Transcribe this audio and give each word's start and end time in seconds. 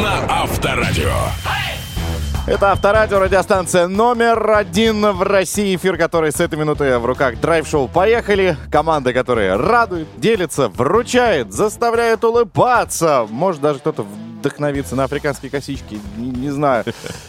на 0.00 0.42
Авторадио. 0.42 1.12
Это 2.46 2.72
Авторадио, 2.72 3.18
радиостанция 3.18 3.86
номер 3.86 4.50
один 4.50 5.06
в 5.12 5.22
России. 5.22 5.76
Эфир, 5.76 5.98
который 5.98 6.32
с 6.32 6.40
этой 6.40 6.58
минуты 6.58 6.98
в 6.98 7.04
руках 7.04 7.38
драйв-шоу. 7.38 7.86
Поехали. 7.86 8.56
Команда, 8.72 9.12
которая 9.12 9.58
радует, 9.58 10.08
делится, 10.16 10.68
вручает, 10.68 11.52
заставляет 11.52 12.24
улыбаться. 12.24 13.26
Может, 13.30 13.60
даже 13.60 13.78
кто-то 13.78 14.06
вдохновиться 14.38 14.96
на 14.96 15.04
африканские 15.04 15.50
косички. 15.50 16.00
Не, 16.16 16.30
не 16.30 16.50
знаю. 16.50 16.84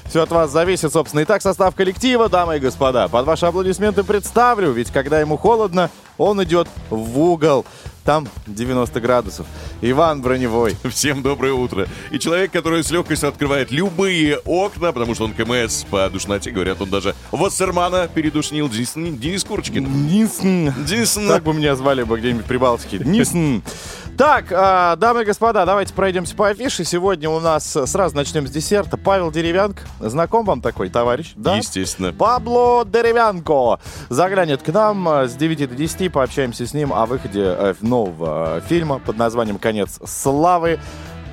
Все 0.05 0.23
от 0.23 0.31
вас 0.31 0.49
зависит, 0.49 0.93
собственно. 0.93 1.23
Итак, 1.23 1.41
состав 1.41 1.75
коллектива, 1.75 2.29
дамы 2.29 2.55
и 2.55 2.60
господа. 2.60 3.10
Под 3.10 3.25
ваши 3.25 3.46
аплодисменты 3.46 4.04
представлю, 4.04 4.71
ведь 4.71 4.91
когда 4.91 5.19
ему 5.19 5.38
холодно, 5.38 5.89
он 6.18 6.41
идет 6.43 6.68
в 6.89 7.19
угол. 7.19 7.65
Там 8.04 8.28
90 8.47 9.00
градусов. 9.00 9.46
Иван 9.82 10.21
Броневой. 10.21 10.75
Всем 10.89 11.21
доброе 11.21 11.54
утро. 11.54 11.87
И 12.10 12.18
человек, 12.18 12.51
который 12.51 12.83
с 12.83 12.89
легкостью 12.89 13.29
открывает 13.29 13.71
любые 13.71 14.37
окна, 14.39 14.91
потому 14.91 15.14
что 15.14 15.25
он 15.25 15.33
КМС 15.33 15.83
по 15.83 16.10
душноте, 16.10 16.50
говорят, 16.51 16.82
он 16.82 16.89
даже 16.89 17.15
Вассермана 17.32 18.07
передушнил. 18.07 18.69
Денис, 18.69 18.93
Денис 18.96 19.43
Курочкин. 19.43 20.07
Нисн. 20.07 20.69
Денис, 20.86 21.14
Так 21.14 21.43
бы 21.43 21.54
меня 21.54 21.75
звали 21.75 22.01
бы 22.04 22.19
где-нибудь 22.19 22.46
в 22.46 22.47
Прибалтике. 22.47 22.97
Нисн. 23.05 23.60
Так, 24.21 24.52
а, 24.52 24.96
дамы 24.98 25.24
и 25.24 25.25
господа, 25.25 25.66
давайте 25.66 25.96
пройдемся 25.96 26.36
по 26.36 26.48
афише. 26.48 26.84
Сегодня 26.84 27.28
у 27.28 27.39
нас 27.39 27.75
э, 27.75 27.88
сразу 27.88 28.16
начнем 28.16 28.46
с 28.46 28.52
десерта. 28.52 28.96
Павел 28.96 29.32
Деревянко. 29.32 29.82
Знаком 30.00 30.46
вам 30.46 30.61
такой 30.61 30.89
товарищ? 30.89 31.34
Да? 31.36 31.56
Естественно. 31.56 32.14
Пабло 32.14 32.86
Деревянко 32.86 33.80
заглянет 34.09 34.61
к 34.61 34.67
нам 34.67 35.09
э, 35.09 35.28
с 35.28 35.33
9 35.33 35.69
до 35.69 35.75
10. 35.75 36.13
Пообщаемся 36.13 36.67
с 36.67 36.75
ним 36.75 36.94
о 36.94 37.08
выходе 37.08 37.41
э, 37.41 37.73
нового 37.81 38.59
э, 38.59 38.61
фильма 38.69 39.00
под 39.00 39.17
названием 39.17 39.58
«Конец 39.58 40.00
славы». 40.05 40.80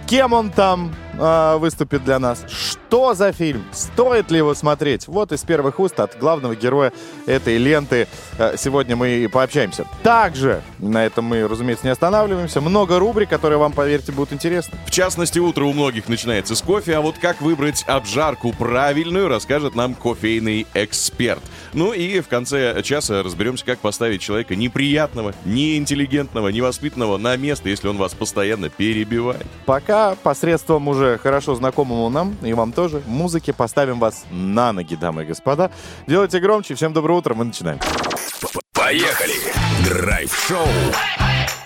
Кем 0.07 0.33
он 0.33 0.49
там 0.49 0.95
э, 1.19 1.57
выступит 1.59 2.05
для 2.05 2.19
нас? 2.19 2.45
Что 2.49 3.15
за 3.15 3.33
фильм? 3.33 3.65
Стоит 3.73 4.31
ли 4.31 4.39
его 4.39 4.55
смотреть? 4.55 5.09
Вот 5.09 5.33
из 5.33 5.43
первых 5.43 5.81
уст 5.81 5.99
от 6.01 6.19
главного 6.19 6.55
героя 6.55 6.93
этой 7.27 7.59
ленты 7.59 8.09
э, 8.39 8.55
сегодня 8.57 8.97
мы 8.97 9.11
и 9.11 9.27
пообщаемся. 9.27 9.87
Также 10.03 10.63
на 10.79 11.05
этом 11.05 11.25
мы, 11.25 11.47
разумеется, 11.47 11.87
не 11.87 11.93
останавливаемся. 11.93 12.61
Много 12.61 12.99
рубрик, 12.99 13.29
которые 13.29 13.59
вам, 13.59 13.73
поверьте, 13.73 14.13
будут 14.13 14.33
интересны. 14.33 14.79
В 14.87 14.91
частности, 14.91 15.39
утро 15.39 15.65
у 15.65 15.73
многих 15.73 16.09
начинается 16.09 16.55
с 16.55 16.63
кофе, 16.63 16.97
а 16.97 17.01
вот 17.01 17.19
как 17.19 17.41
выбрать 17.41 17.85
обжарку 17.87 18.53
правильную, 18.53 19.29
расскажет 19.29 19.75
нам 19.75 19.95
кофейный 19.95 20.67
эксперт. 20.75 21.43
Ну 21.73 21.93
и 21.93 22.21
в 22.21 22.29
конце 22.29 22.83
часа 22.83 23.23
разберемся, 23.23 23.65
как 23.65 23.79
поставить 23.79 24.21
человека 24.21 24.57
неприятного, 24.57 25.35
неинтеллигентного, 25.45 26.49
невоспитанного 26.49 27.17
на 27.19 27.37
место, 27.37 27.69
если 27.69 27.89
он 27.89 27.97
вас 27.97 28.15
постоянно 28.15 28.69
перебивает. 28.69 29.47
Пока 29.67 30.15
посредством 30.17 30.89
уже 30.89 31.08
хорошо 31.17 31.55
знакомому 31.55 32.11
нам, 32.11 32.37
и 32.43 32.53
вам 32.53 32.73
тоже, 32.73 33.03
музыки 33.07 33.53
поставим 33.53 33.99
вас 33.99 34.27
на 34.31 34.73
ноги, 34.73 34.97
дамы 34.97 35.23
и 35.23 35.27
господа. 35.27 35.71
Делайте 36.07 36.41
громче. 36.41 36.75
Всем 36.75 36.93
доброе 36.93 37.15
утро. 37.15 37.35
Мы 37.35 37.45
начинаем. 37.45 37.79
Поехали. 38.75 39.35
Драйв-шоу 39.89 40.67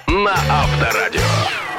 на 0.06 0.34
Авторадио. 0.48 1.71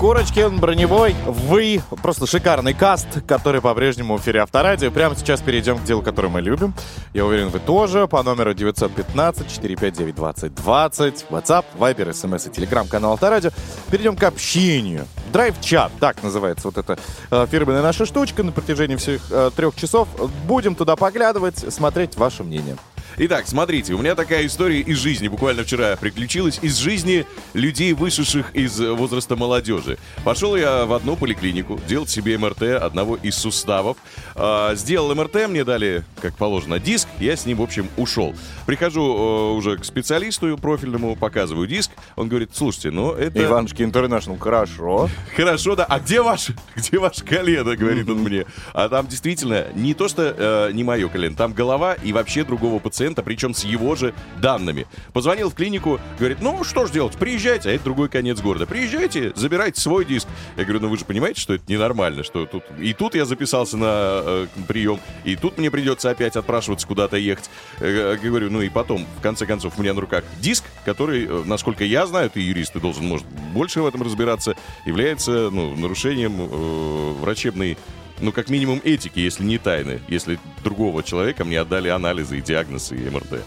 Курочкин, 0.00 0.58
Броневой, 0.58 1.14
вы. 1.26 1.80
Просто 2.02 2.26
шикарный 2.26 2.72
каст, 2.72 3.06
который 3.26 3.60
по-прежнему 3.60 4.16
в 4.16 4.22
эфире 4.22 4.40
Авторадио. 4.40 4.90
Прямо 4.90 5.14
сейчас 5.14 5.42
перейдем 5.42 5.76
к 5.76 5.84
делу, 5.84 6.00
которое 6.00 6.28
мы 6.28 6.40
любим. 6.40 6.72
Я 7.12 7.26
уверен, 7.26 7.50
вы 7.50 7.58
тоже. 7.58 8.08
По 8.08 8.22
номеру 8.22 8.54
915-459-2020. 8.54 11.24
WhatsApp, 11.28 11.66
Viber, 11.78 12.12
SMS 12.12 12.48
и 12.48 12.50
телеграм-канал 12.50 13.12
Авторадио. 13.12 13.50
Перейдем 13.90 14.16
к 14.16 14.22
общению. 14.22 15.06
Драйв-чат, 15.34 15.92
так 16.00 16.22
называется 16.22 16.68
вот 16.68 16.78
эта 16.78 16.98
э, 17.30 17.46
фирменная 17.50 17.82
наша 17.82 18.06
штучка 18.06 18.42
на 18.42 18.52
протяжении 18.52 18.96
всех 18.96 19.20
э, 19.30 19.50
трех 19.54 19.76
часов. 19.76 20.08
Будем 20.46 20.76
туда 20.76 20.96
поглядывать, 20.96 21.58
смотреть 21.58 22.16
ваше 22.16 22.42
мнение. 22.42 22.78
Итак, 23.16 23.46
смотрите, 23.46 23.94
у 23.94 23.98
меня 23.98 24.14
такая 24.14 24.46
история 24.46 24.80
из 24.80 24.98
жизни, 24.98 25.28
буквально 25.28 25.64
вчера 25.64 25.96
приключилась, 25.96 26.58
из 26.62 26.76
жизни 26.76 27.26
людей, 27.54 27.92
вышедших 27.92 28.54
из 28.54 28.78
возраста 28.80 29.36
молодежи. 29.36 29.98
Пошел 30.24 30.56
я 30.56 30.86
в 30.86 30.92
одну 30.92 31.16
поликлинику 31.16 31.80
делать 31.88 32.10
себе 32.10 32.38
МРТ 32.38 32.62
одного 32.62 33.16
из 33.16 33.34
суставов. 33.36 33.96
А, 34.34 34.74
сделал 34.74 35.14
МРТ, 35.14 35.48
мне 35.48 35.64
дали, 35.64 36.04
как 36.20 36.36
положено, 36.36 36.78
диск, 36.78 37.08
я 37.18 37.36
с 37.36 37.46
ним, 37.46 37.58
в 37.58 37.62
общем, 37.62 37.88
ушел. 37.96 38.34
Прихожу 38.66 39.02
э, 39.02 39.52
уже 39.56 39.76
к 39.76 39.84
специалисту 39.84 40.56
профильному, 40.56 41.16
показываю 41.16 41.66
диск, 41.66 41.90
он 42.16 42.28
говорит, 42.28 42.50
слушайте, 42.54 42.90
ну 42.90 43.12
это... 43.12 43.42
Иванушки 43.42 43.82
Интернешнл, 43.82 44.36
хорошо. 44.38 45.08
Хорошо, 45.36 45.76
да. 45.76 45.84
А 45.84 45.98
где 45.98 46.22
ваш, 46.22 46.50
где 46.76 46.98
ваше 46.98 47.24
колено, 47.24 47.76
говорит 47.76 48.08
он 48.08 48.18
мне. 48.18 48.46
А 48.72 48.88
там 48.88 49.06
действительно 49.06 49.66
не 49.74 49.94
то, 49.94 50.08
что 50.08 50.34
э, 50.36 50.72
не 50.72 50.84
мое 50.84 51.08
колено, 51.08 51.34
там 51.34 51.52
голова 51.52 51.94
и 51.94 52.12
вообще 52.12 52.44
другого 52.44 52.78
пациента, 52.78 53.09
причем 53.14 53.54
с 53.54 53.64
его 53.64 53.94
же 53.94 54.14
данными. 54.40 54.86
Позвонил 55.12 55.50
в 55.50 55.54
клинику, 55.54 56.00
говорит, 56.18 56.38
ну 56.40 56.64
что 56.64 56.86
ж 56.86 56.90
делать, 56.90 57.16
приезжайте, 57.16 57.70
а 57.70 57.72
это 57.72 57.84
другой 57.84 58.08
конец 58.08 58.40
города. 58.40 58.66
Приезжайте, 58.66 59.32
забирайте 59.34 59.80
свой 59.80 60.04
диск. 60.04 60.28
Я 60.56 60.64
говорю, 60.64 60.80
ну 60.80 60.88
вы 60.88 60.96
же 60.96 61.04
понимаете, 61.04 61.40
что 61.40 61.54
это 61.54 61.64
ненормально, 61.68 62.24
что 62.24 62.46
тут... 62.46 62.64
И 62.78 62.92
тут 62.92 63.14
я 63.14 63.24
записался 63.24 63.76
на 63.76 63.86
э, 64.22 64.46
прием, 64.68 65.00
и 65.24 65.36
тут 65.36 65.58
мне 65.58 65.70
придется 65.70 66.10
опять 66.10 66.36
отпрашиваться 66.36 66.86
куда-то 66.86 67.16
ехать. 67.16 67.50
Э, 67.78 68.16
говорю, 68.22 68.50
ну 68.50 68.62
и 68.62 68.68
потом, 68.68 69.06
в 69.18 69.22
конце 69.22 69.46
концов, 69.46 69.74
у 69.78 69.82
меня 69.82 69.94
на 69.94 70.00
руках 70.00 70.24
диск, 70.40 70.64
который, 70.84 71.26
э, 71.26 71.42
насколько 71.44 71.84
я 71.84 72.06
знаю, 72.06 72.30
ты 72.30 72.40
юрист, 72.40 72.72
ты 72.72 72.80
должен, 72.80 73.06
может, 73.06 73.26
больше 73.52 73.82
в 73.82 73.86
этом 73.86 74.02
разбираться, 74.02 74.56
является 74.86 75.50
ну, 75.50 75.74
нарушением 75.76 76.34
э, 76.40 77.12
врачебной 77.20 77.76
ну, 78.20 78.32
как 78.32 78.48
минимум 78.50 78.80
этики, 78.84 79.18
если 79.20 79.44
не 79.44 79.58
тайны, 79.58 80.00
если 80.08 80.38
другого 80.62 81.02
человека 81.02 81.44
мне 81.44 81.60
отдали 81.60 81.88
анализы 81.88 82.38
и 82.38 82.42
диагнозы 82.42 82.96
и 82.96 83.10
МРТ. 83.10 83.44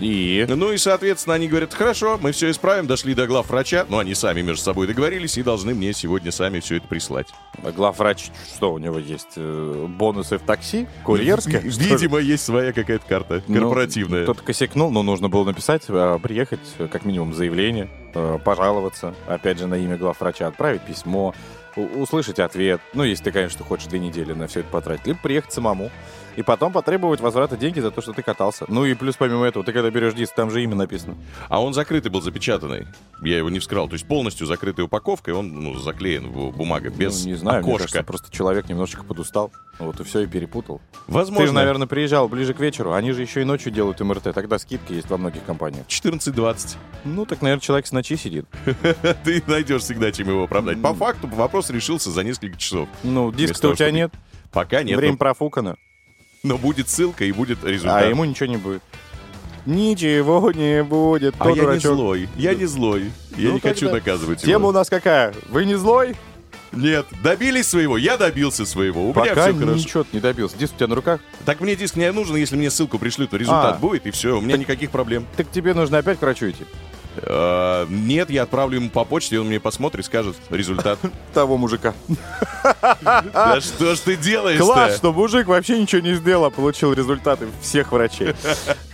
И... 0.00 0.44
Ну 0.48 0.72
и, 0.72 0.76
соответственно, 0.76 1.36
они 1.36 1.48
говорят, 1.48 1.72
хорошо, 1.72 2.18
мы 2.20 2.32
все 2.32 2.50
исправим, 2.50 2.86
дошли 2.86 3.14
до 3.14 3.26
глав 3.26 3.48
врача, 3.48 3.86
но 3.88 3.98
они 3.98 4.14
сами 4.14 4.42
между 4.42 4.62
собой 4.62 4.86
договорились 4.86 5.38
и 5.38 5.42
должны 5.42 5.74
мне 5.74 5.92
сегодня 5.92 6.30
сами 6.30 6.60
все 6.60 6.76
это 6.76 6.86
прислать. 6.86 7.28
А 7.62 7.72
главврач, 7.72 8.30
что 8.54 8.74
у 8.74 8.78
него 8.78 8.98
есть? 8.98 9.28
э, 9.36 9.86
Бонусы 9.88 10.38
в 10.38 10.42
такси? 10.42 10.86
Курьерская? 11.04 11.60
Видимо, 11.60 12.18
есть 12.18 12.44
своя 12.44 12.72
какая-то 12.72 13.06
карта 13.06 13.42
Ну, 13.48 13.60
корпоративная. 13.60 14.24
Кто-то 14.24 14.42
косякнул, 14.42 14.90
но 14.90 15.02
нужно 15.02 15.28
было 15.28 15.44
написать, 15.44 15.84
э, 15.88 16.18
приехать, 16.22 16.60
э, 16.78 16.88
как 16.88 17.04
минимум, 17.04 17.32
заявление, 17.32 17.88
пожаловаться, 18.44 19.14
опять 19.26 19.58
же, 19.58 19.66
на 19.66 19.74
имя 19.74 19.96
главврача, 19.96 20.46
отправить 20.46 20.82
письмо, 20.82 21.34
услышать 21.76 22.38
ответ. 22.38 22.80
Ну, 22.94 23.04
если 23.04 23.24
ты, 23.24 23.32
конечно, 23.32 23.64
хочешь 23.64 23.86
две 23.86 23.98
недели 23.98 24.32
на 24.32 24.46
все 24.46 24.60
это 24.60 24.70
потратить. 24.70 25.06
Либо 25.06 25.18
приехать 25.20 25.52
самому. 25.52 25.90
И 26.36 26.42
потом 26.42 26.70
потребовать 26.70 27.20
возврата 27.20 27.56
деньги 27.56 27.80
за 27.80 27.90
то, 27.90 28.02
что 28.02 28.12
ты 28.12 28.22
катался. 28.22 28.66
Ну 28.68 28.84
и 28.84 28.92
плюс, 28.92 29.16
помимо 29.16 29.46
этого, 29.46 29.64
ты 29.64 29.72
когда 29.72 29.90
берешь 29.90 30.12
диск, 30.12 30.34
там 30.34 30.50
же 30.50 30.62
имя 30.62 30.74
написано. 30.74 31.16
А 31.48 31.62
он 31.62 31.72
закрытый 31.72 32.10
был, 32.10 32.20
запечатанный. 32.20 32.86
Я 33.22 33.38
его 33.38 33.48
не 33.48 33.58
вскрыл. 33.58 33.88
То 33.88 33.94
есть 33.94 34.06
полностью 34.06 34.46
закрытая 34.46 34.84
упаковка, 34.84 35.30
и 35.30 35.34
он 35.34 35.48
ну, 35.48 35.74
заклеен 35.78 36.28
в 36.28 36.54
бумага, 36.54 36.90
без 36.90 37.24
ну, 37.24 37.30
не 37.30 37.36
знаю, 37.36 37.62
мне 37.62 37.70
окошка. 37.70 37.92
кажется, 37.92 38.04
просто 38.04 38.30
человек 38.30 38.68
немножечко 38.68 39.02
подустал. 39.02 39.50
Вот 39.78 39.98
и 40.00 40.04
все, 40.04 40.20
и 40.20 40.26
перепутал. 40.26 40.82
Возможно. 41.06 41.42
Ты 41.42 41.46
же, 41.48 41.54
наверное, 41.54 41.86
приезжал 41.86 42.28
ближе 42.28 42.52
к 42.52 42.60
вечеру. 42.60 42.92
Они 42.92 43.12
же 43.12 43.22
еще 43.22 43.40
и 43.40 43.44
ночью 43.44 43.72
делают 43.72 44.00
МРТ. 44.00 44.34
Тогда 44.34 44.58
скидки 44.58 44.92
есть 44.92 45.08
во 45.08 45.16
многих 45.16 45.44
компаниях. 45.44 45.86
14-20. 45.86 46.76
Ну, 47.04 47.24
так, 47.24 47.40
наверное, 47.40 47.62
человек 47.62 47.86
с 47.86 47.92
ночи 48.10 48.16
сидит. 48.22 48.46
Ты 49.24 49.42
найдешь 49.46 49.82
всегда, 49.82 50.12
чем 50.12 50.28
его 50.28 50.44
оправдать. 50.44 50.80
По 50.80 50.94
факту 50.94 51.26
вопрос 51.28 51.70
решился 51.70 52.10
за 52.10 52.22
несколько 52.22 52.56
часов. 52.56 52.88
Ну, 53.02 53.32
того, 53.32 53.72
у 53.72 53.76
тебя 53.76 53.90
нет. 53.90 54.12
Пока 54.52 54.82
нет. 54.82 54.96
Время 54.96 55.12
но- 55.12 55.18
профукано. 55.18 55.76
Но 56.42 56.58
будет 56.58 56.88
ссылка 56.88 57.24
и 57.24 57.32
будет 57.32 57.64
результат. 57.64 58.04
А 58.04 58.06
ему 58.06 58.24
ничего 58.24 58.46
не 58.46 58.56
будет. 58.56 58.82
Ничего 59.64 60.52
не 60.52 60.84
будет. 60.84 61.34
А 61.38 61.50
я 61.50 61.64
не 61.74 61.78
злой. 61.80 62.28
Я 62.36 62.54
не 62.54 62.66
злой. 62.66 63.10
Я 63.36 63.48
Ну, 63.48 63.54
не 63.54 63.60
хочу 63.60 63.90
наказывать 63.90 64.40
Тема 64.42 64.52
его. 64.60 64.68
у 64.68 64.72
нас 64.72 64.88
какая? 64.88 65.34
Вы 65.48 65.64
не 65.64 65.74
злой? 65.74 66.14
Нет, 66.72 67.06
добились 67.22 67.68
своего, 67.68 67.96
я 67.96 68.16
добился 68.16 68.66
своего. 68.66 69.02
У 69.02 69.04
меня 69.06 69.14
Пока 69.14 69.42
все 69.48 69.54
хорошо. 69.54 69.74
ничего 69.74 70.04
не 70.12 70.20
добился. 70.20 70.58
Диск 70.58 70.74
у 70.74 70.76
тебя 70.76 70.88
на 70.88 70.94
руках. 70.94 71.20
Так 71.44 71.60
мне 71.60 71.74
диск 71.74 71.96
не 71.96 72.10
нужен, 72.12 72.36
если 72.36 72.56
мне 72.56 72.70
ссылку 72.70 72.98
пришлют, 72.98 73.30
то 73.30 73.36
результат 73.38 73.76
А. 73.76 73.78
будет, 73.78 74.06
и 74.06 74.10
все, 74.10 74.36
у 74.36 74.40
меня 74.40 74.56
никаких 74.56 74.90
проблем. 74.90 75.26
Так 75.36 75.50
тебе 75.50 75.74
нужно 75.74 75.98
опять 75.98 76.18
к 76.18 76.22
врачу 76.22 76.50
идти. 76.50 76.64
Нет, 77.88 78.30
я 78.30 78.42
отправлю 78.42 78.76
ему 78.76 78.90
по 78.90 79.04
почте, 79.04 79.40
он 79.40 79.46
мне 79.48 79.60
посмотрит, 79.60 80.04
скажет 80.04 80.36
результат. 80.50 80.98
Того 81.34 81.56
мужика. 81.56 81.94
Да 83.32 83.60
что 83.60 83.94
ж 83.94 83.98
ты 84.00 84.16
делаешь 84.16 84.60
Класс, 84.60 84.96
что 84.96 85.12
мужик 85.12 85.46
вообще 85.46 85.80
ничего 85.80 86.02
не 86.02 86.14
сделал, 86.14 86.46
а 86.46 86.50
получил 86.50 86.92
результаты 86.92 87.48
всех 87.60 87.92
врачей. 87.92 88.34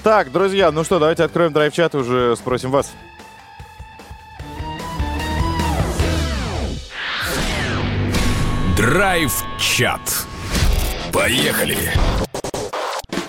Так, 0.02 0.32
друзья, 0.32 0.72
ну 0.72 0.82
что, 0.82 0.98
давайте 0.98 1.22
откроем 1.22 1.52
драйв-чат 1.52 1.94
и 1.94 1.98
уже 1.98 2.34
спросим 2.34 2.72
вас. 2.72 2.92
Драйв-чат. 8.76 10.00
Поехали. 11.12 11.76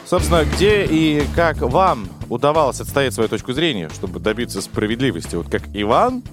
Собственно, 0.05 0.45
где 0.45 0.83
и 0.85 1.23
как 1.35 1.57
вам 1.57 2.07
удавалось 2.33 2.81
отстоять 2.81 3.13
свою 3.13 3.29
точку 3.29 3.53
зрения, 3.53 3.89
чтобы 3.89 4.19
добиться 4.19 4.61
справедливости? 4.61 5.35
Вот 5.35 5.49
как 5.49 5.63
Иван 5.73 6.23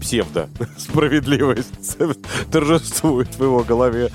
псевдо-справедливость 0.00 1.98
торжествует 2.50 3.28
в 3.34 3.42
его 3.42 3.62
голове. 3.62 4.10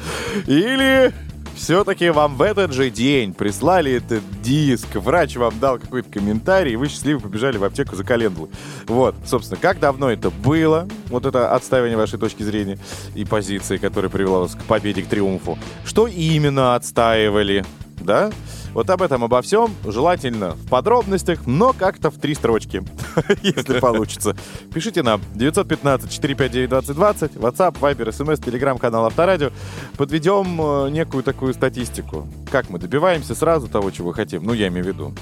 Или 0.47 1.13
все-таки 1.55 2.09
вам 2.09 2.35
в 2.35 2.41
этот 2.41 2.73
же 2.73 2.89
день 2.89 3.33
прислали 3.33 3.93
этот 3.93 4.23
диск, 4.41 4.95
врач 4.95 5.35
вам 5.35 5.53
дал 5.59 5.77
какой-то 5.77 6.09
комментарий, 6.09 6.73
и 6.73 6.75
вы 6.75 6.87
счастливо 6.87 7.19
побежали 7.19 7.57
в 7.57 7.63
аптеку 7.63 7.95
за 7.95 8.03
календулы. 8.03 8.49
Вот, 8.87 9.15
собственно, 9.25 9.59
как 9.61 9.79
давно 9.79 10.09
это 10.09 10.31
было, 10.31 10.87
вот 11.09 11.25
это 11.25 11.53
отстаивание 11.53 11.97
вашей 11.97 12.17
точки 12.17 12.41
зрения 12.43 12.79
и 13.13 13.23
позиции, 13.23 13.77
которая 13.77 14.09
привела 14.09 14.39
вас 14.39 14.55
к 14.55 14.63
победе, 14.63 15.03
к 15.03 15.07
триумфу. 15.07 15.59
Что 15.85 16.07
именно 16.07 16.75
отстаивали, 16.75 17.63
да? 17.97 18.31
Вот 18.73 18.89
об 18.89 19.01
этом, 19.03 19.23
обо 19.23 19.41
всем, 19.41 19.73
желательно 19.85 20.51
в 20.51 20.67
подробностях, 20.67 21.45
но 21.45 21.73
как-то 21.73 22.09
в 22.09 22.17
три 22.17 22.33
строчки, 22.33 22.83
если 23.43 23.79
получится. 23.79 24.35
Пишите 24.73 25.03
нам 25.03 25.21
915-459-2020, 25.35 27.37
WhatsApp, 27.39 27.79
Viber, 27.79 28.09
SMS, 28.09 28.41
Telegram, 28.41 28.79
канал 28.79 29.05
Авторадио. 29.05 29.51
Подведем 29.97 30.59
э, 30.59 30.89
некую 30.89 31.23
такую 31.23 31.53
статистику. 31.53 32.27
Как 32.51 32.69
мы 32.69 32.79
добиваемся 32.79 33.35
сразу 33.35 33.67
того, 33.67 33.91
чего 33.91 34.11
хотим. 34.11 34.43
Ну, 34.43 34.53
я 34.53 34.69
имею 34.69 34.85
в 34.85 34.87
виду. 34.87 35.13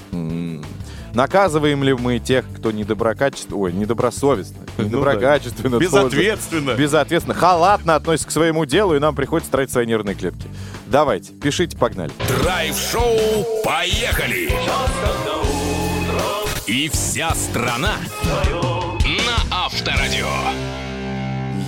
Наказываем 1.14 1.84
ли 1.84 1.92
мы 1.92 2.18
тех, 2.20 2.46
кто 2.56 2.72
недоброкачественно, 2.72 3.58
ой, 3.58 3.72
недобросовестно, 3.74 4.60
Ну 4.78 4.84
недоброкачественно, 4.84 5.76
Безответственно. 5.76 6.74
безответственно, 6.74 7.34
халатно 7.34 7.96
относится 7.96 8.28
к 8.28 8.30
своему 8.30 8.64
делу, 8.64 8.96
и 8.96 8.98
нам 8.98 9.14
приходится 9.14 9.52
тратить 9.52 9.72
свои 9.72 9.84
нервные 9.84 10.14
клетки. 10.14 10.48
Давайте, 10.92 11.32
пишите, 11.32 11.74
погнали. 11.74 12.12
Драйв-шоу 12.42 13.16
«Поехали!» 13.64 14.50
И 16.66 16.90
вся 16.90 17.34
страна 17.34 17.96
на 19.02 19.64
Авторадио. 19.64 20.28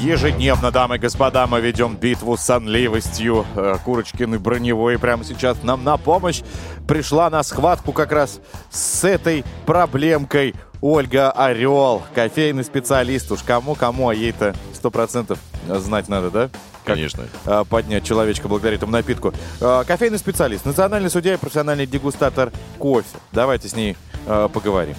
Ежедневно, 0.02 0.70
дамы 0.70 0.96
и 0.96 0.98
господа, 0.98 1.46
мы 1.46 1.62
ведем 1.62 1.96
битву 1.96 2.36
с 2.36 2.42
сонливостью. 2.42 3.46
Э, 3.56 3.78
Курочкин 3.82 4.34
и 4.34 4.38
Броневой 4.38 4.98
прямо 4.98 5.24
сейчас 5.24 5.62
нам 5.62 5.84
на 5.84 5.96
помощь 5.96 6.42
пришла 6.86 7.30
на 7.30 7.42
схватку 7.42 7.92
как 7.92 8.12
раз 8.12 8.40
с 8.70 9.04
этой 9.04 9.42
проблемкой. 9.64 10.54
Ольга 10.86 11.30
Орел, 11.30 12.02
кофейный 12.14 12.62
специалист. 12.62 13.32
Уж 13.32 13.40
кому-кому, 13.40 14.10
а 14.10 14.14
ей-то 14.14 14.54
сто 14.74 14.90
процентов 14.90 15.38
знать 15.66 16.10
надо, 16.10 16.30
да? 16.30 16.50
Как, 16.84 16.96
Конечно. 16.96 17.24
э, 17.46 17.64
поднять 17.66 18.04
человечка 18.04 18.48
благодаря 18.48 18.76
этому 18.76 18.92
напитку. 18.92 19.32
Э, 19.62 19.84
Кофейный 19.86 20.18
специалист, 20.18 20.66
национальный 20.66 21.08
судья 21.08 21.32
и 21.32 21.36
профессиональный 21.38 21.86
дегустатор 21.86 22.52
кофе. 22.78 23.08
Давайте 23.32 23.66
с 23.70 23.74
ней 23.74 23.96
э, 24.26 24.48
поговорим. 24.52 24.94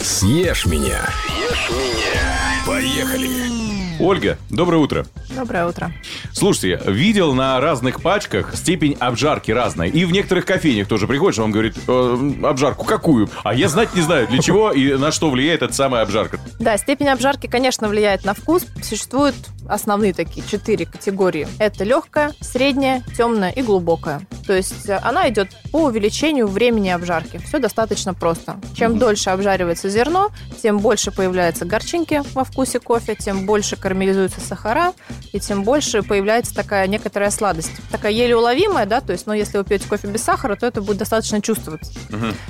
Съешь 0.00 0.66
меня. 0.66 1.06
Съешь 1.28 1.70
меня. 1.70 2.66
Поехали. 2.66 3.61
Ольга, 4.00 4.38
доброе 4.50 4.78
утро. 4.78 5.06
Доброе 5.34 5.66
утро. 5.66 5.92
Слушайте, 6.32 6.80
видел 6.86 7.34
на 7.34 7.60
разных 7.60 8.02
пачках 8.02 8.54
степень 8.56 8.96
обжарки 8.98 9.50
разная. 9.50 9.88
И 9.88 10.04
в 10.04 10.12
некоторых 10.12 10.44
кофейнях 10.44 10.88
тоже 10.88 11.06
приходишь, 11.06 11.38
он 11.38 11.52
говорит, 11.52 11.76
«Э, 11.86 12.32
обжарку 12.42 12.84
какую? 12.84 13.28
А 13.44 13.54
я 13.54 13.68
знать 13.68 13.94
не 13.94 14.02
знаю, 14.02 14.28
для 14.28 14.40
чего 14.40 14.72
и 14.72 14.94
на 14.94 15.12
что 15.12 15.30
влияет 15.30 15.62
эта 15.62 15.72
самая 15.72 16.02
обжарка. 16.02 16.38
Да, 16.58 16.76
степень 16.76 17.08
обжарки, 17.08 17.46
конечно, 17.46 17.88
влияет 17.88 18.24
на 18.24 18.34
вкус. 18.34 18.66
Существуют 18.82 19.34
основные 19.68 20.12
такие 20.12 20.46
четыре 20.46 20.86
категории. 20.86 21.46
Это 21.58 21.84
легкая, 21.84 22.32
средняя, 22.40 23.02
темная 23.16 23.50
и 23.50 23.62
глубокая. 23.62 24.26
То 24.46 24.54
есть 24.54 24.88
э, 24.88 24.98
она 25.02 25.28
идет 25.28 25.48
по 25.70 25.84
увеличению 25.84 26.46
времени 26.46 26.88
обжарки. 26.88 27.38
Все 27.38 27.58
достаточно 27.58 28.14
просто. 28.14 28.56
Чем 28.74 28.98
дольше 28.98 29.30
обжаривается 29.30 29.88
зерно, 29.88 30.30
тем 30.62 30.78
больше 30.78 31.10
появляется 31.10 31.64
горчинки 31.64 32.22
во 32.34 32.44
вкусе 32.44 32.80
кофе, 32.80 33.14
тем 33.14 33.46
больше 33.46 33.76
карамелизуются 33.82 34.40
сахара, 34.40 34.92
и 35.32 35.40
тем 35.40 35.64
больше 35.64 36.02
появляется 36.02 36.54
такая 36.54 36.86
некоторая 36.86 37.30
сладость. 37.30 37.72
Такая 37.90 38.12
еле 38.12 38.36
уловимая, 38.36 38.86
да, 38.86 39.00
то 39.00 39.12
есть, 39.12 39.26
но 39.26 39.34
если 39.34 39.58
вы 39.58 39.64
пьете 39.64 39.88
кофе 39.88 40.06
без 40.08 40.22
сахара, 40.22 40.56
то 40.56 40.66
это 40.66 40.80
будет 40.80 40.98
достаточно 40.98 41.42
чувствоваться. 41.42 41.92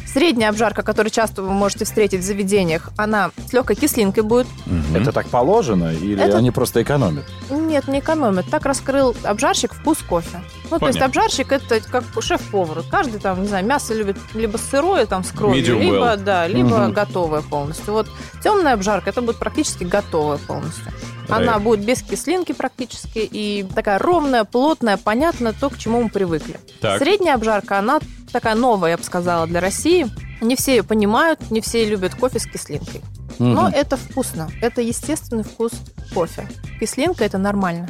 Средняя 0.07 0.51
обжарка, 0.51 0.83
которую 0.83 1.11
часто 1.11 1.43
вы 1.43 1.51
можете 1.53 1.85
встретить 1.85 2.21
в 2.21 2.23
заведениях, 2.25 2.91
она 2.97 3.31
с 3.49 3.53
легкой 3.53 3.77
кислинкой 3.77 4.23
будет. 4.23 4.47
Это 4.95 5.11
так 5.13 5.27
положено 5.29 5.93
или 5.93 6.23
Это- 6.23 6.37
они 6.39 6.51
просто 6.51 6.83
экономят? 6.83 7.25
Нет, 7.51 7.89
не 7.89 8.01
экономит. 8.01 8.47
Так 8.51 8.67
раскрыл 8.67 9.17
обжарщик 9.25 9.73
вкус 9.75 9.99
кофе. 10.07 10.43
Ну, 10.71 10.79
то 10.79 10.87
есть 10.87 10.99
Понятно. 10.99 11.07
обжарщик 11.07 11.53
это 11.53 11.81
как 11.81 12.05
шеф-повар. 12.21 12.83
Каждый 12.91 13.21
там, 13.21 13.43
не 13.43 13.49
знаю, 13.49 13.65
мясо 13.67 13.95
любит 13.95 14.17
либо 14.35 14.57
сырое, 14.59 15.07
там, 15.07 15.25
с 15.25 15.31
кровью, 15.31 15.63
Medium 15.63 15.81
либо, 15.81 15.97
well. 15.97 16.17
да, 16.17 16.47
либо 16.47 16.79
Мгм. 16.79 16.93
готовое 16.93 17.43
полностью. 17.43 17.93
Вот 17.95 18.09
темная 18.43 18.75
обжарка, 18.75 19.11
это 19.11 19.23
будет 19.23 19.37
практически 19.39 19.85
готовая 19.85 20.39
полностью. 20.39 20.85
Она 21.37 21.57
Right. 21.57 21.61
будет 21.61 21.85
без 21.85 22.03
кислинки 22.03 22.53
практически 22.53 23.19
и 23.19 23.67
такая 23.75 23.99
ровная, 23.99 24.45
плотная, 24.45 24.97
понятная, 24.97 25.53
то, 25.53 25.71
к 25.71 25.79
чему 25.79 26.03
мы 26.03 26.09
привыкли. 26.11 26.59
Так. 26.81 26.99
Средняя 26.99 27.35
обжарка, 27.35 27.79
она 27.79 28.01
такая 28.33 28.55
новая, 28.55 28.91
я 28.93 28.97
бы 28.99 29.05
сказала, 29.05 29.47
для 29.47 29.61
России. 29.61 30.07
Не 30.41 30.57
все 30.57 30.77
ее 30.77 30.83
понимают, 30.83 31.51
не 31.51 31.61
все 31.61 31.85
любят 31.85 32.15
кофе 32.15 32.39
с 32.39 32.47
кислинкой. 32.47 33.01
Но 33.39 33.63
Мгм. 33.69 33.75
это 33.75 33.97
вкусно. 33.97 34.51
Это 34.61 34.83
естественный 34.83 35.45
вкус 35.45 35.73
кофе. 36.15 36.49
Кислинка 36.81 37.25
это 37.25 37.39
нормально. 37.39 37.89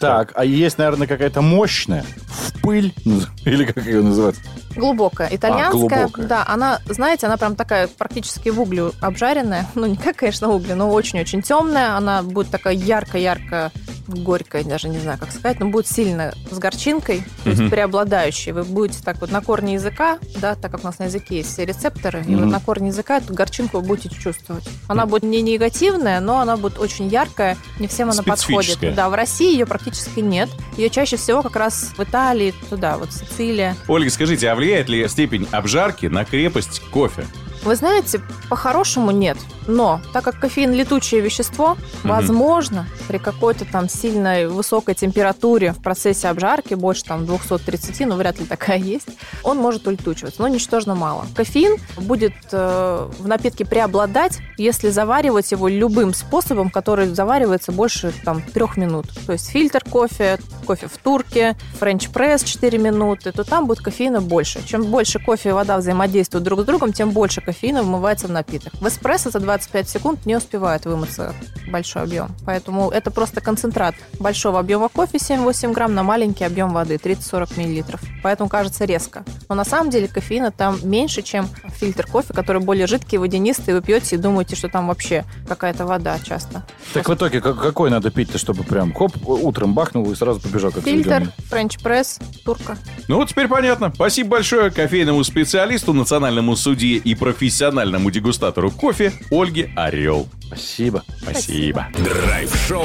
Так, 0.00 0.32
а 0.34 0.44
есть, 0.44 0.78
наверное, 0.78 1.06
какая-то 1.06 1.42
мощная 1.42 2.04
в 2.26 2.60
пыль, 2.60 2.94
или 3.44 3.64
как 3.64 3.86
ее 3.86 4.02
называть? 4.02 4.36
Глубокая. 4.74 5.28
Итальянская, 5.30 6.06
глубокая. 6.06 6.26
да, 6.26 6.44
она, 6.46 6.80
знаете, 6.86 7.26
она 7.26 7.36
прям 7.36 7.56
такая 7.56 7.88
практически 7.88 8.48
в 8.48 8.60
углю 8.60 8.92
обжаренная. 9.00 9.66
Ну, 9.74 9.86
не 9.86 9.96
как, 9.96 10.16
конечно, 10.16 10.48
в 10.48 10.54
угле, 10.54 10.76
но 10.76 10.90
очень-очень 10.90 11.42
темная. 11.42 11.96
Она 11.96 12.22
будет 12.22 12.50
такая 12.50 12.74
ярко-ярко 12.74 13.72
горькая, 14.06 14.64
даже 14.64 14.88
не 14.88 14.98
знаю, 14.98 15.18
как 15.18 15.30
сказать, 15.30 15.60
но 15.60 15.68
будет 15.68 15.86
сильно 15.86 16.32
с 16.50 16.58
горчинкой, 16.58 17.24
то 17.44 17.50
есть 17.50 17.70
преобладающей. 17.70 18.52
Вы 18.52 18.64
будете 18.64 19.02
так 19.02 19.20
вот 19.20 19.30
на 19.30 19.40
корне 19.40 19.74
языка, 19.74 20.18
да, 20.36 20.54
так 20.54 20.70
как 20.70 20.82
у 20.82 20.86
нас 20.86 20.98
на 20.98 21.04
языке 21.04 21.38
есть 21.38 21.52
все 21.52 21.64
рецепторы, 21.64 22.24
и 22.26 22.34
вот 22.34 22.46
на 22.46 22.60
корне 22.60 22.88
языка 22.88 23.18
эту 23.18 23.34
горчинку 23.34 23.80
вы 23.80 23.86
будете 23.86 24.10
чувствовать. 24.10 24.68
Она 24.88 25.06
будет 25.06 25.22
не 25.22 25.42
негативная, 25.42 26.20
но 26.20 26.40
она 26.40 26.56
будет 26.56 26.78
очень 26.78 27.08
яркая, 27.08 27.56
не 27.78 27.86
всем 27.86 28.10
она 28.10 28.22
подходит. 28.22 28.78
Да, 28.94 29.08
в 29.08 29.14
России 29.14 29.52
ее 29.52 29.66
практически 29.72 30.20
нет. 30.20 30.50
Ее 30.76 30.90
чаще 30.90 31.16
всего 31.16 31.42
как 31.42 31.56
раз 31.56 31.92
в 31.96 32.02
Италии, 32.02 32.52
туда, 32.68 32.98
вот 32.98 33.10
Сицилия. 33.12 33.74
Ольга, 33.88 34.10
скажите, 34.10 34.50
а 34.50 34.54
влияет 34.54 34.90
ли 34.90 35.08
степень 35.08 35.48
обжарки 35.50 36.06
на 36.06 36.26
крепость 36.26 36.80
кофе? 36.90 37.26
Вы 37.62 37.76
знаете, 37.76 38.20
по-хорошему 38.50 39.12
нет. 39.12 39.38
Но 39.66 40.00
так 40.12 40.24
как 40.24 40.38
кофеин 40.38 40.72
летучее 40.72 41.20
вещество, 41.20 41.76
возможно, 42.02 42.86
при 43.08 43.18
какой-то 43.18 43.64
там 43.64 43.88
сильной 43.88 44.48
высокой 44.48 44.94
температуре 44.94 45.72
в 45.72 45.82
процессе 45.82 46.28
обжарки, 46.28 46.74
больше 46.74 47.04
там 47.04 47.26
230, 47.26 48.06
ну 48.06 48.16
вряд 48.16 48.40
ли 48.40 48.46
такая 48.46 48.78
есть, 48.78 49.08
он 49.42 49.58
может 49.58 49.86
улетучиваться, 49.86 50.42
но 50.42 50.48
ничтожно 50.48 50.94
мало. 50.94 51.26
Кофеин 51.34 51.76
будет 51.96 52.34
э, 52.52 53.08
в 53.18 53.28
напитке 53.28 53.64
преобладать, 53.64 54.38
если 54.58 54.90
заваривать 54.90 55.50
его 55.52 55.68
любым 55.68 56.14
способом, 56.14 56.70
который 56.70 57.06
заваривается 57.06 57.72
больше 57.72 58.12
там 58.24 58.42
трех 58.42 58.76
минут. 58.76 59.06
То 59.26 59.32
есть 59.32 59.50
фильтр 59.50 59.82
кофе, 59.88 60.38
кофе 60.66 60.88
в 60.88 60.96
турке, 60.98 61.56
френч-пресс 61.80 62.44
4 62.44 62.78
минуты, 62.78 63.32
то 63.32 63.44
там 63.44 63.66
будет 63.66 63.80
кофеина 63.80 64.20
больше. 64.20 64.66
Чем 64.66 64.84
больше 64.84 65.18
кофе 65.18 65.50
и 65.50 65.52
вода 65.52 65.76
взаимодействуют 65.78 66.44
друг 66.44 66.60
с 66.60 66.64
другом, 66.64 66.92
тем 66.92 67.10
больше 67.10 67.40
кофеина 67.40 67.82
вмывается 67.82 68.26
в 68.26 68.30
напиток. 68.30 68.72
В 68.74 68.88
эспрессо 68.88 69.30
за 69.30 69.40
25 69.52 69.88
секунд 69.88 70.24
не 70.24 70.34
успевает 70.34 70.86
вымыться 70.86 71.34
большой 71.68 72.02
объем. 72.02 72.30
Поэтому 72.46 72.90
это 72.90 73.10
просто 73.10 73.42
концентрат 73.42 73.94
большого 74.18 74.58
объема 74.58 74.88
кофе 74.88 75.18
7-8 75.18 75.74
грамм 75.74 75.94
на 75.94 76.02
маленький 76.02 76.44
объем 76.44 76.72
воды 76.72 76.94
30-40 76.94 77.58
миллилитров. 77.58 78.00
Поэтому 78.22 78.48
кажется 78.48 78.84
резко. 78.84 79.24
Но 79.48 79.54
на 79.54 79.64
самом 79.64 79.90
деле 79.90 80.08
кофеина 80.08 80.50
там 80.50 80.78
меньше, 80.82 81.22
чем 81.22 81.48
фильтр 81.78 82.06
кофе, 82.06 82.32
который 82.32 82.62
более 82.62 82.86
жидкий, 82.86 83.18
водянистый. 83.18 83.74
Вы 83.74 83.82
пьете 83.82 84.16
и 84.16 84.18
думаете, 84.18 84.56
что 84.56 84.68
там 84.68 84.86
вообще 84.88 85.24
какая-то 85.48 85.86
вода 85.86 86.18
часто. 86.20 86.64
Так 86.94 87.08
в 87.08 87.14
итоге 87.14 87.40
как- 87.40 87.60
какой 87.60 87.90
надо 87.90 88.10
пить-то, 88.10 88.38
чтобы 88.38 88.62
прям 88.64 88.92
хоп, 88.92 89.12
утром 89.26 89.74
бахнул 89.74 90.10
и 90.10 90.14
сразу 90.14 90.40
побежал 90.40 90.70
как 90.72 90.84
Фильтр, 90.84 91.32
френч-пресс, 91.50 92.18
турка. 92.44 92.76
Ну 93.08 93.16
вот 93.16 93.28
теперь 93.28 93.48
понятно. 93.48 93.92
Спасибо 93.94 94.30
большое 94.30 94.70
кофейному 94.70 95.22
специалисту, 95.24 95.92
национальному 95.92 96.56
судье 96.56 96.96
и 96.96 97.14
профессиональному 97.14 98.10
дегустатору 98.10 98.70
кофе 98.70 99.12
Ольге 99.30 99.72
Орел. 99.76 100.28
Спасибо. 100.46 101.02
Спасибо. 101.22 101.86
Драйв-шоу. 101.98 102.84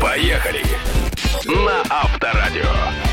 Поехали. 0.00 0.62
На 1.46 1.82
Авторадио. 1.88 3.11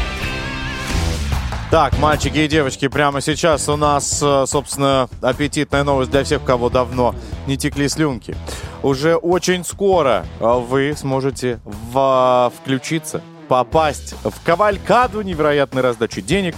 Так, 1.71 1.99
мальчики 1.99 2.39
и 2.39 2.47
девочки, 2.47 2.87
прямо 2.87 3.21
сейчас 3.21 3.69
у 3.69 3.75
нас, 3.77 4.21
э, 4.23 4.45
собственно, 4.47 5.07
аппетитная 5.21 5.83
новость 5.83 6.09
для 6.09 6.23
всех, 6.23 6.43
кого 6.43 6.71
давно 6.71 7.13
не 7.45 7.57
текли 7.57 7.87
слюнки. 7.87 8.35
Уже 8.81 9.15
очень 9.15 9.63
скоро 9.63 10.25
э, 10.39 10.45
вы 10.67 10.95
сможете 10.97 11.59
в- 11.65 12.51
включиться, 12.59 13.21
попасть 13.47 14.15
в 14.23 14.33
кавалькаду 14.43 15.21
невероятной 15.21 15.83
раздачи 15.83 16.21
денег 16.21 16.55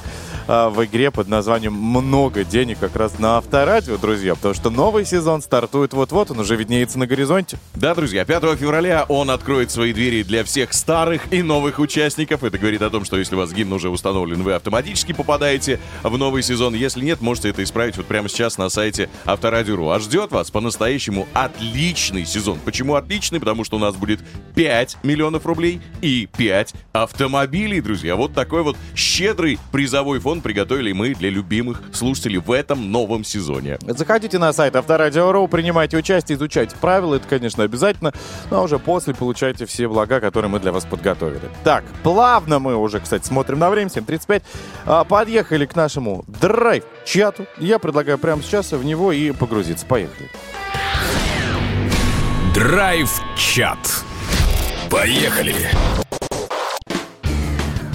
в 0.48 0.86
игре 0.86 1.12
под 1.12 1.28
названием 1.28 1.74
«Много 1.74 2.44
денег» 2.44 2.80
как 2.80 2.96
раз 2.96 3.20
на 3.20 3.38
Авторадио, 3.38 3.98
друзья, 3.98 4.36
потому 4.36 4.54
что 4.54 4.70
новый 4.70 5.06
сезон 5.06 5.42
стартует 5.42 5.94
вот-вот, 5.94 6.32
он 6.32 6.40
уже 6.40 6.56
виднеется 6.56 7.00
на 7.00 7.08
горизонте. 7.08 7.58
Да, 7.76 7.96
друзья, 7.96 8.26
5 8.26 8.58
февраля 8.58 9.06
он 9.08 9.30
откроет 9.30 9.72
свои 9.72 9.94
двери 9.94 10.24
для 10.24 10.44
всех 10.44 10.74
старых 10.74 11.32
и 11.32 11.42
новых 11.42 11.80
участников. 11.80 12.44
Это 12.44 12.58
говорит 12.58 12.82
о 12.82 12.90
том, 12.90 13.06
что 13.06 13.18
если 13.18 13.36
у 13.36 13.38
вас 13.38 13.52
гимн 13.52 13.74
уже 13.74 13.90
установлен, 13.90 14.44
вы 14.44 14.54
автоматически 14.54 15.14
попадаете 15.14 15.80
в 16.04 16.18
новый 16.18 16.44
сезон. 16.44 16.74
Если 16.74 17.04
нет, 17.04 17.22
можете 17.22 17.50
это 17.50 17.64
исправить 17.64 17.98
вот 17.98 18.06
прямо 18.06 18.30
сейчас 18.30 18.58
на 18.58 18.70
сайте 18.70 19.10
Авторадио.ру. 19.26 19.90
А 19.90 20.00
ждет 20.00 20.32
вас 20.32 20.52
по-настоящему 20.52 21.28
отличный 21.34 22.26
сезон. 22.26 22.60
Почему 22.64 22.96
отличный? 22.96 23.40
Потому 23.40 23.64
что 23.64 23.78
у 23.78 23.80
нас 23.80 23.96
будет 23.96 24.20
5 24.56 24.98
миллионов 25.04 25.46
рублей 25.46 25.82
и 26.02 26.28
5 26.38 26.74
автомобилей, 26.94 27.82
друзья. 27.82 28.16
Вот 28.16 28.34
такой 28.34 28.64
вот 28.64 28.78
щедрый 28.96 29.60
призовой 29.72 30.20
фонд 30.20 30.31
приготовили 30.40 30.94
мы 30.94 31.14
для 31.14 31.30
любимых 31.30 31.82
слушателей 31.92 32.38
в 32.38 32.52
этом 32.52 32.92
новом 32.92 33.26
сезоне. 33.26 33.78
Заходите 33.82 34.38
на 34.38 34.54
сайт 34.54 34.78
Авторадио.ру, 34.78 35.50
принимайте 35.50 35.98
участие, 35.98 36.38
изучайте 36.38 36.78
правила, 36.78 37.16
это, 37.16 37.28
конечно, 37.28 37.66
обязательно, 37.66 38.14
но 38.50 38.64
уже 38.64 38.80
после 38.80 39.14
получайте 39.14 39.66
все 39.66 39.90
блага, 39.90 40.22
которые 40.22 40.50
мы 40.50 40.60
для 40.60 40.72
вас 40.72 40.86
подготовили. 40.86 41.50
Так, 41.66 41.84
плавно 42.04 42.60
мы 42.60 42.78
уже, 42.78 43.02
кстати, 43.02 43.26
смотрим 43.26 43.60
на 43.60 43.70
время, 43.70 43.90
7.35, 43.90 44.44
а, 44.86 45.04
подъехали 45.04 45.66
к 45.66 45.76
нашему 45.76 46.24
драйв-чату. 46.28 47.46
Я 47.58 47.80
предлагаю 47.80 48.18
прямо 48.18 48.42
сейчас 48.42 48.72
в 48.72 48.86
него 48.86 49.12
и 49.12 49.32
погрузиться. 49.32 49.86
Поехали. 49.86 50.30
Драйв-чат. 52.54 53.80
Поехали. 54.90 55.56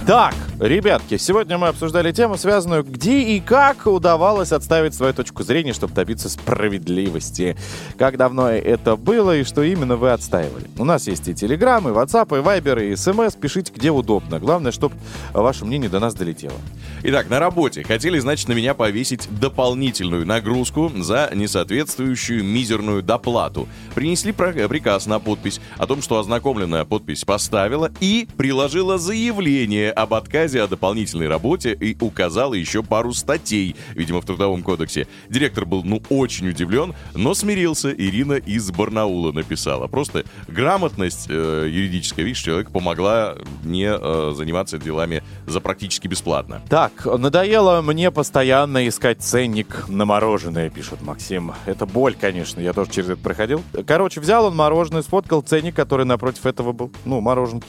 Так, 0.07 0.35
ребятки, 0.61 1.17
сегодня 1.19 1.59
мы 1.59 1.69
обсуждали 1.69 2.13
тему, 2.13 2.37
связанную, 2.37 2.83
где 2.83 3.21
и 3.21 3.41
как 3.41 3.87
удавалось 3.87 4.53
отставить 4.53 4.95
свою 4.95 5.13
точку 5.13 5.43
зрения, 5.43 5.73
чтобы 5.73 5.95
добиться 5.95 6.29
справедливости. 6.29 7.57
Как 7.99 8.17
давно 8.17 8.49
это 8.51 8.97
было 8.97 9.37
и 9.37 9.45
что 9.45 9.63
именно 9.63 9.97
вы 9.97 10.13
отстаивали. 10.13 10.67
У 10.79 10.85
нас 10.85 11.07
есть 11.07 11.29
и 11.29 11.35
Телеграм, 11.35 11.87
и 11.89 11.93
WhatsApp, 11.93 12.39
и 12.39 12.43
Viber, 12.43 12.93
и 12.93 12.97
СМС. 12.97 13.35
Пишите, 13.35 13.73
где 13.75 13.91
удобно. 13.91 14.39
Главное, 14.39 14.73
чтобы 14.73 14.95
ваше 15.33 15.65
мнение 15.65 15.91
до 15.91 16.01
нас 16.01 16.15
долетело. 16.15 16.57
Итак, 17.03 17.29
на 17.29 17.39
работе 17.39 17.85
хотели, 17.85 18.19
значит, 18.19 18.49
на 18.49 18.55
меня 18.55 18.75
повесить 18.75 19.29
дополнительную 19.31 20.27
нагрузку 20.27 20.91
за 20.97 21.31
несоответствующую 21.35 22.43
мизерную 22.43 23.03
доплату. 23.03 23.69
Принесли 23.95 24.33
приказ 24.33 25.07
на 25.07 25.19
подпись 25.19 25.61
о 25.77 25.87
том, 25.87 26.01
что 26.03 26.19
ознакомленная 26.19 26.85
подпись 26.85 27.25
поставила 27.25 27.91
и 28.01 28.27
приложила 28.37 28.99
заявление 28.99 29.91
об 29.93 30.15
отказе 30.15 30.46
о 30.55 30.69
дополнительной 30.69 31.29
работе 31.29 31.73
и 31.73 31.97
указала 32.01 32.55
еще 32.55 32.83
пару 32.83 33.13
статей, 33.13 33.77
видимо, 33.95 34.21
в 34.21 34.25
Трудовом 34.25 34.63
кодексе. 34.63 35.07
Директор 35.29 35.65
был, 35.65 35.83
ну, 35.85 36.03
очень 36.09 36.49
удивлен, 36.49 36.95
но 37.15 37.35
смирился. 37.35 37.93
Ирина 37.93 38.35
из 38.35 38.71
Барнаула 38.71 39.33
написала. 39.33 39.87
Просто 39.87 40.25
грамотность 40.49 41.27
э, 41.29 41.69
юридическая, 41.71 42.25
видишь, 42.25 42.43
человек 42.43 42.71
помогла 42.71 43.37
мне 43.65 43.91
э, 43.93 44.33
заниматься 44.37 44.79
делами 44.79 45.23
за 45.47 45.61
практически 45.61 46.09
бесплатно. 46.09 46.63
Так, 46.69 47.07
надоело 47.07 47.83
мне 47.83 48.11
постоянно 48.11 48.87
искать 48.89 49.23
ценник 49.23 49.89
на 49.89 50.05
мороженое, 50.05 50.71
пишет 50.71 51.03
Максим. 51.03 51.53
Это 51.67 51.87
боль, 51.87 52.15
конечно, 52.19 52.61
я 52.61 52.73
тоже 52.73 52.91
через 52.91 53.11
это 53.11 53.23
проходил. 53.23 53.63
Короче, 53.87 54.21
взял 54.21 54.47
он 54.47 54.57
мороженое, 54.57 55.03
сфоткал 55.03 55.43
ценник, 55.43 55.75
который 55.75 56.07
напротив 56.07 56.47
этого 56.47 56.73
был. 56.73 56.91
Ну, 57.05 57.21
мороженки. 57.21 57.67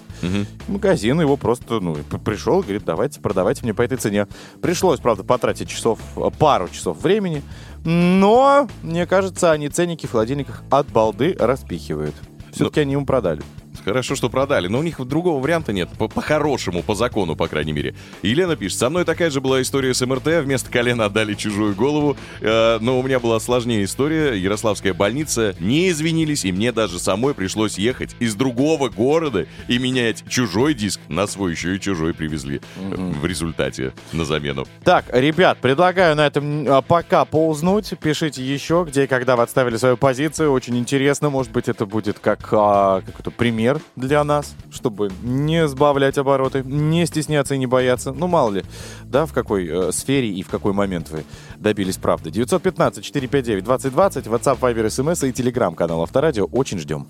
Магазин 0.68 1.20
его 1.22 1.38
просто, 1.38 1.80
ну, 1.80 1.96
пришел, 2.24 2.64
говорит, 2.68 2.86
давайте, 2.86 3.20
продавайте 3.20 3.64
мне 3.64 3.74
по 3.74 3.82
этой 3.82 3.98
цене. 3.98 4.28
Пришлось, 4.62 5.00
правда, 5.00 5.24
потратить 5.24 5.70
часов, 5.70 6.00
э, 6.16 6.30
пару 6.38 6.70
часов 6.70 7.02
времени. 7.02 7.42
Но, 7.84 8.68
мне 8.84 9.06
кажется, 9.06 9.52
они 9.52 9.70
ценники 9.70 10.06
в 10.06 10.12
холодильниках 10.12 10.64
от 10.70 10.88
балды 10.88 11.36
распихивают. 11.40 12.16
Все-таки 12.52 12.82
они 12.82 12.94
ему 12.94 13.06
продали. 13.06 13.42
Хорошо, 13.88 14.18
что 14.18 14.28
продали, 14.30 14.68
но 14.68 14.80
у 14.80 14.84
них 14.84 15.00
другого 15.00 15.42
варианта 15.42 15.72
нет. 15.72 15.88
По- 15.98 16.10
По-хорошему, 16.10 16.84
по, 16.84 16.94
закону, 16.94 17.38
по 17.38 17.48
крайней 17.48 17.72
мере. 17.72 17.96
Елена 18.22 18.58
пишет, 18.58 18.80
со 18.80 18.90
мной 18.90 19.06
такая 19.06 19.30
же 19.30 19.40
была 19.40 19.62
история 19.62 19.94
с 19.94 20.06
МРТ, 20.06 20.44
вместо 20.44 20.70
колена 20.70 21.06
отдали 21.06 21.36
чужую 21.36 21.74
голову, 21.74 22.18
Э, 22.42 22.80
но 22.82 23.00
у 23.00 23.04
меня 23.04 23.20
была 23.22 23.40
сложнее 23.40 23.86
история. 23.86 24.34
Ярославская 24.36 24.94
больница 24.94 25.56
не 25.62 25.90
извинились, 25.90 26.44
и 26.44 26.52
мне 26.52 26.74
даже 26.74 27.00
самой 27.00 27.34
пришлось 27.34 27.78
ехать 27.78 28.14
из 28.20 28.36
другого 28.36 28.90
города 28.90 29.48
и 29.70 29.80
менять 29.80 30.26
чужой 30.28 30.74
диск 30.74 31.00
на 31.08 31.26
свой, 31.26 31.52
еще 31.52 31.76
и 31.76 31.80
чужой 31.80 32.14
привезли 32.14 32.60
э, 32.76 32.96
в 32.96 33.26
результате 33.26 33.94
на 34.12 34.26
замену. 34.26 34.66
Так, 34.84 35.06
ребят, 35.14 35.60
предлагаю 35.60 36.18
на 36.18 36.28
этом 36.28 36.66
а, 36.68 36.82
пока 36.82 37.24
поузнуть. 37.24 37.94
Пишите 38.02 38.44
еще, 38.44 38.86
где 38.86 39.06
и 39.06 39.08
когда 39.08 39.38
вы 39.38 39.44
отставили 39.44 39.78
свою 39.78 39.96
позицию. 39.96 40.52
Очень 40.52 40.78
интересно. 40.78 41.30
Может 41.30 41.54
быть, 41.54 41.70
это 41.70 41.86
будет 41.86 42.20
как 42.20 42.50
а, 42.52 43.02
какой-то 43.02 43.32
пример 43.32 43.77
для 43.96 44.24
нас, 44.24 44.56
чтобы 44.72 45.12
не 45.24 45.68
сбавлять 45.68 46.18
обороты, 46.18 46.64
не 46.64 47.06
стесняться 47.06 47.56
и 47.56 47.58
не 47.58 47.68
бояться. 47.68 48.12
Ну, 48.12 48.28
мало 48.28 48.52
ли, 48.52 48.64
да, 49.04 49.26
в 49.26 49.34
какой 49.34 49.68
э, 49.68 49.92
сфере 49.92 50.30
и 50.30 50.44
в 50.44 50.50
какой 50.50 50.74
момент 50.74 51.10
вы 51.10 51.24
добились 51.58 51.98
правды. 51.98 52.30
915-459-2020, 52.30 53.64
WhatsApp, 53.64 54.60
Viber, 54.60 54.86
SMS 54.88 55.28
и 55.28 55.34
телеграм-канал 55.34 56.04
Авторадио. 56.04 56.46
Очень 56.52 56.80
ждем. 56.80 57.08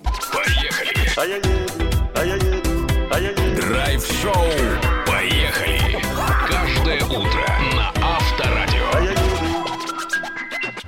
Драйв-шоу. 3.56 4.87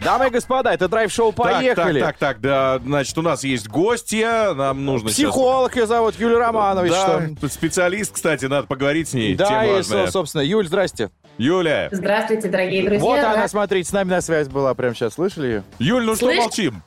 Дамы 0.10 0.26
и 0.26 0.30
господа, 0.32 0.74
это 0.74 0.88
драйв-шоу 0.88 1.32
«Поехали». 1.34 2.00
Так, 2.00 2.18
так, 2.18 2.18
так, 2.18 2.18
так, 2.18 2.42
да, 2.42 2.80
значит, 2.84 3.16
у 3.20 3.22
нас 3.22 3.44
есть 3.44 3.68
гостья, 3.68 4.56
нам 4.56 4.84
нужно 4.84 5.10
сейчас- 5.10 5.30
Психолог 5.30 5.76
ее 5.76 5.86
зовут 5.86 6.16
Юлия 6.20 6.40
Романович. 6.40 6.92
Да, 6.92 7.22
что- 7.38 7.48
специалист, 7.50 8.12
кстати, 8.12 8.46
надо 8.46 8.66
поговорить 8.66 9.10
с 9.10 9.14
ней. 9.14 9.36
Да, 9.36 9.66
и, 9.66 9.84
собственно, 9.84 10.42
Юль, 10.42 10.66
здрасте. 10.66 11.12
Юля, 11.38 11.90
Здравствуйте, 11.92 12.50
дорогие 12.50 12.84
друзья. 12.84 13.00
Вот 13.06 13.20
она, 13.20 13.48
смотрите, 13.48 13.88
с 13.88 13.94
нами 13.94 14.10
на 14.10 14.20
связь 14.22 14.48
была 14.50 14.74
прямо 14.74 14.94
сейчас. 14.96 15.14
Слышали 15.14 15.48
ее? 15.48 15.64
Юль, 15.78 16.04
ну 16.04 16.16
что 16.16 16.26
Слышь? 16.26 16.38
молчим? 16.40 16.82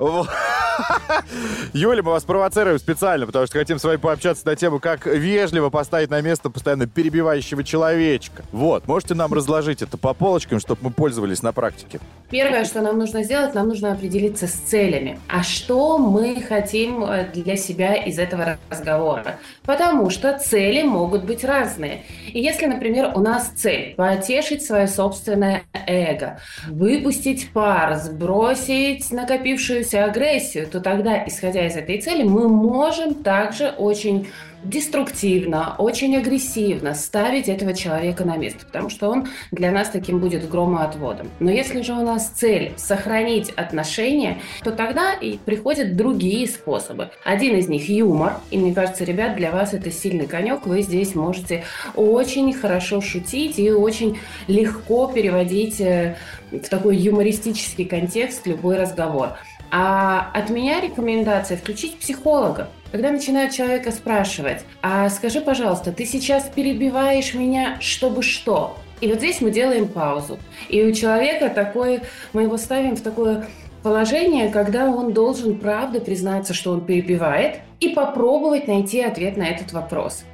Юля, 1.73 2.03
мы 2.03 2.11
вас 2.13 2.25
провоцируем 2.25 2.79
специально, 2.79 3.25
потому 3.27 3.47
что 3.47 3.59
хотим 3.59 3.79
с 3.79 3.85
вами 3.85 3.97
пообщаться 3.97 4.45
на 4.47 4.57
тему, 4.57 4.79
как 4.81 5.07
вежливо 5.07 5.71
поставить 5.71 6.11
на 6.11 6.21
место 6.21 6.51
постоянно 6.51 6.87
перебивающего 6.87 7.63
человечка. 7.65 8.43
Вот, 8.53 8.87
можете 8.89 9.15
нам 9.15 9.33
разложить 9.33 9.81
это 9.83 9.97
по 9.97 10.13
полочкам, 10.13 10.61
чтобы 10.61 10.81
мы 10.83 10.91
пользовались 10.91 11.43
на 11.43 11.53
практике. 11.53 12.01
Первое, 12.31 12.65
что 12.65 12.81
нам 12.83 12.99
нужно 12.99 13.12
сделать, 13.21 13.55
нам 13.55 13.69
нужно 13.69 13.93
определиться 13.93 14.47
с 14.47 14.53
целями. 14.53 15.19
А 15.29 15.43
что 15.43 15.99
мы 15.99 16.41
хотим 16.41 17.05
э, 17.05 17.27
для 17.33 17.57
себя 17.57 17.95
из 17.95 18.19
этого 18.19 18.59
разговора? 18.71 19.39
Потому 19.65 20.09
что 20.09 20.39
цели 20.39 20.83
могут 20.83 21.25
быть 21.25 21.45
разные. 21.45 22.05
И 22.33 22.41
если, 22.41 22.67
например, 22.67 23.13
у 23.15 23.21
нас 23.21 23.49
цель 23.55 23.95
потешить 23.95 24.65
свое 24.65 24.89
собственное 24.89 25.65
эго, 25.87 26.41
выпустить 26.69 27.51
пар, 27.51 27.97
сбросить 27.97 29.11
накопившуюся 29.11 30.05
агрессию, 30.05 30.67
то 30.67 30.81
тогда, 30.81 31.27
исходя 31.27 31.67
из 31.67 31.77
этой 31.77 32.01
цели, 32.01 32.23
мы 32.23 32.49
можем 32.49 33.15
также 33.15 33.69
очень 33.69 34.29
деструктивно, 34.65 35.75
очень 35.79 36.17
агрессивно 36.17 36.95
ставить 36.95 37.49
этого 37.49 37.75
человека 37.75 38.25
на 38.25 38.37
место, 38.37 38.67
потому 38.67 38.91
что 38.91 39.09
он 39.09 39.29
для 39.51 39.71
нас 39.71 39.91
таким 39.91 40.19
будет 40.19 40.49
громоотводом. 40.49 41.31
Но 41.41 41.51
если 41.51 41.83
же 41.83 41.93
у 41.93 42.03
нас 42.03 42.29
цель 42.29 42.73
сохранить 42.77 43.51
отношения, 43.51 44.39
то 44.63 44.71
тогда 44.71 45.13
и 45.15 45.39
приходят 45.39 45.97
другие 45.97 46.47
способы. 46.47 47.11
Один 47.25 47.57
из 47.57 47.69
них 47.69 47.89
юмор, 47.89 48.35
и 48.51 48.59
мне 48.59 48.75
кажется, 48.75 49.05
ребят, 49.05 49.37
для 49.37 49.51
вас 49.51 49.75
это 49.75 49.91
сильный 49.91 50.27
конек, 50.27 50.67
вы 50.67 50.83
здесь 50.83 51.15
можете 51.15 51.65
очень 51.95 52.53
хорошо 52.53 53.01
шутить 53.01 53.59
и 53.59 53.71
очень 53.71 54.19
легко 54.47 55.07
переводить 55.07 55.81
э, 55.81 56.17
в 56.51 56.69
такой 56.69 56.97
юмористический 56.97 57.85
контекст 57.85 58.47
любой 58.47 58.77
разговор. 58.77 59.39
А 59.75 60.31
от 60.35 60.51
меня 60.51 60.83
рекомендация 60.83 61.57
включить 61.57 61.99
психолога. 61.99 62.69
Когда 62.91 63.11
начинают 63.11 63.55
человека 63.55 63.91
спрашивать, 63.91 64.67
а 64.83 65.09
скажи, 65.09 65.41
пожалуйста, 65.41 65.93
ты 65.93 66.05
сейчас 66.05 66.45
перебиваешь 66.55 67.33
меня, 67.33 67.79
чтобы 67.81 68.23
что? 68.23 68.77
И 69.01 69.09
вот 69.09 69.17
здесь 69.17 69.41
мы 69.41 69.51
делаем 69.51 69.89
паузу. 69.89 70.39
И 70.69 70.85
у 70.85 70.93
человека 70.93 71.49
такой, 71.49 72.03
мы 72.35 72.43
его 72.43 72.59
ставим 72.59 72.97
в 72.97 73.01
такое 73.01 73.49
положение, 73.83 74.51
когда 74.51 74.91
он 74.91 75.15
должен 75.15 75.59
правда 75.59 76.01
признаться, 76.01 76.53
что 76.53 76.73
он 76.73 76.83
перебивает, 76.83 77.61
и 77.81 77.89
попробовать 77.89 78.69
найти 78.69 79.01
ответ 79.01 79.39
на 79.39 79.45
этот 79.45 79.73
вопрос. 79.73 80.25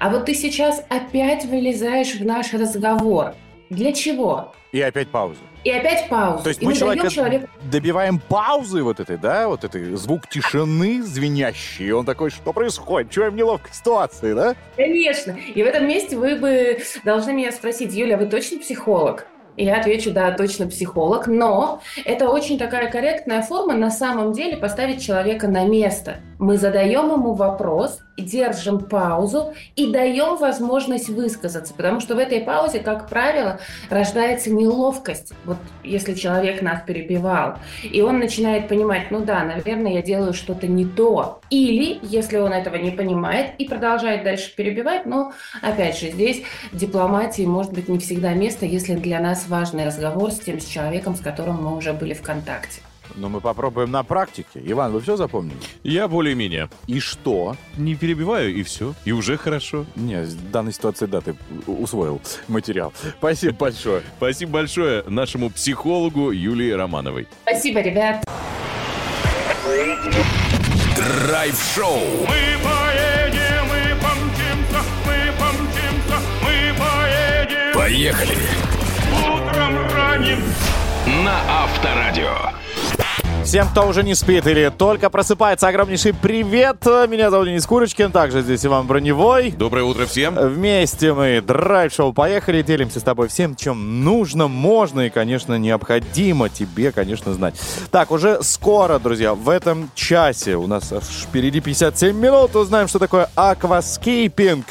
А 0.00 0.10
вот 0.10 0.26
ты 0.26 0.34
сейчас 0.34 0.84
опять 0.88 1.44
вылезаешь 1.44 2.16
в 2.16 2.24
наш 2.24 2.52
разговор. 2.52 3.34
Для 3.70 3.92
чего? 3.92 4.54
И 4.72 4.80
опять 4.80 5.08
пауза. 5.08 5.40
И 5.64 5.70
опять 5.70 6.08
пауза. 6.08 6.42
То 6.42 6.48
есть 6.48 6.62
и 6.62 6.64
мы 6.64 6.72
даем 6.72 6.80
человека 6.80 7.10
человеку 7.10 7.48
добиваем 7.64 8.18
паузы 8.18 8.82
вот 8.82 9.00
этой, 9.00 9.16
да, 9.16 9.48
вот 9.48 9.64
этой 9.64 9.94
звук 9.96 10.28
тишины 10.28 11.02
звенящий. 11.02 11.86
И 11.86 11.90
он 11.90 12.06
такой, 12.06 12.30
что 12.30 12.52
происходит? 12.52 13.10
Чего 13.10 13.26
я 13.26 13.30
в 13.30 13.34
неловкой 13.34 13.72
ситуации, 13.72 14.34
да? 14.34 14.54
Конечно. 14.76 15.32
И 15.54 15.62
в 15.62 15.66
этом 15.66 15.86
месте 15.86 16.16
вы 16.16 16.36
бы 16.36 16.78
должны 17.04 17.32
меня 17.32 17.52
спросить, 17.52 17.92
Юля, 17.92 18.16
вы 18.16 18.26
точно 18.26 18.58
психолог? 18.58 19.26
И 19.58 19.64
я 19.64 19.80
отвечу, 19.80 20.12
да, 20.12 20.30
точно 20.30 20.68
психолог, 20.68 21.26
но 21.26 21.82
это 22.04 22.28
очень 22.28 22.58
такая 22.58 22.88
корректная 22.88 23.42
форма 23.42 23.74
на 23.74 23.90
самом 23.90 24.32
деле 24.32 24.56
поставить 24.56 25.04
человека 25.04 25.48
на 25.48 25.64
место. 25.64 26.18
Мы 26.38 26.56
задаем 26.56 27.10
ему 27.10 27.34
вопрос, 27.34 27.98
держим 28.16 28.78
паузу 28.78 29.54
и 29.74 29.90
даем 29.90 30.36
возможность 30.36 31.08
высказаться, 31.08 31.74
потому 31.74 31.98
что 31.98 32.14
в 32.14 32.18
этой 32.18 32.40
паузе, 32.40 32.78
как 32.78 33.08
правило, 33.08 33.58
рождается 33.90 34.50
неловкость. 34.50 35.32
Вот 35.44 35.56
если 35.82 36.14
человек 36.14 36.62
нас 36.62 36.82
перебивал, 36.86 37.56
и 37.82 38.00
он 38.00 38.20
начинает 38.20 38.68
понимать, 38.68 39.10
ну 39.10 39.24
да, 39.24 39.42
наверное, 39.42 39.94
я 39.94 40.02
делаю 40.02 40.32
что-то 40.32 40.68
не 40.68 40.84
то. 40.84 41.40
Или, 41.50 41.98
если 42.02 42.38
он 42.38 42.52
этого 42.52 42.76
не 42.76 42.92
понимает 42.92 43.52
и 43.58 43.64
продолжает 43.66 44.22
дальше 44.22 44.54
перебивать, 44.54 45.06
но, 45.06 45.32
опять 45.60 45.98
же, 45.98 46.10
здесь 46.10 46.42
дипломатии 46.72 47.42
может 47.42 47.72
быть 47.72 47.88
не 47.88 47.98
всегда 47.98 48.32
место, 48.34 48.64
если 48.64 48.94
для 48.94 49.18
нас 49.20 49.47
важный 49.48 49.86
разговор 49.86 50.30
с 50.30 50.38
тем 50.38 50.60
с 50.60 50.64
человеком, 50.64 51.16
с 51.16 51.20
которым 51.20 51.62
мы 51.62 51.76
уже 51.76 51.92
были 51.92 52.14
в 52.14 52.22
контакте. 52.22 52.82
Ну, 53.16 53.28
мы 53.28 53.40
попробуем 53.40 53.90
на 53.90 54.02
практике. 54.02 54.60
Иван, 54.64 54.92
вы 54.92 55.00
все 55.00 55.16
запомнили? 55.16 55.56
Я 55.82 56.08
более-менее. 56.08 56.68
И 56.86 57.00
что? 57.00 57.56
Не 57.76 57.94
перебиваю, 57.94 58.54
и 58.54 58.62
все. 58.62 58.94
И 59.04 59.12
уже 59.12 59.36
хорошо. 59.36 59.86
Не, 59.96 60.22
в 60.22 60.50
данной 60.50 60.72
ситуации, 60.72 61.06
да, 61.06 61.20
ты 61.20 61.34
усвоил 61.66 62.20
материал. 62.48 62.92
Спасибо 63.18 63.54
большое. 63.56 64.02
Спасибо 64.18 64.52
большое 64.52 65.04
нашему 65.06 65.50
психологу 65.50 66.30
Юлии 66.30 66.70
Романовой. 66.70 67.28
Спасибо, 67.42 67.80
ребят. 67.80 68.24
Драйв-шоу. 70.96 72.00
Мы 72.20 72.58
поедем, 72.62 73.66
мы 73.68 74.00
помчимся, 74.02 74.82
мы 75.06 75.32
помчимся, 75.38 76.18
мы 76.42 76.74
поедем. 76.78 77.74
Поехали. 77.74 78.77
Ранним 80.08 80.38
На 81.22 81.64
Авторадио. 81.64 82.32
Всем, 83.44 83.68
кто 83.68 83.86
уже 83.86 84.02
не 84.02 84.14
спит 84.14 84.46
или 84.46 84.70
только 84.74 85.10
просыпается, 85.10 85.68
огромнейший 85.68 86.14
привет. 86.14 86.84
Меня 86.84 87.30
зовут 87.30 87.48
Денис 87.48 87.66
Курочкин, 87.66 88.10
также 88.10 88.40
здесь 88.40 88.64
Иван 88.64 88.86
Броневой. 88.86 89.50
Доброе 89.50 89.84
утро 89.84 90.06
всем. 90.06 90.34
Вместе 90.34 91.12
мы 91.12 91.42
драйв-шоу 91.42 92.14
поехали, 92.14 92.62
делимся 92.62 93.00
с 93.00 93.02
тобой 93.02 93.28
всем, 93.28 93.54
чем 93.54 94.02
нужно, 94.02 94.48
можно 94.48 95.02
и, 95.02 95.10
конечно, 95.10 95.58
необходимо 95.58 96.48
тебе, 96.48 96.90
конечно, 96.90 97.34
знать. 97.34 97.54
Так, 97.90 98.10
уже 98.10 98.42
скоро, 98.42 98.98
друзья, 98.98 99.34
в 99.34 99.48
этом 99.50 99.90
часе, 99.94 100.56
у 100.56 100.66
нас 100.66 100.90
аж 100.90 101.04
впереди 101.04 101.60
57 101.60 102.16
минут, 102.16 102.56
узнаем, 102.56 102.88
что 102.88 102.98
такое 102.98 103.30
акваскейпинг. 103.34 104.66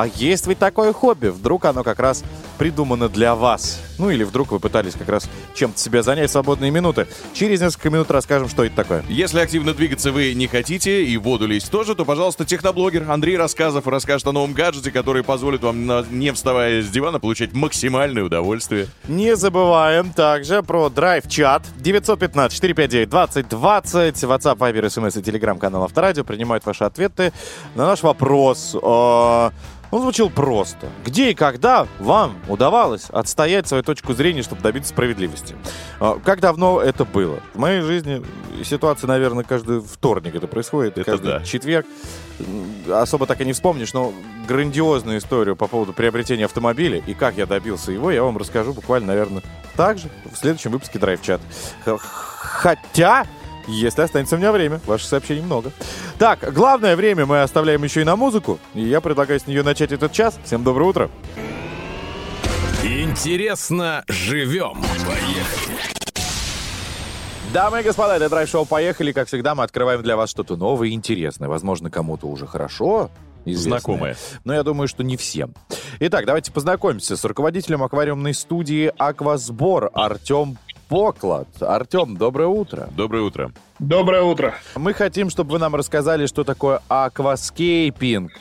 А 0.00 0.06
есть 0.06 0.46
ведь 0.46 0.58
такое 0.58 0.94
хобби? 0.94 1.26
Вдруг 1.26 1.66
оно 1.66 1.84
как 1.84 1.98
раз 2.00 2.24
придумано 2.56 3.10
для 3.10 3.34
вас? 3.34 3.82
Ну 3.98 4.08
или 4.08 4.24
вдруг 4.24 4.50
вы 4.50 4.58
пытались 4.58 4.94
как 4.94 5.10
раз 5.10 5.28
чем-то 5.54 5.78
себя 5.78 6.02
занять 6.02 6.30
в 6.30 6.32
свободные 6.32 6.70
минуты? 6.70 7.06
Через 7.34 7.60
несколько 7.60 7.90
минут 7.90 8.10
расскажем, 8.10 8.48
что 8.48 8.64
это 8.64 8.76
такое. 8.76 9.04
Если 9.10 9.40
активно 9.40 9.74
двигаться 9.74 10.10
вы 10.10 10.32
не 10.32 10.46
хотите 10.46 11.04
и 11.04 11.18
в 11.18 11.22
воду 11.24 11.46
лезть 11.46 11.70
тоже, 11.70 11.94
то, 11.94 12.06
пожалуйста, 12.06 12.46
техноблогер 12.46 13.10
Андрей 13.10 13.36
Рассказов 13.36 13.86
расскажет 13.86 14.26
о 14.28 14.32
новом 14.32 14.54
гаджете, 14.54 14.90
который 14.90 15.22
позволит 15.22 15.62
вам, 15.62 15.86
не 16.18 16.32
вставая 16.32 16.80
с 16.80 16.88
дивана, 16.88 17.20
получать 17.20 17.52
максимальное 17.52 18.24
удовольствие. 18.24 18.86
Не 19.06 19.36
забываем 19.36 20.12
также 20.14 20.62
про 20.62 20.88
драйв-чат 20.88 21.64
915-459-2020. 21.78 23.50
WhatsApp, 23.50 24.56
Viber, 24.56 24.86
SMS 24.86 25.18
и 25.18 25.22
телеграм-канал 25.22 25.84
Авторадио 25.84 26.24
принимают 26.24 26.64
ваши 26.64 26.84
ответы 26.84 27.34
на 27.74 27.84
наш 27.84 28.02
вопрос. 28.02 28.74
Он 29.90 30.02
звучал 30.02 30.30
просто. 30.30 30.88
Где 31.04 31.32
и 31.32 31.34
когда 31.34 31.86
вам 31.98 32.36
удавалось 32.48 33.06
отстоять 33.10 33.66
свою 33.66 33.82
точку 33.82 34.12
зрения, 34.14 34.42
чтобы 34.42 34.62
добиться 34.62 34.90
справедливости? 34.90 35.56
Э, 36.00 36.16
Как 36.24 36.40
давно 36.40 36.80
это 36.80 37.04
было? 37.04 37.40
В 37.54 37.58
моей 37.58 37.80
жизни 37.80 38.22
ситуация, 38.64 39.08
наверное, 39.08 39.42
каждый 39.44 39.80
вторник 39.80 40.34
это 40.34 40.46
происходит, 40.46 40.96
Это 40.98 41.10
каждый 41.10 41.26
да. 41.26 41.40
четверг. 41.44 41.86
Особо 42.90 43.26
так 43.26 43.40
и 43.40 43.44
не 43.44 43.52
вспомнишь, 43.52 43.92
но 43.92 44.12
грандиозную 44.46 45.18
историю 45.18 45.56
по 45.56 45.66
поводу 45.66 45.92
приобретения 45.92 46.44
автомобиля 46.44 47.02
и 47.06 47.14
как 47.14 47.36
я 47.36 47.46
добился 47.46 47.92
его, 47.92 48.10
я 48.10 48.22
вам 48.22 48.38
расскажу 48.38 48.72
буквально, 48.72 49.08
наверное, 49.08 49.42
также 49.76 50.08
в 50.32 50.36
следующем 50.36 50.70
выпуске 50.70 50.98
Драйв-чат. 50.98 51.40
Хотя, 51.98 53.26
если 53.66 54.02
останется 54.02 54.36
у 54.36 54.38
меня 54.38 54.52
время, 54.52 54.80
ваших 54.86 55.08
сообщений 55.08 55.42
много. 55.42 55.72
Так, 56.18 56.52
главное 56.52 56.96
время 56.96 57.26
мы 57.26 57.42
оставляем 57.42 57.82
еще 57.82 58.02
и 58.02 58.04
на 58.04 58.16
музыку, 58.16 58.58
и 58.74 58.82
я 58.82 59.00
предлагаю 59.00 59.40
с 59.40 59.46
нее 59.46 59.62
начать 59.62 59.92
этот 59.92 60.12
час. 60.12 60.38
Всем 60.44 60.64
доброе 60.64 60.84
утро. 60.84 61.10
Интересно 62.82 64.04
живем. 64.08 64.82
Поехали. 65.06 65.76
Дамы 67.52 67.80
и 67.80 67.82
господа, 67.82 68.16
это 68.16 68.28
драйв-шоу 68.28 68.64
«Поехали». 68.64 69.10
Как 69.10 69.26
всегда, 69.26 69.56
мы 69.56 69.64
открываем 69.64 70.02
для 70.02 70.16
вас 70.16 70.30
что-то 70.30 70.56
новое 70.56 70.88
и 70.88 70.92
интересное. 70.92 71.48
Возможно, 71.48 71.90
кому-то 71.90 72.28
уже 72.28 72.46
хорошо 72.46 73.10
известное. 73.44 73.80
Знакомое. 73.80 74.16
Но 74.44 74.54
я 74.54 74.62
думаю, 74.62 74.86
что 74.86 75.02
не 75.02 75.16
всем. 75.16 75.54
Итак, 75.98 76.26
давайте 76.26 76.52
познакомимся 76.52 77.16
с 77.16 77.24
руководителем 77.24 77.82
аквариумной 77.82 78.34
студии 78.34 78.92
«Аквасбор» 78.96 79.90
Артем 79.94 80.58
Поклад. 80.90 81.46
Артем, 81.60 82.16
доброе 82.16 82.48
утро. 82.48 82.88
Доброе 82.96 83.22
утро. 83.22 83.52
Доброе 83.78 84.22
утро. 84.22 84.56
Мы 84.74 84.92
хотим, 84.92 85.30
чтобы 85.30 85.52
вы 85.52 85.58
нам 85.60 85.76
рассказали, 85.76 86.26
что 86.26 86.42
такое 86.42 86.82
акваскейпинг. 86.88 88.32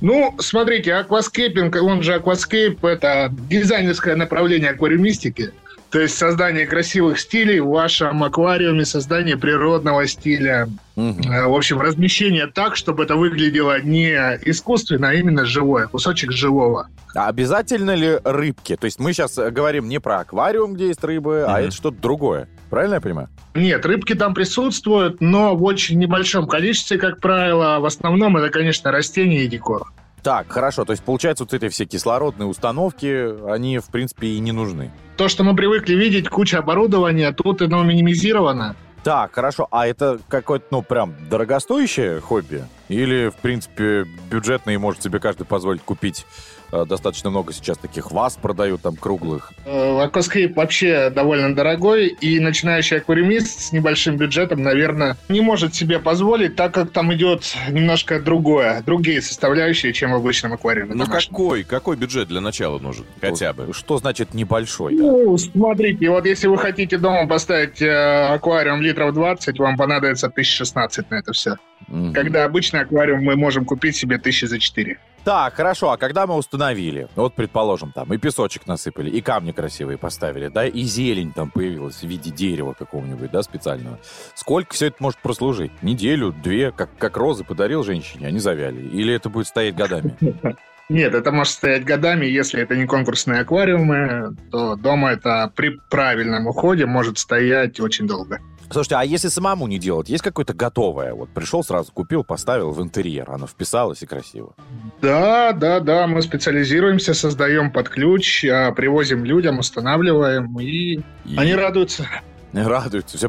Ну, 0.00 0.34
смотрите, 0.38 0.94
акваскейпинг, 0.94 1.76
он 1.82 2.02
же 2.02 2.14
акваскейп, 2.14 2.82
это 2.82 3.28
дизайнерское 3.30 4.16
направление 4.16 4.70
аквариумистики. 4.70 5.52
То 5.92 6.00
есть 6.00 6.16
создание 6.16 6.66
красивых 6.66 7.20
стилей 7.20 7.60
в 7.60 7.68
вашем 7.68 8.24
аквариуме, 8.24 8.86
создание 8.86 9.36
природного 9.36 10.06
стиля. 10.06 10.66
Э, 10.96 11.46
В 11.46 11.54
общем, 11.54 11.78
размещение 11.82 12.46
так, 12.46 12.76
чтобы 12.76 13.04
это 13.04 13.14
выглядело 13.14 13.78
не 13.82 14.10
искусственно, 14.46 15.10
а 15.10 15.14
именно 15.14 15.44
живое, 15.44 15.88
кусочек 15.88 16.32
живого. 16.32 16.88
А 17.14 17.28
обязательно 17.28 17.94
ли 17.94 18.18
рыбки? 18.24 18.74
То 18.76 18.86
есть 18.86 18.98
мы 19.00 19.12
сейчас 19.12 19.36
говорим 19.36 19.86
не 19.90 20.00
про 20.00 20.20
аквариум, 20.20 20.72
где 20.72 20.86
есть 20.88 21.04
рыбы, 21.04 21.44
а 21.46 21.58
Мгм. 21.58 21.66
это 21.66 21.70
что-то 21.76 21.98
другое. 22.00 22.48
Правильно 22.70 22.94
я 22.94 23.00
понимаю? 23.02 23.28
Нет, 23.54 23.84
рыбки 23.84 24.14
там 24.14 24.32
присутствуют, 24.32 25.20
но 25.20 25.54
в 25.54 25.62
очень 25.62 25.98
небольшом 25.98 26.46
количестве, 26.48 26.96
как 26.96 27.20
правило. 27.20 27.80
В 27.80 27.84
основном 27.84 28.38
это, 28.38 28.48
конечно, 28.48 28.90
растения 28.90 29.42
и 29.44 29.46
декор. 29.46 29.92
Так, 30.22 30.50
хорошо. 30.50 30.84
То 30.84 30.92
есть, 30.92 31.02
получается, 31.02 31.44
вот 31.44 31.52
эти 31.52 31.68
все 31.68 31.84
кислородные 31.84 32.46
установки, 32.46 33.50
они, 33.50 33.78
в 33.78 33.86
принципе, 33.86 34.28
и 34.28 34.38
не 34.38 34.52
нужны. 34.52 34.92
То, 35.16 35.28
что 35.28 35.42
мы 35.42 35.56
привыкли 35.56 35.94
видеть, 35.94 36.28
куча 36.28 36.58
оборудования, 36.58 37.32
тут 37.32 37.60
оно 37.62 37.82
минимизировано. 37.82 38.76
Так, 39.02 39.34
хорошо. 39.34 39.66
А 39.72 39.86
это 39.86 40.20
какое-то, 40.28 40.66
ну, 40.70 40.82
прям 40.82 41.14
дорогостоящее 41.28 42.20
хобби? 42.20 42.64
Или, 42.88 43.30
в 43.30 43.36
принципе, 43.36 44.06
бюджетный 44.30 44.78
может 44.78 45.02
себе 45.02 45.18
каждый 45.18 45.44
позволить 45.44 45.82
купить 45.82 46.24
достаточно 46.72 47.30
много 47.30 47.52
сейчас 47.52 47.78
таких 47.78 48.10
ваз 48.10 48.38
продают 48.40 48.82
там 48.82 48.96
круглых? 48.96 49.52
Э, 49.64 50.00
Акваскейп 50.00 50.56
вообще 50.56 51.10
довольно 51.10 51.54
дорогой, 51.54 52.08
и 52.08 52.40
начинающий 52.40 52.98
аквариумист 52.98 53.60
с 53.60 53.72
небольшим 53.72 54.16
бюджетом, 54.16 54.62
наверное, 54.62 55.16
не 55.28 55.40
может 55.40 55.74
себе 55.74 55.98
позволить, 55.98 56.56
так 56.56 56.74
как 56.74 56.90
там 56.90 57.12
идет 57.14 57.54
немножко 57.70 58.20
другое, 58.20 58.82
другие 58.82 59.20
составляющие, 59.22 59.92
чем 59.92 60.12
в 60.12 60.16
обычном 60.16 60.54
аквариуме. 60.54 60.94
Ну 60.94 61.06
какой, 61.06 61.62
какой 61.64 61.96
бюджет 61.96 62.28
для 62.28 62.40
начала 62.40 62.78
нужен? 62.78 63.04
Хотя 63.20 63.52
бы. 63.52 63.72
Что 63.72 63.98
значит 63.98 64.34
небольшой? 64.34 64.96
да? 64.96 65.02
Ну, 65.02 65.36
смотрите, 65.38 66.08
вот 66.10 66.26
если 66.26 66.48
вы 66.48 66.58
хотите 66.58 66.98
дома 66.98 67.26
поставить 67.26 67.80
э, 67.82 68.26
аквариум 68.26 68.80
литров 68.80 69.14
20, 69.14 69.58
вам 69.58 69.76
понадобится 69.76 70.26
1016 70.26 71.10
на 71.10 71.16
это 71.16 71.32
все. 71.32 71.56
Мгм. 71.88 72.12
Когда 72.12 72.44
обычный 72.44 72.80
аквариум 72.80 73.24
мы 73.24 73.36
можем 73.36 73.64
купить 73.64 73.96
себе 73.96 74.16
1000 74.16 74.46
за 74.46 74.58
4. 74.58 74.98
Так, 75.24 75.54
хорошо. 75.54 75.90
А 75.92 75.96
когда 75.96 76.26
мы 76.26 76.34
установили, 76.34 77.08
вот, 77.14 77.34
предположим, 77.34 77.92
там 77.92 78.12
и 78.12 78.18
песочек 78.18 78.66
насыпали, 78.66 79.08
и 79.08 79.20
камни 79.20 79.52
красивые 79.52 79.96
поставили, 79.96 80.48
да, 80.48 80.66
и 80.66 80.82
зелень 80.82 81.32
там 81.32 81.50
появилась 81.50 82.00
в 82.00 82.06
виде 82.06 82.30
дерева 82.30 82.74
какого-нибудь, 82.76 83.30
да, 83.30 83.42
специального. 83.42 83.98
Сколько 84.34 84.74
все 84.74 84.86
это 84.86 84.96
может 84.98 85.20
прослужить? 85.20 85.70
Неделю, 85.82 86.32
две, 86.32 86.72
как, 86.72 86.90
как 86.98 87.16
розы 87.16 87.44
подарил 87.44 87.84
женщине, 87.84 88.26
они 88.26 88.40
завяли? 88.40 88.82
Или 88.82 89.14
это 89.14 89.28
будет 89.28 89.46
стоять 89.46 89.76
годами? 89.76 90.16
Нет, 90.88 91.14
это 91.14 91.30
может 91.30 91.52
стоять 91.52 91.84
годами, 91.84 92.26
если 92.26 92.60
это 92.60 92.76
не 92.76 92.86
конкурсные 92.86 93.40
аквариумы, 93.40 94.36
то 94.50 94.74
дома 94.76 95.12
это 95.12 95.50
при 95.54 95.78
правильном 95.88 96.48
уходе 96.48 96.84
может 96.86 97.18
стоять 97.18 97.80
очень 97.80 98.06
долго. 98.06 98.40
Слушайте, 98.72 98.96
а 98.96 99.04
если 99.04 99.28
самому 99.28 99.66
не 99.66 99.78
делать, 99.78 100.08
есть 100.08 100.22
какое-то 100.22 100.54
готовое? 100.54 101.14
Вот 101.14 101.28
пришел 101.30 101.62
сразу, 101.62 101.92
купил, 101.92 102.24
поставил 102.24 102.70
в 102.70 102.82
интерьер, 102.82 103.30
оно 103.30 103.46
вписалось 103.46 104.02
и 104.02 104.06
красиво. 104.06 104.54
Да, 105.00 105.52
да, 105.52 105.80
да, 105.80 106.06
мы 106.06 106.22
специализируемся, 106.22 107.14
создаем 107.14 107.70
под 107.70 107.88
ключ, 107.88 108.44
а, 108.44 108.72
привозим 108.72 109.24
людям, 109.24 109.58
устанавливаем, 109.58 110.58
и, 110.58 111.00
И 111.24 111.36
они 111.36 111.54
радуются. 111.54 112.06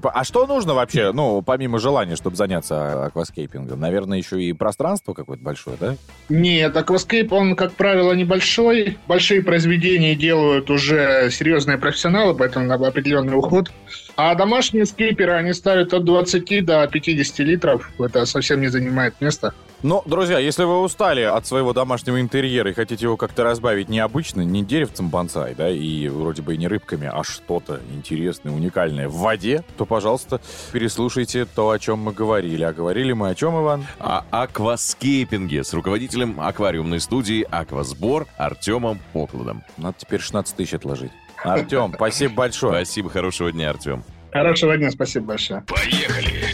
по- 0.02 0.12
А 0.12 0.24
что 0.26 0.46
нужно 0.46 0.74
вообще, 0.74 1.14
ну, 1.14 1.42
помимо 1.42 1.80
желания, 1.80 2.18
чтобы 2.18 2.36
заняться 2.36 3.06
акваскейпингом? 3.06 3.80
Наверное, 3.80 4.18
еще 4.18 4.42
и 4.44 4.52
пространство 4.52 5.14
какое-то 5.14 5.44
большое, 5.44 5.78
да? 5.80 5.96
Нет, 6.28 6.76
акваскейп, 6.76 7.32
он, 7.32 7.56
как 7.56 7.74
правило, 7.74 8.12
небольшой. 8.12 8.98
Большие 9.08 9.42
произведения 9.42 10.16
делают 10.16 10.70
уже 10.70 11.30
серьезные 11.32 11.78
профессионалы, 11.78 12.36
поэтому 12.36 12.66
на 12.66 12.76
определенный 12.76 13.38
уход. 13.38 13.72
А 14.16 14.36
домашние 14.36 14.86
скейперы, 14.86 15.34
они 15.34 15.54
ставят 15.54 15.94
от 15.94 16.06
20 16.06 16.66
до 16.66 16.88
50 16.88 17.40
литров. 17.40 17.92
Это 18.00 18.26
совсем 18.26 18.62
не 18.62 18.68
занимает 18.68 19.20
места. 19.22 19.54
Ну, 19.82 20.02
друзья, 20.06 20.40
если 20.40 20.64
вы 20.64 20.80
устали 20.82 21.24
от 21.24 21.46
своего 21.46 21.74
домашнего 21.74 22.22
интерьера 22.22 22.72
и 22.72 22.74
хотите 22.74 23.04
его 23.04 23.18
как-то 23.18 23.44
разбавить 23.44 23.90
необычно, 23.90 24.40
не 24.40 24.64
деревцем 24.64 25.10
бонсай, 25.10 25.56
да, 25.56 25.70
и 25.70 26.08
вроде 26.08 26.42
бы 26.42 26.56
и 26.56 26.58
не 26.58 26.70
рыбками, 26.70 27.12
а 27.12 27.22
что-то 27.26 27.82
интересное, 27.94 28.54
уникальное 28.54 29.10
в 29.10 29.16
воде, 29.16 29.66
то, 29.76 29.86
пожалуйста, 29.86 30.40
переслушайте 30.72 31.44
то, 31.44 31.70
о 31.70 31.80
чем 31.80 32.00
мы 32.00 32.14
говорили. 32.14 32.64
А 32.64 32.72
говорили 32.72 33.12
мы 33.12 33.30
о 33.30 33.36
чем, 33.36 33.62
Иван? 33.62 33.86
О 34.00 34.24
акваскейпинге 34.32 35.66
с 35.66 35.74
руководителем 35.74 36.40
аквариумной 36.40 37.02
студии 37.02 37.46
«Аквасбор» 37.52 38.28
Артемом 38.38 39.00
Покладом. 39.12 39.64
Надо 39.76 39.96
теперь 40.00 40.22
16 40.22 40.56
тысяч 40.56 40.76
отложить. 40.76 41.12
Артем, 41.44 41.94
спасибо 41.96 42.34
большое. 42.34 42.74
Спасибо, 42.86 43.10
хорошего 43.10 43.52
дня, 43.52 43.70
Артем. 43.70 44.04
Хорошего 44.32 44.78
дня, 44.78 44.90
спасибо 44.92 45.28
большое. 45.28 45.62
Поехали. 45.62 46.46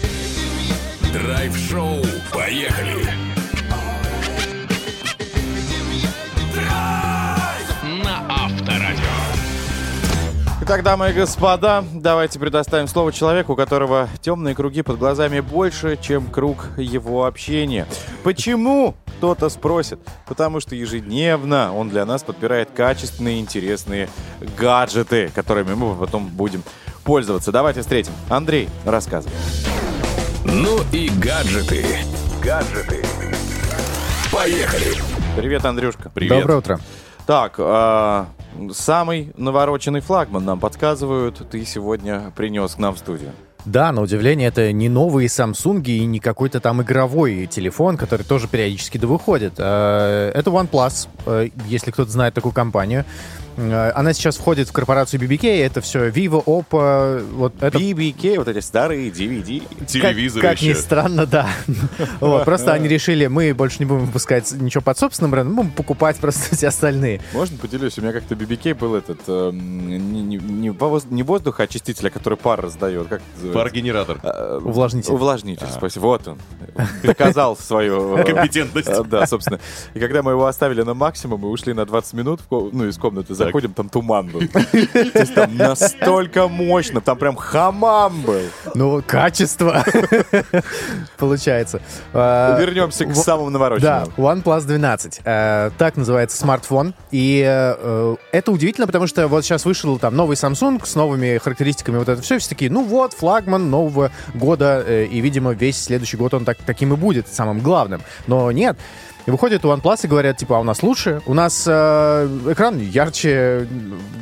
Драйв-шоу. 1.14 2.02
Поехали. 2.34 3.39
Итак, 10.70 10.84
дамы 10.84 11.10
и 11.10 11.14
господа, 11.14 11.84
давайте 11.96 12.38
предоставим 12.38 12.88
слово 12.88 13.12
человеку, 13.12 13.54
у 13.54 13.56
которого 13.56 14.08
темные 14.22 14.54
круги 14.54 14.84
под 14.84 15.00
глазами 15.00 15.40
больше, 15.40 15.98
чем 16.00 16.28
круг 16.28 16.68
его 16.78 17.26
общения. 17.26 17.88
Почему? 18.22 18.94
Кто-то 19.18 19.50
спросит. 19.50 20.00
Потому 20.28 20.60
что 20.60 20.76
ежедневно 20.76 21.76
он 21.76 21.90
для 21.90 22.06
нас 22.06 22.22
подбирает 22.22 22.70
качественные, 22.70 23.40
интересные 23.40 24.10
гаджеты, 24.60 25.32
которыми 25.34 25.74
мы 25.74 25.96
потом 25.96 26.28
будем 26.28 26.62
пользоваться. 27.04 27.52
Давайте 27.52 27.82
встретим. 27.82 28.14
Андрей, 28.30 28.70
рассказывай. 28.86 29.34
Ну 30.44 30.82
и 30.92 31.10
гаджеты. 31.10 31.84
Гаджеты. 32.44 33.04
Поехали. 34.32 34.94
Привет, 35.36 35.66
Андрюшка. 35.66 36.12
Привет. 36.14 36.38
Доброе 36.38 36.60
утро. 36.60 36.80
Так, 37.26 37.56
а, 37.58 38.28
самый 38.74 39.32
навороченный 39.38 40.02
флагман 40.02 40.46
нам 40.46 40.60
подсказывают, 40.60 41.42
ты 41.50 41.66
сегодня 41.66 42.32
принес 42.36 42.76
к 42.76 42.80
нам 42.80 42.96
в 42.96 43.00
студию. 43.00 43.32
Да, 43.66 43.92
на 43.92 44.02
удивление, 44.02 44.48
это 44.48 44.72
не 44.72 44.88
новые 44.88 45.28
Samsung 45.28 45.84
и 45.84 46.06
не 46.06 46.20
какой-то 46.20 46.62
там 46.62 46.82
игровой 46.82 47.46
телефон, 47.46 47.98
который 47.98 48.26
тоже 48.26 48.48
периодически 48.48 48.98
да 48.98 49.08
выходит. 49.08 49.54
Э, 49.58 50.32
Это 50.34 50.50
OnePlus, 50.50 51.08
э, 51.26 51.50
если 51.68 51.92
кто-то 51.92 52.10
знает 52.10 52.34
такую 52.34 52.54
компанию. 52.54 53.04
Э, 53.60 53.92
Она 53.94 54.14
сейчас 54.14 54.38
входит 54.38 54.70
в 54.70 54.72
корпорацию 54.72 55.20
BBK, 55.22 55.48
это 55.66 55.82
все 55.82 56.08
Vivo, 56.10 56.44
Oppo, 56.46 57.22
вот 57.34 57.54
это 57.62 57.78
BBK, 57.78 58.38
вот 58.38 58.48
эти 58.48 58.60
старые 58.60 59.10
DVD. 59.10 59.86
Телевизор 59.86 60.42
как, 60.42 60.52
как 60.52 60.62
ни 60.62 60.68
еще. 60.68 60.80
странно, 60.80 61.26
да. 61.26 61.50
Вот, 62.22 62.46
просто 62.46 62.74
они 62.74 62.88
решили, 62.88 63.28
мы 63.28 63.54
больше 63.54 63.78
не 63.80 63.86
будем 63.86 64.06
выпускать 64.06 64.52
ничего 64.54 64.82
под 64.82 64.98
собственным 64.98 65.32
брендом, 65.32 65.56
будем 65.56 65.72
покупать 65.72 66.18
просто 66.18 66.56
все 66.56 66.68
остальные. 66.70 67.22
Можно 67.34 67.58
поделюсь? 67.58 67.98
У 67.98 68.02
меня 68.02 68.14
как-то 68.14 68.36
BBK 68.36 68.76
был 68.76 68.96
этот, 68.96 69.20
эм, 69.28 69.88
не, 69.90 69.98
не- 70.22 70.38
не 70.38 70.70
воз- 70.70 71.06
не 71.10 71.24
воздухоочиститель, 71.24 72.08
а 72.08 72.10
который 72.12 72.38
пар 72.38 72.62
раздает. 72.62 73.08
Как? 73.08 73.22
Парогенератор. 73.54 74.20
Э, 74.24 74.60
Увлажнитель. 74.64 75.12
Увлажнитель, 75.14 75.68
спасибо. 75.72 76.04
Вот 76.04 76.28
он. 76.28 76.38
Доказал 77.04 77.58
свою... 77.58 78.16
э, 78.18 78.24
Компетентность. 78.24 78.88
э, 78.90 79.04
Да, 79.04 79.26
собственно. 79.28 79.60
И 79.94 80.00
когда 80.00 80.24
мы 80.24 80.32
его 80.32 80.46
оставили 80.46 80.82
на 80.84 80.94
максимум, 80.94 81.42
мы 81.42 81.50
ушли 81.50 81.74
на 81.74 81.86
20 81.86 82.14
минут 82.14 82.40
ну, 82.50 82.88
из 82.88 82.98
комнаты, 82.98 83.34
заходим, 83.50 83.74
там 83.74 83.90
туман 83.90 84.28
был. 84.28 84.42
То 84.48 85.20
есть 85.20 85.36
там 85.36 85.56
настолько 85.58 86.48
мощно, 86.48 87.02
там 87.02 87.18
прям 87.18 87.36
хамам 87.36 88.22
был. 88.22 88.42
Ну, 88.76 89.04
качество, 89.06 89.84
получается. 91.18 91.82
А, 92.14 92.60
Вернемся 92.60 93.06
к 93.06 93.16
самому 93.16 93.48
Да, 93.48 93.54
навороченному. 93.54 94.12
OnePlus 94.18 94.66
12. 94.66 95.22
Э, 95.26 95.72
так 95.78 95.98
называется 95.98 96.38
смартфон. 96.38 96.94
И 97.12 97.44
э, 97.46 98.16
это 98.32 98.52
удивительно, 98.52 98.88
потому 98.88 99.08
что 99.08 99.28
вот 99.28 99.44
сейчас 99.44 99.66
вышел 99.66 99.98
там 100.00 100.16
новый 100.16 100.36
Samsung 100.36 100.86
с 100.86 100.96
новыми 100.96 101.38
характеристиками, 101.38 101.98
вот 101.98 102.10
это 102.10 102.22
все, 102.22 102.40
все 102.40 102.50
такие, 102.50 102.72
ну 102.72 102.84
вот, 102.84 103.14
флагман 103.14 103.70
нового 103.70 104.12
года, 104.34 104.84
э, 104.86 105.06
и, 105.06 105.20
видимо, 105.20 105.52
весь 105.52 105.82
следующий 105.82 106.18
год 106.18 106.34
он 106.34 106.46
так, 106.46 106.58
таким 106.66 106.94
и 106.94 106.98
будет, 106.98 107.28
самым 107.28 107.60
главным. 107.60 108.02
Но 108.28 108.52
нет. 108.52 108.78
И 109.30 109.32
выходят 109.32 109.64
у 109.64 109.70
OnePlus 109.72 110.00
и 110.06 110.08
говорят, 110.08 110.38
типа, 110.38 110.58
а 110.58 110.60
у 110.60 110.64
нас 110.64 110.82
лучше, 110.82 111.22
у 111.28 111.36
нас 111.36 111.66
э, 111.68 112.28
экран 112.50 112.80
ярче, 112.80 113.68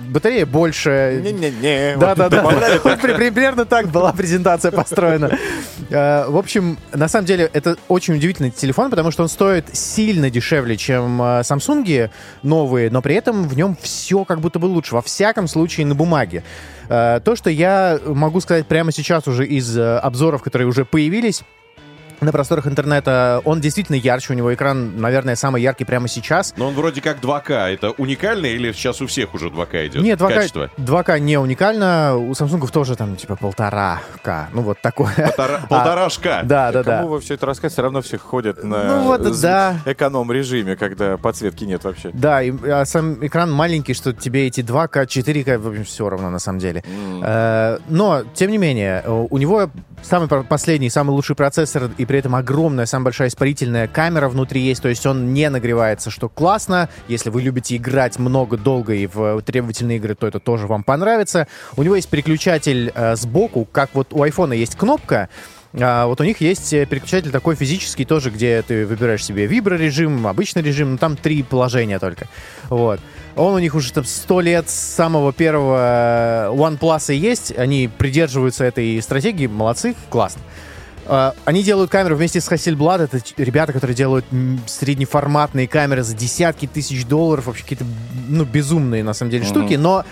батарея 0.10 0.46
больше, 0.46 1.22
Не-не-не. 1.24 1.96
да, 1.98 2.14
да, 2.14 2.28
да. 2.28 2.42
Добавляли 2.42 2.82
Вот 2.84 3.00
при- 3.00 3.14
Примерно 3.14 3.64
так 3.64 3.88
была 3.88 4.12
презентация 4.12 4.70
построена. 4.72 5.32
Э, 5.90 6.26
В 6.28 6.36
общем, 6.36 6.78
на 6.94 7.08
самом 7.08 7.26
деле, 7.26 7.50
это 7.54 7.78
очень 7.88 8.16
удивительный 8.16 8.52
телефон, 8.52 8.90
потому 8.90 9.12
что 9.12 9.24
он 9.24 9.30
стоит 9.30 9.74
сильно 9.74 10.30
дешевле, 10.30 10.76
чем 10.76 11.22
э, 11.22 11.40
Samsung 11.44 12.10
новые, 12.44 12.90
но 12.92 13.02
при 13.02 13.16
этом 13.16 13.48
в 13.48 13.56
нем 13.56 13.78
все 13.82 14.26
как 14.26 14.42
будто 14.42 14.60
бы 14.60 14.66
лучше. 14.66 14.94
Во 14.94 15.02
всяком 15.02 15.48
случае, 15.48 15.86
на 15.86 15.96
бумаге. 15.96 16.44
Э, 16.90 17.22
То, 17.24 17.38
что 17.38 17.50
я 17.50 17.98
могу 18.06 18.42
сказать 18.42 18.68
прямо 18.68 18.92
сейчас 18.92 19.26
уже 19.26 19.46
из 19.46 19.78
обзоров, 19.80 20.44
которые 20.44 20.68
уже 20.68 20.84
появились, 20.84 21.44
на 22.22 22.32
просторах 22.32 22.68
интернета, 22.68 23.42
он 23.46 23.62
действительно 23.62 23.96
ярче, 23.96 24.34
у 24.34 24.36
него 24.36 24.54
экран, 24.54 25.00
наверное, 25.00 25.36
самый 25.36 25.62
яркий 25.62 25.86
прямо 25.86 26.08
сейчас. 26.08 26.54
Но 26.58 26.68
он 26.68 26.74
вроде 26.74 27.02
как 27.02 27.20
2К. 27.20 27.52
Это 27.74 27.92
уникально 27.92 28.48
или 28.48 28.72
сейчас 28.72 29.02
у 29.02 29.08
всех 29.08 29.34
уже 29.34 29.48
2К 29.50 29.88
идет? 29.88 30.02
Нет, 30.04 30.20
2К, 30.20 30.34
Качество. 30.34 30.70
2К 30.78 31.20
не 31.20 31.38
уникально. 31.38 32.16
У 32.18 32.32
Samsung 32.32 32.68
тоже 32.72 32.96
там 32.96 33.16
типа 33.16 33.36
полтора 33.36 34.02
К. 34.24 34.48
Ну 34.54 34.62
вот 34.62 34.82
такое. 34.82 35.14
Полтора- 35.16 35.62
Полторашка. 35.70 36.42
Да, 36.44 36.72
да, 36.72 36.84
да. 36.84 36.98
Кому 36.98 37.10
вы 37.10 37.20
все 37.22 37.36
это 37.36 37.46
рассказываете, 37.46 37.74
все 37.74 37.82
равно 37.84 38.02
все 38.02 38.18
ходят 38.18 38.64
на 38.64 38.84
Ну 38.84 39.04
вот, 39.04 39.22
з- 39.24 39.42
да. 39.42 39.76
эконом-режиме, 39.86 40.76
когда 40.76 41.18
подсветки 41.18 41.64
нет 41.66 41.84
вообще. 41.84 42.10
Да, 42.14 42.42
и, 42.42 42.52
а 42.70 42.86
сам 42.86 43.26
экран 43.26 43.52
маленький, 43.52 43.94
что 43.94 44.14
тебе 44.14 44.48
эти 44.48 44.62
2К, 44.62 45.06
4К, 45.06 45.58
в 45.58 45.68
общем, 45.68 45.84
все 45.84 46.10
равно 46.10 46.30
на 46.30 46.40
самом 46.40 46.60
деле. 46.60 46.84
Э, 47.24 47.78
но, 47.90 48.24
тем 48.34 48.52
не 48.52 48.58
менее, 48.58 49.04
у 49.08 49.38
него 49.38 49.70
самый 50.02 50.28
последний, 50.28 50.90
самый 50.90 51.12
лучший 51.12 51.36
процессор, 51.36 51.90
и 51.98 52.06
при 52.08 52.20
этом 52.20 52.36
огромная, 52.36 52.86
самая 52.86 53.06
большая 53.06 53.28
испарительная 53.28 53.88
камера 53.88 54.30
внутри 54.30 54.62
есть, 54.62 54.82
то 54.82 54.90
есть 54.90 55.06
он 55.06 55.34
не 55.34 55.50
нагревается, 55.50 56.10
что 56.10 56.30
классно. 56.30 56.90
Если 57.08 57.30
вы 57.30 57.42
любите 57.42 57.76
играть 57.76 58.18
много, 58.20 58.58
долго 58.58 58.94
и 58.94 59.08
в 59.08 59.42
требовательные 59.42 59.98
игры, 59.98 60.16
то 60.16 60.28
это 60.28 60.40
тоже 60.40 60.68
вам 60.68 60.84
понравится. 60.84 61.48
У 61.76 61.84
него 61.84 61.96
есть 61.96 62.10
переключатель 62.10 62.92
э, 62.94 63.16
сбоку, 63.16 63.68
как 63.72 63.92
вот 63.94 64.08
у 64.12 64.24
айфона 64.24 64.54
есть 64.54 64.76
кнопка, 64.76 65.30
а 65.74 66.08
вот 66.08 66.22
у 66.22 66.24
них 66.24 66.42
есть 66.42 66.74
э, 66.74 66.86
переключатель 66.86 67.32
такой 67.32 67.56
физический 67.56 68.06
тоже, 68.06 68.30
где 68.30 68.62
ты 68.62 68.86
выбираешь 68.86 69.24
себе 69.24 69.46
виброрежим, 69.46 70.26
обычный 70.26 70.62
режим, 70.62 70.92
ну 70.92 70.98
там 70.98 71.16
три 71.16 71.44
положения 71.44 72.00
только. 72.00 72.28
Вот. 72.70 73.00
Он 73.36 73.54
у 73.54 73.60
них 73.60 73.76
уже 73.76 73.94
там 73.94 74.04
сто 74.06 74.42
лет 74.42 74.70
с 74.70 74.74
самого 74.74 75.34
первого 75.34 76.50
э, 76.50 76.56
OnePlus 76.56 77.14
и 77.14 77.18
есть. 77.18 77.58
Они 77.58 77.88
придерживаются 77.88 78.64
этой 78.64 79.00
стратегии. 79.02 79.48
Молодцы, 79.48 79.96
классно. 80.10 80.42
А, 81.10 81.34
Они 81.46 81.64
делают 81.64 81.90
камеру 81.90 82.16
вместе 82.16 82.42
с 82.42 82.50
Hasselblad. 82.50 83.04
Это 83.04 83.20
ребята, 83.38 83.74
которые 83.74 83.96
делают 83.96 84.26
среднеформатные 84.66 85.68
камеры 85.68 86.04
за 86.04 86.16
десятки 86.16 86.68
тысяч 86.68 87.06
долларов. 87.06 87.48
Вообще 87.48 87.64
какие-то, 87.64 87.86
ну, 88.28 88.44
безумные, 88.46 89.04
на 89.04 89.14
самом 89.14 89.32
деле, 89.32 89.46
штуки. 89.46 89.76
Но 89.76 90.06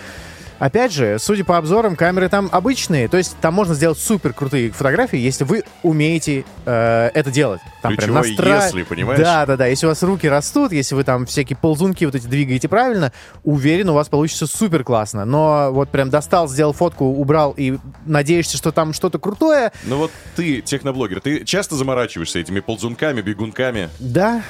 Опять 0.58 0.92
же, 0.92 1.18
судя 1.18 1.44
по 1.44 1.58
обзорам, 1.58 1.96
камеры 1.96 2.28
там 2.28 2.48
обычные, 2.50 3.08
то 3.08 3.16
есть 3.18 3.36
там 3.40 3.52
можно 3.54 3.74
сделать 3.74 3.98
супер 3.98 4.32
крутые 4.32 4.70
фотографии, 4.70 5.18
если 5.18 5.44
вы 5.44 5.64
умеете 5.82 6.44
э, 6.64 7.10
это 7.12 7.30
делать. 7.30 7.60
Там 7.82 7.94
прям 7.96 8.22
Ключевое 8.22 8.36
настра- 8.36 8.64
«если», 8.64 8.82
понимаешь? 8.84 9.20
Да, 9.20 9.44
да, 9.44 9.56
да. 9.56 9.66
Если 9.66 9.86
у 9.86 9.90
вас 9.90 10.02
руки 10.02 10.28
растут, 10.28 10.72
если 10.72 10.94
вы 10.94 11.04
там 11.04 11.26
всякие 11.26 11.56
ползунки 11.56 12.04
вот 12.04 12.14
эти 12.14 12.26
двигаете 12.26 12.68
правильно, 12.68 13.12
уверен, 13.44 13.90
у 13.90 13.94
вас 13.94 14.08
получится 14.08 14.46
супер 14.46 14.82
классно. 14.82 15.24
Но 15.24 15.70
вот 15.72 15.90
прям 15.90 16.08
достал, 16.10 16.48
сделал 16.48 16.72
фотку, 16.72 17.04
убрал 17.04 17.54
и 17.56 17.78
надеешься, 18.06 18.56
что 18.56 18.72
там 18.72 18.92
что-то 18.92 19.18
крутое. 19.18 19.72
Ну 19.84 19.98
вот 19.98 20.10
ты, 20.36 20.62
техноблогер, 20.62 21.20
ты 21.20 21.44
часто 21.44 21.76
заморачиваешься 21.76 22.38
этими 22.38 22.60
ползунками, 22.60 23.20
бегунками? 23.20 23.90
Да, 23.98 24.42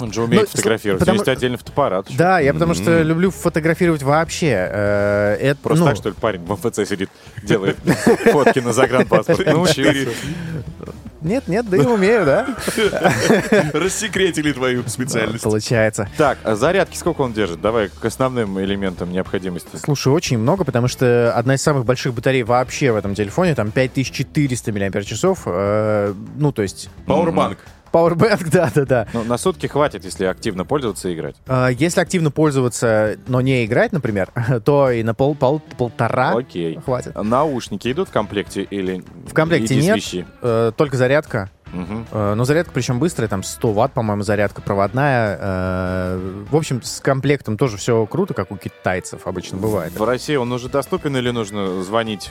Он 0.00 0.12
же 0.12 0.22
умеет 0.22 0.44
Ну, 0.44 0.48
фотографировать. 0.50 1.00
потому- 1.00 1.18
Есть 1.18 1.28
отдельный 1.28 1.58
фотоаппарат. 1.58 2.08
еще. 2.08 2.18
Да, 2.18 2.38
я 2.40 2.52
потому 2.52 2.74
что 2.74 3.02
люблю 3.02 3.30
фотографировать 3.30 4.02
вообще. 4.02 4.68
Э, 4.70 5.36
Это, 5.40 5.56
Просто 5.62 5.84
ну, 5.84 5.88
так, 5.90 5.96
что 5.96 6.08
ли, 6.10 6.14
парень 6.20 6.40
в 6.44 6.50
МФЦ 6.52 6.88
сидит, 6.88 7.10
делает 7.42 7.76
фотки 8.32 8.58
на 8.60 8.72
загранпаспорт. 8.72 9.46
Научился. 9.46 10.08
Нет, 11.20 11.48
нет, 11.48 11.68
да 11.68 11.76
и 11.76 11.80
умею, 11.80 12.24
да? 12.24 12.46
Рассекретили 13.72 14.52
твою 14.52 14.84
специальность. 14.86 15.42
Получается. 15.42 16.08
Так, 16.16 16.38
а 16.44 16.54
зарядки 16.54 16.96
сколько 16.96 17.22
он 17.22 17.32
держит? 17.32 17.60
Давай 17.60 17.88
к 17.88 18.04
основным 18.04 18.60
элементам 18.60 19.10
необходимости. 19.10 19.76
Слушай, 19.82 20.12
очень 20.12 20.38
много, 20.38 20.64
потому 20.64 20.86
что 20.86 21.32
одна 21.34 21.54
из 21.56 21.62
самых 21.62 21.84
больших 21.84 22.14
батарей 22.14 22.44
вообще 22.44 22.92
в 22.92 22.96
этом 22.96 23.14
телефоне, 23.14 23.54
там 23.56 23.72
5400 23.72 24.72
мАч. 24.72 25.42
Э, 25.46 26.14
ну, 26.36 26.52
то 26.52 26.62
есть... 26.62 26.88
Пауэрбанк. 27.06 27.58
Powerbank, 27.98 28.50
да-да-да. 28.52 29.06
Ну, 29.12 29.24
на 29.24 29.38
сутки 29.38 29.66
хватит, 29.66 30.04
если 30.04 30.24
активно 30.24 30.64
пользоваться 30.64 31.08
и 31.08 31.14
играть. 31.14 31.36
Э, 31.46 31.68
Если 31.76 32.00
активно 32.00 32.30
пользоваться, 32.30 33.16
но 33.26 33.40
не 33.40 33.64
играть, 33.64 33.92
например, 33.92 34.30
то 34.64 34.90
и 34.90 35.02
на 35.02 35.14
пол, 35.14 35.34
пол- 35.34 35.62
полтора 35.76 36.32
Окей. 36.36 36.78
хватит. 36.84 37.14
Наушники 37.14 37.90
идут 37.92 38.08
в 38.08 38.12
комплекте 38.12 38.62
или 38.62 39.02
В 39.26 39.34
комплекте 39.34 39.76
нет, 39.76 39.98
э, 40.42 40.72
только 40.76 40.96
зарядка. 40.96 41.50
Э, 41.72 42.34
Но 42.34 42.44
зарядка 42.44 42.72
причем 42.72 42.98
быстрая, 42.98 43.28
там 43.28 43.42
100 43.42 43.72
ватт, 43.72 43.92
по-моему, 43.92 44.22
зарядка 44.22 44.62
проводная. 44.62 45.38
Э, 45.40 46.44
В 46.50 46.56
общем, 46.56 46.82
с 46.82 47.00
комплектом 47.00 47.56
тоже 47.56 47.76
все 47.76 48.06
круто, 48.06 48.34
как 48.34 48.50
у 48.50 48.56
китайцев 48.56 49.26
обычно 49.26 49.58
бывает. 49.58 49.92
В 49.98 50.04
России 50.04 50.36
он 50.36 50.50
уже 50.52 50.68
доступен 50.68 51.16
или 51.16 51.30
нужно 51.30 51.82
звонить 51.82 52.30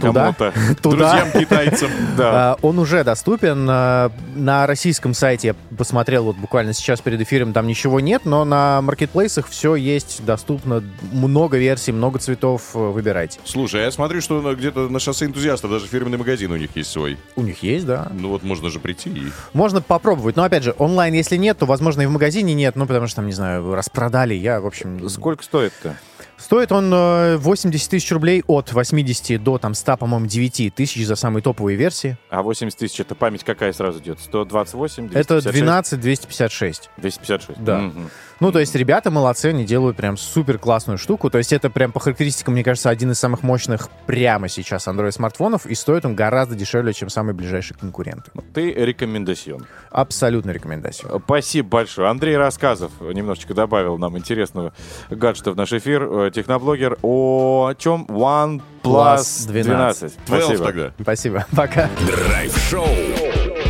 кому-то? 0.00 0.52
Туда 0.82 0.96
Друзьям 1.22 1.32
китайцам. 1.32 1.90
Да. 2.16 2.56
э, 2.58 2.66
он 2.66 2.78
уже 2.78 3.04
доступен. 3.04 3.64
На 3.64 4.66
российском 4.66 5.14
сайте 5.14 5.48
я 5.48 5.76
посмотрел 5.76 6.24
вот 6.24 6.36
буквально 6.36 6.72
сейчас 6.72 7.00
перед 7.00 7.20
эфиром, 7.20 7.52
там 7.52 7.66
ничего 7.66 8.00
нет, 8.00 8.22
но 8.24 8.44
на 8.44 8.80
маркетплейсах 8.82 9.48
все 9.48 9.74
есть, 9.74 10.24
доступно. 10.24 10.82
Много 11.12 11.56
версий, 11.58 11.92
много 11.92 12.18
цветов, 12.18 12.74
выбирайте. 12.74 13.38
Слушай, 13.44 13.82
я 13.82 13.90
смотрю, 13.90 14.20
что 14.20 14.54
где-то 14.54 14.88
на 14.88 14.98
шоссе 14.98 15.26
энтузиастов 15.26 15.70
даже 15.70 15.86
фирменный 15.86 16.18
магазин 16.18 16.50
у 16.52 16.56
них 16.56 16.70
есть 16.74 16.90
свой. 16.90 17.16
У 17.36 17.42
них 17.42 17.62
есть, 17.62 17.86
да. 17.86 18.09
Ну 18.12 18.28
вот 18.28 18.42
можно 18.42 18.70
же 18.70 18.80
прийти 18.80 19.10
и... 19.10 19.22
Можно 19.52 19.80
попробовать, 19.80 20.36
но 20.36 20.44
опять 20.44 20.62
же, 20.62 20.74
онлайн 20.78 21.14
если 21.14 21.36
нет, 21.36 21.58
то, 21.58 21.66
возможно, 21.66 22.02
и 22.02 22.06
в 22.06 22.10
магазине 22.10 22.54
нет, 22.54 22.76
ну, 22.76 22.86
потому 22.86 23.06
что 23.06 23.16
там, 23.16 23.26
не 23.26 23.32
знаю, 23.32 23.74
распродали, 23.74 24.34
я, 24.34 24.60
в 24.60 24.66
общем... 24.66 25.08
Сколько 25.08 25.42
стоит-то? 25.44 25.96
Стоит 26.36 26.72
он 26.72 26.90
э, 26.92 27.36
80 27.36 27.90
тысяч 27.90 28.10
рублей 28.10 28.42
от 28.46 28.72
80 28.72 29.42
до, 29.42 29.58
там, 29.58 29.74
100, 29.74 29.98
по-моему, 29.98 30.26
9 30.26 30.74
тысяч 30.74 31.06
за 31.06 31.14
самые 31.14 31.42
топовые 31.42 31.76
версии. 31.76 32.16
А 32.30 32.42
80 32.42 32.78
тысяч, 32.78 32.98
это 32.98 33.14
память 33.14 33.44
какая 33.44 33.72
сразу 33.74 33.98
идет? 33.98 34.20
128, 34.20 35.10
Это 35.12 35.40
256? 35.40 35.54
12 35.54 36.00
256. 36.00 36.90
256. 36.96 37.62
Да. 37.62 37.78
Мгм. 37.78 38.10
Ну, 38.40 38.52
то 38.52 38.58
есть 38.58 38.74
ребята 38.74 39.10
молодцы, 39.10 39.46
они 39.46 39.64
делают 39.64 39.96
прям 39.96 40.16
супер 40.16 40.58
классную 40.58 40.96
штуку. 40.96 41.28
То 41.28 41.38
есть 41.38 41.52
это 41.52 41.68
прям 41.68 41.92
по 41.92 42.00
характеристикам, 42.00 42.54
мне 42.54 42.64
кажется, 42.64 42.88
один 42.88 43.10
из 43.10 43.18
самых 43.18 43.42
мощных 43.42 43.88
прямо 44.06 44.48
сейчас 44.48 44.88
Android-смартфонов, 44.88 45.66
и 45.66 45.74
стоит 45.74 46.04
он 46.06 46.14
гораздо 46.14 46.54
дешевле, 46.54 46.92
чем 46.94 47.10
самые 47.10 47.34
ближайшие 47.34 47.76
конкуренты. 47.76 48.30
Ты 48.54 48.72
рекомендацион. 48.72 49.66
Абсолютно 49.90 50.52
рекомендация. 50.52 51.10
Спасибо 51.24 51.68
большое. 51.68 52.08
Андрей 52.08 52.36
Рассказов 52.36 52.92
немножечко 53.00 53.52
добавил 53.52 53.98
нам 53.98 54.16
интересного 54.16 54.72
гаджета 55.10 55.52
в 55.52 55.56
наш 55.56 55.72
эфир. 55.72 56.02
Э, 56.02 56.30
Техноблогер 56.34 56.98
о 57.02 57.74
чем? 57.76 58.06
OnePlus 58.06 58.62
Plus 58.82 59.46
12. 59.46 59.46
12. 59.48 59.66
12 59.66 60.18
Спасибо. 60.26 60.64
тогда. 60.64 60.92
Спасибо. 61.00 61.46
Пока. 61.54 61.90
Драйв-шоу. 62.06 62.86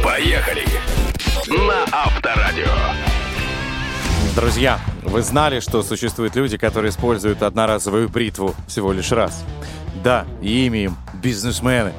Поехали. 0.05 0.65
На 1.49 1.85
Авторадио. 1.93 3.00
Друзья, 4.41 4.81
вы 5.03 5.21
знали, 5.21 5.61
что 5.61 5.83
существуют 5.83 6.35
люди, 6.35 6.57
которые 6.57 6.89
используют 6.89 7.43
одноразовую 7.43 8.09
бритву 8.09 8.55
всего 8.67 8.91
лишь 8.91 9.13
раз? 9.13 9.45
Да, 10.03 10.25
и 10.41 10.65
имя 10.65 10.85
им 10.85 10.97
бизнесмены. 11.13 11.93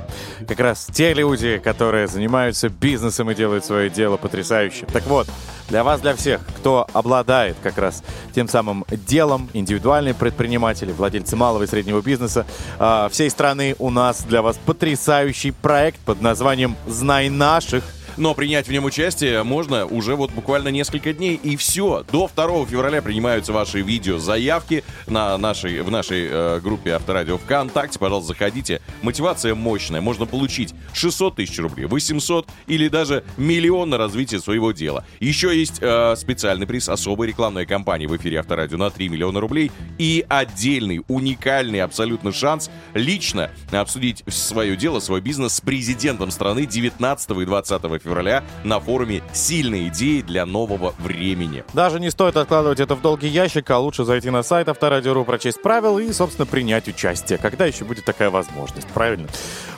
Как 0.47 0.59
раз 0.59 0.87
те 0.91 1.13
люди, 1.13 1.59
которые 1.59 2.07
занимаются 2.07 2.69
бизнесом 2.69 3.29
и 3.29 3.35
делают 3.35 3.63
свое 3.63 3.91
дело 3.91 4.17
потрясающе. 4.17 4.87
Так 4.91 5.05
вот, 5.05 5.27
для 5.69 5.83
вас, 5.83 6.01
для 6.01 6.15
всех, 6.15 6.41
кто 6.57 6.87
обладает 6.93 7.57
как 7.61 7.77
раз 7.77 8.03
тем 8.33 8.47
самым 8.47 8.85
делом, 8.89 9.47
индивидуальные 9.53 10.15
предприниматели, 10.15 10.91
владельцы 10.91 11.35
малого 11.35 11.61
и 11.61 11.67
среднего 11.67 12.01
бизнеса, 12.01 12.47
а, 12.79 13.07
всей 13.09 13.29
страны 13.29 13.75
у 13.77 13.91
нас 13.91 14.23
для 14.23 14.41
вас 14.41 14.57
потрясающий 14.65 15.51
проект 15.51 15.99
под 15.99 16.21
названием 16.21 16.75
«Знай 16.87 17.29
наших». 17.29 17.83
Но 18.17 18.33
принять 18.33 18.67
в 18.67 18.71
нем 18.71 18.85
участие 18.85 19.43
можно 19.43 19.85
уже 19.85 20.15
вот 20.15 20.31
буквально 20.31 20.69
несколько 20.69 21.13
дней, 21.13 21.39
и 21.41 21.55
все. 21.55 22.05
До 22.11 22.29
2 22.33 22.65
февраля 22.65 23.01
принимаются 23.01 23.53
ваши 23.53 23.81
видеозаявки 23.81 24.83
на 25.07 25.37
нашей, 25.37 25.81
в 25.81 25.91
нашей 25.91 26.27
э, 26.29 26.59
группе 26.61 26.91
Авторадио 26.91 27.37
ВКонтакте. 27.37 27.99
Пожалуйста, 27.99 28.29
заходите. 28.29 28.81
Мотивация 29.01 29.55
мощная. 29.55 30.01
Можно 30.01 30.25
получить 30.25 30.73
600 30.93 31.35
тысяч 31.35 31.57
рублей, 31.59 31.85
800 31.85 32.47
или 32.67 32.87
даже 32.87 33.23
миллион 33.37 33.89
на 33.89 33.97
развитие 33.97 34.39
своего 34.39 34.71
дела. 34.71 35.05
Еще 35.19 35.57
есть 35.57 35.79
э, 35.81 36.15
специальный 36.15 36.67
приз 36.67 36.89
особой 36.89 37.27
рекламной 37.27 37.65
кампании 37.65 38.07
в 38.07 38.15
эфире 38.17 38.39
Авторадио 38.39 38.77
на 38.77 38.89
3 38.89 39.09
миллиона 39.09 39.39
рублей 39.39 39.71
и 39.97 40.25
отдельный, 40.27 41.01
уникальный 41.07 41.81
абсолютно 41.81 42.31
шанс 42.31 42.69
лично 42.93 43.51
обсудить 43.71 44.23
свое 44.27 44.75
дело, 44.75 44.99
свой 44.99 45.21
бизнес 45.21 45.53
с 45.53 45.61
президентом 45.61 46.31
страны 46.31 46.65
19 46.65 47.29
и 47.31 47.45
20 47.45 48.00
февраля 48.01 48.43
на 48.63 48.79
форуме 48.79 49.21
«Сильные 49.33 49.87
идеи 49.87 50.21
для 50.21 50.45
нового 50.45 50.93
времени». 50.99 51.63
Даже 51.73 51.99
не 51.99 52.11
стоит 52.11 52.37
откладывать 52.37 52.79
это 52.79 52.95
в 52.95 53.01
долгий 53.01 53.27
ящик, 53.27 53.69
а 53.69 53.79
лучше 53.79 54.03
зайти 54.03 54.29
на 54.29 54.43
сайт 54.43 54.69
Авторадио.ру, 54.69 55.23
прочесть 55.25 55.61
правила 55.61 55.99
и, 55.99 56.11
собственно, 56.11 56.45
принять 56.45 56.87
участие. 56.87 57.37
Когда 57.37 57.65
еще 57.65 57.85
будет 57.85 58.05
такая 58.05 58.29
возможность, 58.29 58.87
правильно? 58.87 59.27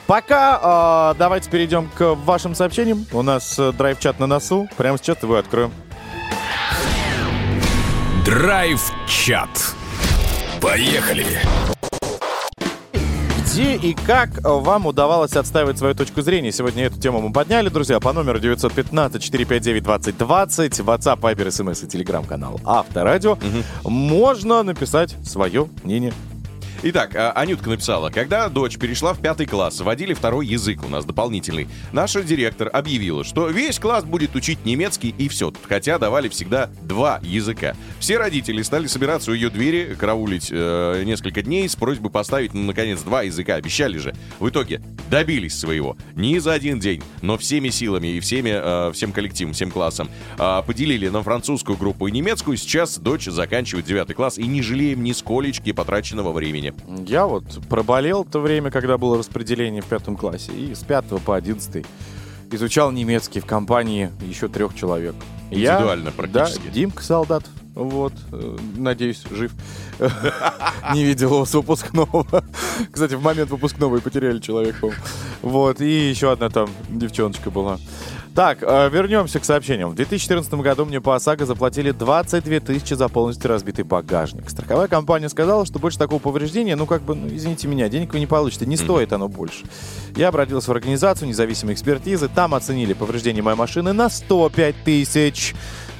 Пока 0.06 1.12
э, 1.12 1.18
давайте 1.18 1.50
перейдем 1.50 1.90
к 1.94 2.14
вашим 2.14 2.54
сообщениям. 2.54 3.06
У 3.12 3.22
нас 3.22 3.58
э, 3.58 3.72
драйв-чат 3.72 4.18
на 4.20 4.26
носу. 4.26 4.68
Прямо 4.76 4.98
сейчас 4.98 5.22
его 5.22 5.36
откроем. 5.36 5.72
Драйв-чат. 8.24 9.74
Поехали. 10.60 11.26
Где 13.54 13.76
и 13.76 13.94
как 13.94 14.42
вам 14.42 14.86
удавалось 14.86 15.36
отстаивать 15.36 15.78
свою 15.78 15.94
точку 15.94 16.22
зрения? 16.22 16.50
Сегодня 16.50 16.86
эту 16.86 16.98
тему 16.98 17.20
мы 17.20 17.32
подняли, 17.32 17.68
друзья, 17.68 18.00
по 18.00 18.12
номеру 18.12 18.40
915-459-2020, 18.40 20.84
WhatsApp, 20.84 21.20
Viber, 21.20 21.46
SMS 21.46 21.84
и 21.84 21.88
телеграм-канал 21.88 22.60
Авторадио. 22.64 23.38
Можно 23.84 24.64
написать 24.64 25.14
свое 25.24 25.68
мнение. 25.84 26.12
Итак, 26.86 27.16
а, 27.16 27.32
Анютка 27.32 27.70
написала, 27.70 28.10
когда 28.10 28.46
дочь 28.50 28.76
перешла 28.76 29.14
в 29.14 29.18
пятый 29.22 29.46
класс, 29.46 29.80
вводили 29.80 30.12
второй 30.12 30.46
язык 30.46 30.84
у 30.84 30.88
нас 30.90 31.06
дополнительный. 31.06 31.66
Наша 31.92 32.22
директор 32.22 32.68
объявила, 32.70 33.24
что 33.24 33.48
весь 33.48 33.78
класс 33.78 34.04
будет 34.04 34.36
учить 34.36 34.66
немецкий 34.66 35.14
и 35.16 35.28
все, 35.28 35.50
хотя 35.66 35.98
давали 35.98 36.28
всегда 36.28 36.68
два 36.82 37.20
языка. 37.22 37.74
Все 38.00 38.18
родители 38.18 38.60
стали 38.60 38.86
собираться 38.86 39.30
у 39.30 39.34
ее 39.34 39.48
двери, 39.48 39.96
караулить 39.98 40.50
э, 40.52 41.04
несколько 41.06 41.40
дней 41.40 41.66
с 41.70 41.74
просьбой 41.74 42.10
поставить, 42.10 42.52
ну, 42.52 42.62
наконец, 42.64 43.00
два 43.00 43.22
языка, 43.22 43.54
обещали 43.54 43.96
же. 43.96 44.14
В 44.38 44.50
итоге 44.50 44.82
добились 45.10 45.58
своего. 45.58 45.96
Не 46.14 46.38
за 46.38 46.52
один 46.52 46.80
день, 46.80 47.02
но 47.22 47.38
всеми 47.38 47.70
силами 47.70 48.08
и 48.08 48.20
всеми, 48.20 48.52
э, 48.52 48.92
всем 48.92 49.12
коллективом, 49.12 49.54
всем 49.54 49.70
классом. 49.70 50.10
А, 50.36 50.60
поделили 50.60 51.08
на 51.08 51.22
французскую 51.22 51.78
группу 51.78 52.08
и 52.08 52.12
немецкую. 52.12 52.58
Сейчас 52.58 52.98
дочь 52.98 53.24
заканчивает 53.24 53.86
девятый 53.86 54.14
класс 54.14 54.36
и 54.36 54.46
не 54.46 54.60
жалеем 54.60 55.02
ни 55.02 55.12
сколечки 55.12 55.72
потраченного 55.72 56.30
времени. 56.30 56.73
Я 57.06 57.26
вот 57.26 57.44
проболел 57.68 58.24
то 58.24 58.40
время, 58.40 58.70
когда 58.70 58.98
было 58.98 59.18
распределение 59.18 59.82
в 59.82 59.86
пятом 59.86 60.16
классе, 60.16 60.52
и 60.52 60.74
с 60.74 60.80
пятого 60.80 61.18
по 61.18 61.36
одиннадцатый 61.36 61.84
изучал 62.50 62.92
немецкий 62.92 63.40
в 63.40 63.46
компании 63.46 64.10
еще 64.20 64.48
трех 64.48 64.74
человек. 64.74 65.14
Я, 65.50 65.74
Индивидуально 65.74 66.10
практически. 66.12 66.66
Да, 66.66 66.70
Димка 66.70 67.02
Солдат, 67.02 67.44
вот, 67.74 68.12
э, 68.32 68.56
надеюсь, 68.76 69.24
жив. 69.30 69.52
Не 70.94 71.04
видел 71.04 71.34
его 71.34 71.44
с 71.44 71.54
выпускного. 71.54 72.26
Кстати, 72.92 73.14
в 73.14 73.22
момент 73.22 73.50
выпускного 73.50 73.96
и 73.96 74.00
потеряли 74.00 74.38
человека. 74.38 74.90
Вот, 75.42 75.80
и 75.80 76.08
еще 76.10 76.32
одна 76.32 76.48
там 76.50 76.70
девчоночка 76.88 77.50
была. 77.50 77.78
Так, 78.34 78.58
э, 78.62 78.90
вернемся 78.90 79.38
к 79.38 79.44
сообщениям. 79.44 79.90
В 79.90 79.94
2014 79.94 80.54
году 80.54 80.84
мне 80.84 81.00
по 81.00 81.14
ОСАГО 81.14 81.46
заплатили 81.46 81.92
22 81.92 82.58
тысячи 82.58 82.94
за 82.94 83.08
полностью 83.08 83.48
разбитый 83.48 83.84
багажник. 83.84 84.50
Страховая 84.50 84.88
компания 84.88 85.28
сказала, 85.28 85.64
что 85.64 85.78
больше 85.78 85.98
такого 85.98 86.18
повреждения, 86.18 86.74
ну 86.74 86.86
как 86.86 87.02
бы, 87.02 87.14
ну, 87.14 87.28
извините 87.28 87.68
меня, 87.68 87.88
денег 87.88 88.12
вы 88.12 88.18
не 88.18 88.26
получите, 88.26 88.66
не 88.66 88.76
стоит 88.76 89.12
оно 89.12 89.28
больше. 89.28 89.64
Я 90.16 90.28
обратился 90.28 90.72
в 90.72 90.74
организацию 90.74 91.28
независимой 91.28 91.74
экспертизы, 91.74 92.28
там 92.28 92.54
оценили 92.54 92.92
повреждение 92.92 93.42
моей 93.42 93.56
машины 93.56 93.92
на 93.92 94.10
105 94.10 94.74
тысяч. 94.84 95.54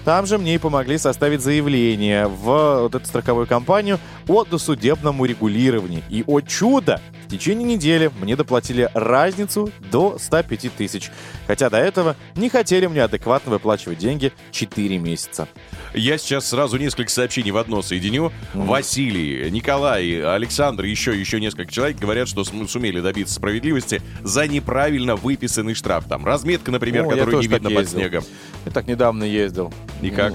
Там 0.05 0.27
же 0.27 0.39
мне 0.39 0.55
и 0.55 0.59
помогли 0.59 0.99
составить 0.99 1.41
заявление 1.41 2.27
в 2.27 2.83
вот 2.83 2.95
эту 2.95 3.07
страховую 3.07 3.47
компанию 3.47 3.99
о 4.29 4.45
досудебном 4.45 5.21
урегулировании. 5.21 6.03
И, 6.11 6.23
о 6.27 6.41
чудо, 6.41 7.01
в 7.27 7.31
течение 7.31 7.75
недели 7.75 8.11
мне 8.21 8.37
доплатили 8.37 8.91
разницу 8.93 9.71
до 9.91 10.19
105 10.19 10.75
тысяч. 10.77 11.11
Хотя 11.47 11.71
до 11.71 11.79
этого 11.79 12.17
не 12.37 12.51
хотели 12.51 12.87
мне 12.87 13.03
адекватно 13.03 13.53
выплачивать 13.53 13.99
деньги 13.99 14.33
4 14.51 14.99
месяца. 14.99 15.49
Я 15.95 16.19
сейчас 16.19 16.49
сразу 16.49 16.77
несколько 16.77 17.11
сообщений 17.11 17.51
в 17.51 17.57
одно 17.57 17.81
соединю. 17.81 18.31
Василий, 18.53 19.51
Николай, 19.51 20.21
Александр, 20.23 20.85
еще, 20.85 21.19
еще 21.19 21.41
несколько 21.41 21.73
человек 21.73 21.99
говорят, 21.99 22.29
что 22.29 22.45
сумели 22.45 23.01
добиться 23.01 23.35
справедливости 23.35 24.03
за 24.23 24.47
неправильно 24.47 25.17
выписанный 25.17 25.75
штраф. 25.75 26.05
Там 26.09 26.27
разметка, 26.27 26.71
например, 26.71 27.07
О, 27.07 27.11
которую 27.11 27.39
не 27.39 27.47
видно 27.47 27.71
под 27.71 27.79
ездил. 27.81 27.99
снегом. 28.01 28.25
Я 28.67 28.73
так 28.73 28.87
недавно 28.87 29.25
ездил. 29.25 29.73
И 30.05 30.11
как? 30.11 30.35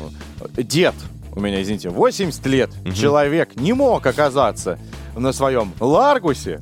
Дед 0.58 0.96
у 1.36 1.40
меня, 1.40 1.62
извините, 1.62 1.90
80 1.90 2.46
лет. 2.48 2.72
Человек 2.96 3.56
не 3.56 3.74
мог 3.74 4.06
оказаться 4.06 4.80
на 5.16 5.32
своем 5.32 5.74
Ларгусе 5.80 6.62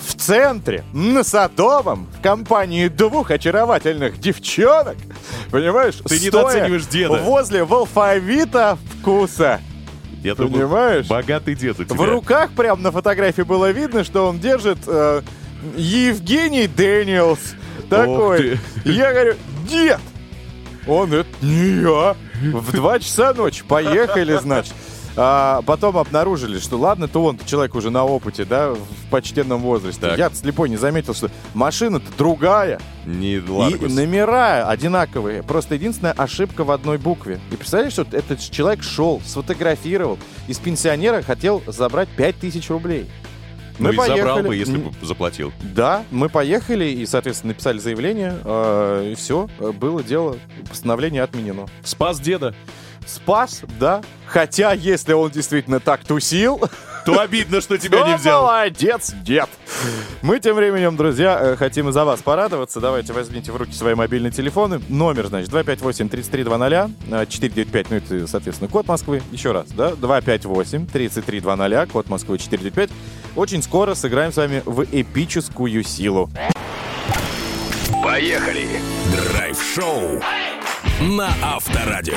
в 0.00 0.14
центре, 0.14 0.84
на 0.92 1.22
Садовом, 1.22 2.08
в 2.18 2.20
компании 2.20 2.88
двух 2.88 3.30
очаровательных 3.30 4.18
девчонок. 4.18 4.96
Понимаешь? 5.50 5.94
Ты 6.04 6.18
недооцениваешь 6.18 6.86
деда. 6.86 7.18
Возле 7.18 7.64
в 7.64 7.72
алфавита 7.72 8.76
вкуса. 8.98 9.60
Я 10.24 10.34
думаю, 10.34 10.68
Понимаешь? 10.68 11.06
богатый 11.06 11.54
дед 11.54 11.78
у 11.78 11.84
тебя. 11.84 11.94
В 11.94 12.04
руках 12.04 12.50
прям 12.50 12.82
на 12.82 12.90
фотографии 12.90 13.42
было 13.42 13.70
видно, 13.70 14.04
что 14.04 14.26
он 14.26 14.38
держит 14.38 14.78
э, 14.86 15.22
Евгений 15.76 16.66
Дэниелс. 16.66 17.54
Такой. 17.88 18.58
Я 18.84 19.12
говорю, 19.12 19.34
дед! 19.66 20.00
Он, 20.86 21.12
это 21.12 21.28
не 21.40 21.82
я. 21.82 22.16
В 22.40 22.72
два 22.72 22.98
часа 22.98 23.34
ночи. 23.34 23.64
Поехали, 23.66 24.36
значит. 24.36 24.74
А 25.16 25.62
потом 25.62 25.98
обнаружили, 25.98 26.58
что 26.58 26.78
ладно, 26.78 27.08
то 27.08 27.24
он 27.24 27.38
человек 27.44 27.74
уже 27.74 27.90
на 27.90 28.04
опыте, 28.04 28.44
да, 28.44 28.70
в 28.70 29.10
почтенном 29.10 29.60
возрасте. 29.60 30.00
Так. 30.00 30.18
Я 30.18 30.30
слепой 30.30 30.68
не 30.68 30.76
заметил, 30.76 31.14
что 31.14 31.30
машина-то 31.52 32.06
другая. 32.16 32.80
Не 33.04 33.36
И 33.36 33.40
номера 33.40 34.68
одинаковые. 34.68 35.42
Просто 35.42 35.74
единственная 35.74 36.12
ошибка 36.12 36.62
в 36.64 36.70
одной 36.70 36.98
букве. 36.98 37.40
И 37.50 37.56
представляешь, 37.56 37.92
что 37.92 38.06
этот 38.12 38.38
человек 38.38 38.82
шел, 38.84 39.20
сфотографировал, 39.24 40.18
из 40.46 40.58
пенсионера 40.58 41.22
хотел 41.22 41.62
забрать 41.66 42.08
5000 42.16 42.70
рублей. 42.70 43.10
Ну 43.80 43.92
и 43.92 43.96
забрал 43.96 44.36
поехали. 44.36 44.46
бы, 44.46 44.56
если 44.56 44.76
бы 44.76 44.92
заплатил. 45.02 45.52
Да, 45.62 46.04
мы 46.10 46.28
поехали 46.28 46.84
и, 46.84 47.06
соответственно, 47.06 47.52
написали 47.52 47.78
заявление, 47.78 48.38
э, 48.44 49.10
и 49.12 49.14
все, 49.14 49.48
было 49.58 50.02
дело, 50.02 50.36
постановление 50.68 51.22
отменено. 51.22 51.66
Спас 51.82 52.20
деда. 52.20 52.54
Спас, 53.06 53.62
да, 53.80 54.02
хотя 54.26 54.72
если 54.72 55.14
он 55.14 55.30
действительно 55.30 55.80
так 55.80 56.04
тусил, 56.04 56.60
То 57.04 57.20
обидно, 57.20 57.60
что 57.60 57.78
тебя 57.78 58.00
не 58.06 58.12
то 58.12 58.18
взял. 58.18 58.42
молодец, 58.42 59.12
дед. 59.22 59.48
Мы 60.22 60.40
тем 60.40 60.56
временем, 60.56 60.96
друзья, 60.96 61.38
э, 61.40 61.56
хотим 61.56 61.88
и 61.88 61.92
за 61.92 62.04
вас 62.04 62.20
порадоваться. 62.22 62.80
Давайте 62.80 63.12
возьмите 63.12 63.52
в 63.52 63.56
руки 63.56 63.72
свои 63.72 63.94
мобильные 63.94 64.30
телефоны. 64.32 64.80
Номер, 64.88 65.26
значит, 65.28 65.50
258-3320, 65.50 66.92
э, 67.10 67.26
495, 67.26 67.90
ну 67.90 67.96
это, 67.96 68.26
соответственно, 68.26 68.68
код 68.70 68.86
Москвы. 68.88 69.22
Еще 69.32 69.52
раз, 69.52 69.68
да, 69.70 69.90
258-3320, 69.92 71.90
код 71.92 72.08
Москвы 72.08 72.38
495. 72.38 72.90
Очень 73.36 73.62
скоро 73.62 73.94
сыграем 73.94 74.32
с 74.32 74.36
вами 74.36 74.62
в 74.64 74.84
эпическую 74.84 75.82
силу. 75.84 76.28
Поехали! 78.02 78.66
Драйв-шоу 79.12 80.20
на 81.00 81.28
Авторадио. 81.42 82.16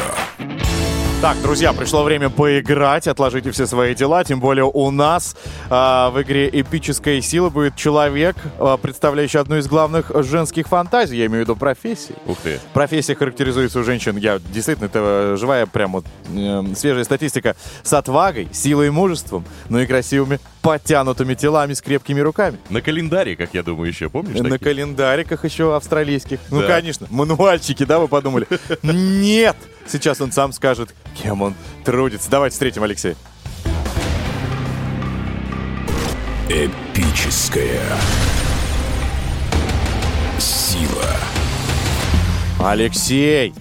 Так, 1.24 1.42
друзья, 1.42 1.72
пришло 1.72 2.04
время 2.04 2.30
поиграть. 2.30 3.08
Отложите 3.08 3.52
все 3.52 3.66
свои 3.66 3.96
дела. 3.96 4.26
Тем 4.26 4.42
более 4.42 4.66
у 4.66 4.92
нас 4.92 5.38
а, 5.70 6.10
в 6.10 6.22
игре 6.22 6.50
«Эпическая 6.52 7.22
сила» 7.22 7.50
будет 7.50 7.78
человек, 7.78 8.36
а, 8.60 8.76
представляющий 8.76 9.40
одну 9.40 9.56
из 9.56 9.68
главных 9.68 10.12
женских 10.26 10.68
фантазий. 10.68 11.16
Я 11.16 11.28
имею 11.28 11.46
в 11.46 11.48
виду 11.48 11.56
профессии. 11.56 12.14
Ух 12.28 12.38
ты. 12.44 12.60
Профессия 12.74 13.16
характеризуется 13.16 13.80
у 13.80 13.84
женщин, 13.86 14.18
я 14.18 14.38
действительно, 14.38 14.88
это 14.88 15.38
живая 15.38 15.66
прям 15.66 15.94
вот 15.94 16.06
э, 16.36 16.64
свежая 16.76 17.06
статистика, 17.06 17.56
с 17.84 17.94
отвагой, 17.94 18.50
силой 18.52 18.88
и 18.88 18.90
мужеством, 18.90 19.46
ну 19.70 19.80
и 19.80 19.86
красивыми, 19.86 20.42
подтянутыми 20.64 21.36
телами 21.36 21.74
с 21.74 21.82
крепкими 21.82 22.22
руками. 22.22 22.58
На 22.70 22.82
календаре, 22.82 23.36
как 23.36 23.54
я 23.54 23.62
думаю, 23.62 23.90
еще 23.90 24.10
помнишь? 24.10 24.38
На 24.40 24.50
такие? 24.50 24.60
календариках 24.60 25.44
еще 25.46 25.76
австралийских. 25.76 26.40
Ну, 26.50 26.62
Да. 26.62 26.68
конечно, 26.68 27.06
мануальчики, 27.12 27.84
да, 27.84 28.00
вы 28.00 28.08
подумали? 28.08 28.48
Нет! 28.82 29.58
Сейчас 29.86 30.22
он 30.22 30.32
сам 30.32 30.54
скажет, 30.54 30.96
кем 31.22 31.42
он 31.42 31.54
трудится. 31.84 32.32
Давайте 32.32 32.54
встретим 32.54 32.84
Алексея. 32.84 33.16
Эпическая 36.50 37.82
сила. 40.40 41.10
Алексей! 42.64 43.54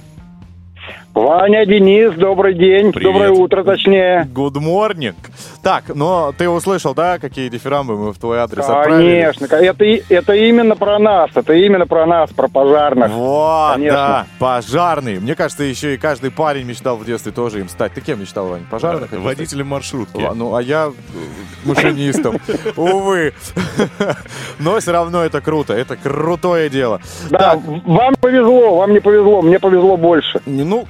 Ваня, 1.14 1.66
Денис, 1.66 2.14
добрый 2.14 2.54
день. 2.54 2.90
Привет. 2.92 3.12
Доброе 3.12 3.30
утро, 3.32 3.64
точнее. 3.64 4.26
Good 4.32 4.54
morning. 4.54 5.14
Так, 5.62 5.94
но 5.94 6.34
ты 6.36 6.48
услышал, 6.48 6.92
да, 6.92 7.20
какие 7.20 7.48
дифирамбы 7.48 7.96
мы 7.96 8.12
в 8.12 8.18
твой 8.18 8.38
адрес 8.38 8.64
отправили? 8.64 9.20
Конечно, 9.22 9.44
это, 9.44 9.84
это 9.84 10.32
именно 10.34 10.74
про 10.74 10.98
нас, 10.98 11.30
это 11.34 11.52
именно 11.52 11.86
про 11.86 12.04
нас, 12.04 12.30
про 12.30 12.48
пожарных. 12.48 13.12
Вот, 13.12 13.74
Конечно. 13.74 13.96
да, 13.96 14.26
пожарный. 14.40 15.20
Мне 15.20 15.36
кажется, 15.36 15.62
еще 15.62 15.94
и 15.94 15.98
каждый 15.98 16.32
парень 16.32 16.66
мечтал 16.66 16.96
в 16.96 17.04
детстве 17.04 17.30
тоже 17.30 17.60
им 17.60 17.68
стать. 17.68 17.92
Ты 17.94 18.00
кем 18.00 18.20
мечтал, 18.20 18.48
Вань? 18.48 18.66
Стать? 18.76 19.12
Водителем 19.12 19.68
маршрутки. 19.68 20.28
Ну, 20.34 20.56
а 20.56 20.62
я 20.62 20.88
э, 20.88 21.18
машинистом. 21.64 22.40
Увы. 22.76 23.32
Но 24.58 24.80
все 24.80 24.90
равно 24.90 25.22
это 25.22 25.40
круто. 25.40 25.74
Это 25.74 25.96
крутое 25.96 26.70
дело. 26.70 27.00
Да, 27.30 27.56
вам 27.86 28.14
повезло, 28.20 28.78
вам 28.78 28.92
не 28.92 29.00
повезло, 29.00 29.42
мне 29.42 29.60
повезло 29.60 29.96
больше. 29.96 30.40
ну, 30.46 30.88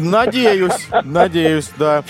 надеюсь, 0.00 0.88
надеюсь, 1.04 1.70
да. 1.76 2.02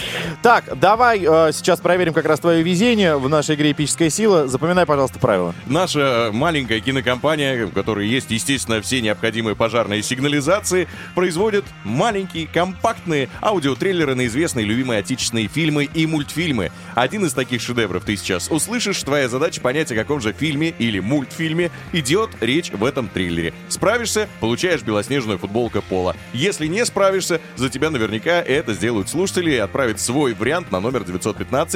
Так, 0.43 0.65
давай 0.79 1.19
э, 1.19 1.53
сейчас 1.53 1.82
проверим 1.83 2.13
как 2.13 2.25
раз 2.27 2.41
твое 2.41 2.63
везение 2.63 3.17
в 3.17 3.29
нашей 3.29 3.57
игре 3.57 3.73
«Эпическая 3.73 4.11
сила». 4.11 4.49
Запоминай, 4.49 4.87
пожалуйста, 4.87 5.19
правила. 5.19 5.55
Наша 5.67 6.31
маленькая 6.33 6.81
кинокомпания, 6.81 7.67
в 7.67 7.73
которой 7.73 8.09
есть, 8.09 8.31
естественно, 8.31 8.81
все 8.81 9.01
необходимые 9.01 9.57
пожарные 9.57 10.03
сигнализации, 10.03 10.89
производит 11.15 11.65
маленькие, 11.85 12.47
компактные 12.47 13.29
аудиотрейлеры 13.43 14.15
на 14.15 14.27
известные 14.27 14.65
любимые 14.65 15.01
отечественные 15.01 15.49
фильмы 15.49 15.85
и 15.85 16.07
мультфильмы. 16.07 16.71
Один 16.95 17.27
из 17.27 17.35
таких 17.35 17.61
шедевров 17.61 18.05
ты 18.05 18.17
сейчас 18.17 18.51
услышишь. 18.51 19.03
Твоя 19.03 19.29
задача 19.29 19.61
понять, 19.61 19.91
о 19.93 19.95
каком 19.95 20.21
же 20.21 20.33
фильме 20.33 20.75
или 20.79 21.01
мультфильме 21.01 21.71
идет 21.93 22.31
речь 22.41 22.71
в 22.71 22.85
этом 22.85 23.09
трейлере. 23.09 23.53
Справишься, 23.69 24.29
получаешь 24.41 24.83
белоснежную 24.83 25.39
футболку 25.39 25.83
Пола. 25.83 26.17
Если 26.33 26.67
не 26.67 26.85
справишься, 26.85 27.41
за 27.57 27.69
тебя 27.69 27.91
наверняка 27.91 28.41
это 28.41 28.75
сделают 28.75 29.09
слушатели 29.09 29.53
и 29.53 29.57
отправят 29.57 30.01
свой 30.01 30.35
вариант 30.35 30.71
на 30.71 30.81
номер 30.81 31.05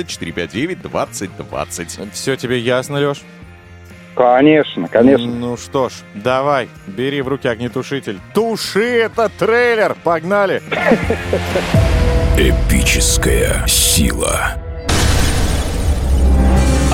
915-459-2020. 0.05 2.11
Все 2.13 2.37
тебе 2.37 2.59
ясно, 2.59 2.99
Леш? 2.99 3.23
Конечно, 4.15 4.89
конечно. 4.89 5.27
Ну 5.27 5.57
что 5.59 5.91
ж, 5.91 5.93
давай, 6.15 6.71
бери 6.87 7.21
в 7.21 7.29
руки 7.29 7.49
огнетушитель. 7.49 8.19
Туши 8.33 9.01
этот 9.01 9.35
трейлер! 9.35 9.95
Погнали! 10.03 10.63
Эпическая 12.39 13.67
сила. 13.67 14.55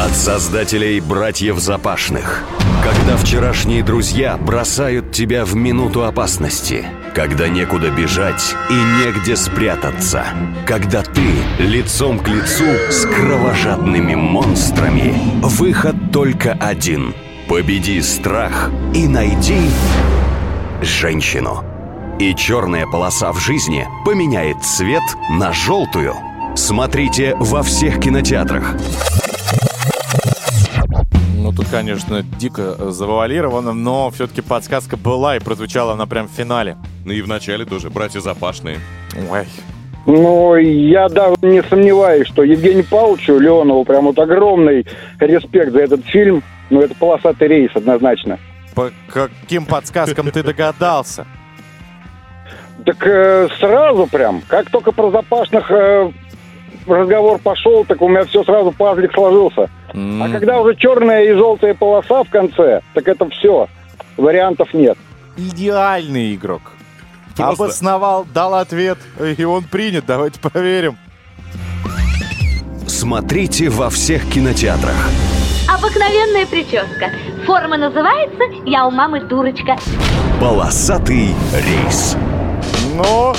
От 0.03 0.17
создателей 0.17 0.99
братьев 0.99 1.61
Запашных. 1.61 2.43
Когда 2.83 3.17
вчерашние 3.17 3.85
друзья 3.85 4.37
бросают 4.37 5.12
тебя 5.12 5.45
в 5.45 5.55
минуту 5.55 6.05
опасности. 6.05 6.85
Когда 7.15 7.47
некуда 7.47 7.88
бежать 7.88 8.57
и 8.69 8.75
негде 8.75 9.37
спрятаться. 9.37 10.25
Когда 10.67 11.05
ты 11.05 11.23
лицом 11.61 12.19
к 12.19 12.27
лицу 12.27 12.65
с 12.91 13.07
кровожадными 13.07 14.17
монстрами. 14.17 15.15
Выход 15.41 15.95
только 16.12 16.55
один. 16.55 17.15
Победи 17.49 18.01
страх 18.01 18.73
и 18.97 19.07
найди 19.07 19.71
женщину. 20.83 21.62
И 22.19 22.35
черная 22.35 22.87
полоса 22.87 23.31
в 23.31 23.38
жизни 23.38 23.87
поменяет 24.05 24.65
цвет 24.65 25.05
на 25.31 25.53
желтую. 25.53 26.17
Смотрите 26.57 27.37
во 27.38 27.62
всех 27.62 28.01
кинотеатрах. 28.01 28.75
Ну, 31.53 31.57
тут, 31.57 31.69
конечно, 31.71 32.23
дико 32.23 32.77
э, 32.79 32.91
завуалировано, 32.91 33.75
но 33.75 34.11
все-таки 34.11 34.41
подсказка 34.41 34.97
была 34.97 35.37
и 35.37 35.41
прозвучала 35.41 35.93
она 35.93 36.07
прям 36.07 36.27
в 36.27 36.31
финале. 36.31 36.79
Ну 37.05 37.12
и 37.12 37.21
в 37.21 37.29
начале 37.29 37.67
тоже 37.67 37.91
братья 37.91 38.21
Запашные. 38.21 38.79
Ой, 39.31 39.45
Ну, 40.07 40.57
я 40.57 41.09
даже 41.11 41.37
не 41.43 41.62
сомневаюсь, 41.65 42.27
что 42.27 42.43
Евгению 42.43 42.85
Павловичу 42.88 43.38
Леонову 43.38 43.85
прям 43.85 44.07
вот 44.07 44.19
огромный 44.19 44.87
респект 45.21 45.73
за 45.73 45.81
этот 45.81 46.07
фильм. 46.07 46.43
Ну, 46.71 46.81
это 46.81 46.95
полосатый 46.95 47.49
рейс, 47.49 47.71
однозначно. 47.75 48.38
по 48.75 48.91
каким 49.09 49.67
подсказкам 49.67 50.31
ты 50.31 50.43
догадался? 50.43 51.27
Так 52.87 53.07
э, 53.07 53.49
сразу 53.61 54.07
прям, 54.07 54.43
как 54.49 54.70
только 54.70 54.93
про 54.93 55.11
запашных 55.11 55.70
э, 55.70 56.12
разговор 56.87 57.39
пошел, 57.39 57.85
так 57.85 58.01
у 58.03 58.09
меня 58.09 58.24
все 58.24 58.45
сразу 58.45 58.72
пазлик 58.72 59.12
сложился. 59.12 59.70
А 59.89 60.28
когда 60.30 60.61
уже 60.61 60.74
черная 60.76 61.24
и 61.24 61.33
желтая 61.33 61.74
полоса 61.74 62.24
в 62.24 62.30
конце, 62.30 62.80
так 62.95 63.09
это 63.09 63.28
все. 63.30 63.68
Вариантов 64.16 64.72
нет. 64.74 64.97
Идеальный 65.37 66.35
игрок. 66.35 66.72
Просто. 67.37 67.64
Обосновал, 67.64 68.26
дал 68.33 68.55
ответ, 68.55 68.99
и 69.39 69.45
он 69.45 69.64
принят. 69.64 70.05
Давайте 70.07 70.39
проверим. 70.39 70.97
Смотрите 72.87 73.68
во 73.70 73.91
всех 73.91 74.28
кинотеатрах. 74.28 75.11
Обыкновенная 75.68 76.47
прическа. 76.47 77.11
Форма 77.47 77.76
называется 77.76 78.45
«Я 78.66 78.87
у 78.87 78.91
мамы 78.91 79.20
дурочка». 79.20 79.76
Полосатый 80.41 81.35
рейс. 81.53 82.16
Ну, 82.95 83.33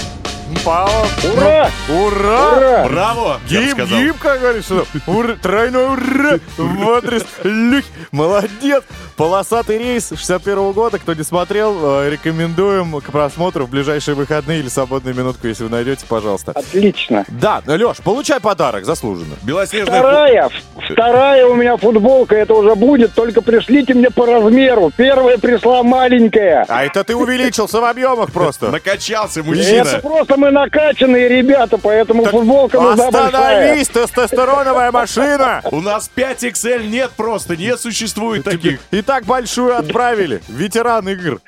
Павел. 0.65 1.05
Ура! 1.35 1.69
Ура! 1.89 2.57
Ура! 2.57 2.87
Браво! 2.87 3.39
Гиб, 3.49 3.77
гиб, 3.85 4.17
как 4.19 4.39
говорится. 4.39 4.85
Ура, 5.07 5.35
тройной 5.41 5.85
ура! 5.93 6.39
В 6.57 6.89
адрес 6.89 7.25
Люх. 7.43 7.83
Молодец! 8.11 8.83
Полосатый 9.17 9.77
рейс 9.77 10.09
61 10.09 10.71
года. 10.71 10.97
Кто 10.99 11.13
не 11.13 11.23
смотрел, 11.23 12.01
э, 12.01 12.09
рекомендуем 12.09 12.99
к 12.99 13.11
просмотру 13.11 13.65
в 13.65 13.69
ближайшие 13.69 14.15
выходные 14.15 14.59
или 14.59 14.69
свободную 14.69 15.15
минутку, 15.15 15.47
если 15.47 15.65
вы 15.65 15.69
найдете, 15.69 16.05
пожалуйста. 16.07 16.51
Отлично. 16.53 17.25
Да, 17.27 17.61
Леш, 17.67 17.97
получай 18.03 18.39
подарок, 18.39 18.85
заслуженно. 18.85 19.35
Белоснежная... 19.43 19.99
Вторая, 19.99 20.49
вторая 20.91 21.45
у 21.45 21.55
меня 21.55 21.77
футболка, 21.77 22.35
это 22.35 22.53
уже 22.55 22.73
будет, 22.75 23.13
только 23.13 23.41
пришлите 23.41 23.93
мне 23.93 24.09
по 24.09 24.25
размеру. 24.25 24.91
Первая 24.95 25.37
пришла 25.37 25.83
маленькая. 25.83 26.65
А 26.67 26.83
это 26.83 27.03
ты 27.03 27.15
увеличился 27.15 27.79
в 27.81 27.85
объемах 27.85 28.31
просто. 28.31 28.71
Накачался 28.71 29.41
Это 29.41 29.49
мужчина. 29.49 29.99
просто 30.01 30.37
мы 30.37 30.49
накачанные 30.53 31.27
ребята, 31.27 31.77
поэтому 31.77 32.25
футболка 32.25 32.79
нужна 32.79 33.11
большая. 33.11 33.25
Остановись, 33.25 33.89
тестостероновая 33.89 34.91
машина! 34.91 35.61
У 35.71 35.81
нас 35.81 36.07
5 36.07 36.43
XL 36.43 36.87
нет 36.87 37.11
просто, 37.17 37.57
не 37.57 37.75
существует 37.75 38.43
таких. 38.43 38.79
И 38.91 39.01
так 39.01 39.25
большую 39.25 39.77
отправили. 39.77 40.41
Ветеран 40.47 41.09
игр. 41.09 41.41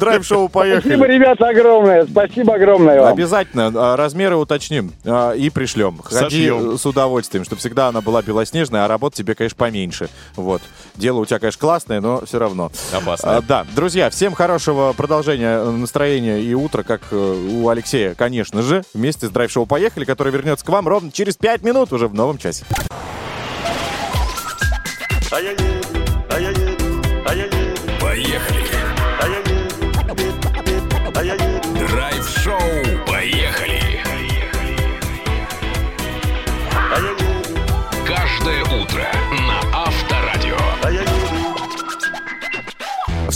Драйв-шоу 0.00 0.48
Спасибо, 0.48 0.82
поехали. 0.82 1.12
ребята, 1.12 1.48
огромное. 1.48 2.06
Спасибо 2.06 2.54
огромное 2.54 3.00
вам. 3.00 3.12
Обязательно 3.12 3.72
а, 3.74 3.96
размеры 3.96 4.36
уточним 4.36 4.92
а, 5.04 5.32
и 5.32 5.50
пришлем. 5.50 6.00
Ходи 6.02 6.50
с 6.50 6.86
удовольствием, 6.86 7.44
чтобы 7.44 7.60
всегда 7.60 7.88
она 7.88 8.00
была 8.00 8.22
белоснежная, 8.22 8.86
а 8.86 8.88
работа 8.88 9.16
тебе, 9.16 9.34
конечно, 9.34 9.56
поменьше. 9.56 10.08
Вот. 10.36 10.62
Дело 10.96 11.18
у 11.18 11.26
тебя, 11.26 11.38
конечно, 11.38 11.60
классное, 11.60 12.00
но 12.00 12.24
все 12.24 12.38
равно. 12.38 12.72
Опасно. 12.92 13.36
А, 13.36 13.42
да, 13.42 13.66
друзья, 13.76 14.08
всем 14.10 14.34
хорошего 14.34 14.94
продолжения 14.94 15.62
настроения 15.64 16.40
и 16.40 16.54
утра, 16.54 16.82
как 16.82 17.02
э, 17.10 17.16
у 17.16 17.68
Алексея, 17.68 18.14
конечно 18.14 18.37
же, 18.44 18.84
вместе 18.94 19.26
с 19.26 19.30
драйв-шоу 19.30 19.66
«Поехали», 19.66 20.04
который 20.04 20.32
вернется 20.32 20.64
к 20.64 20.68
вам 20.68 20.88
ровно 20.88 21.10
через 21.12 21.36
5 21.36 21.62
минут 21.62 21.92
уже 21.92 22.08
в 22.08 22.14
новом 22.14 22.38
часе. 22.38 22.64
Поехали. 25.30 25.68
Драйв-шоу. 31.88 32.58
Поехали. 33.06 33.67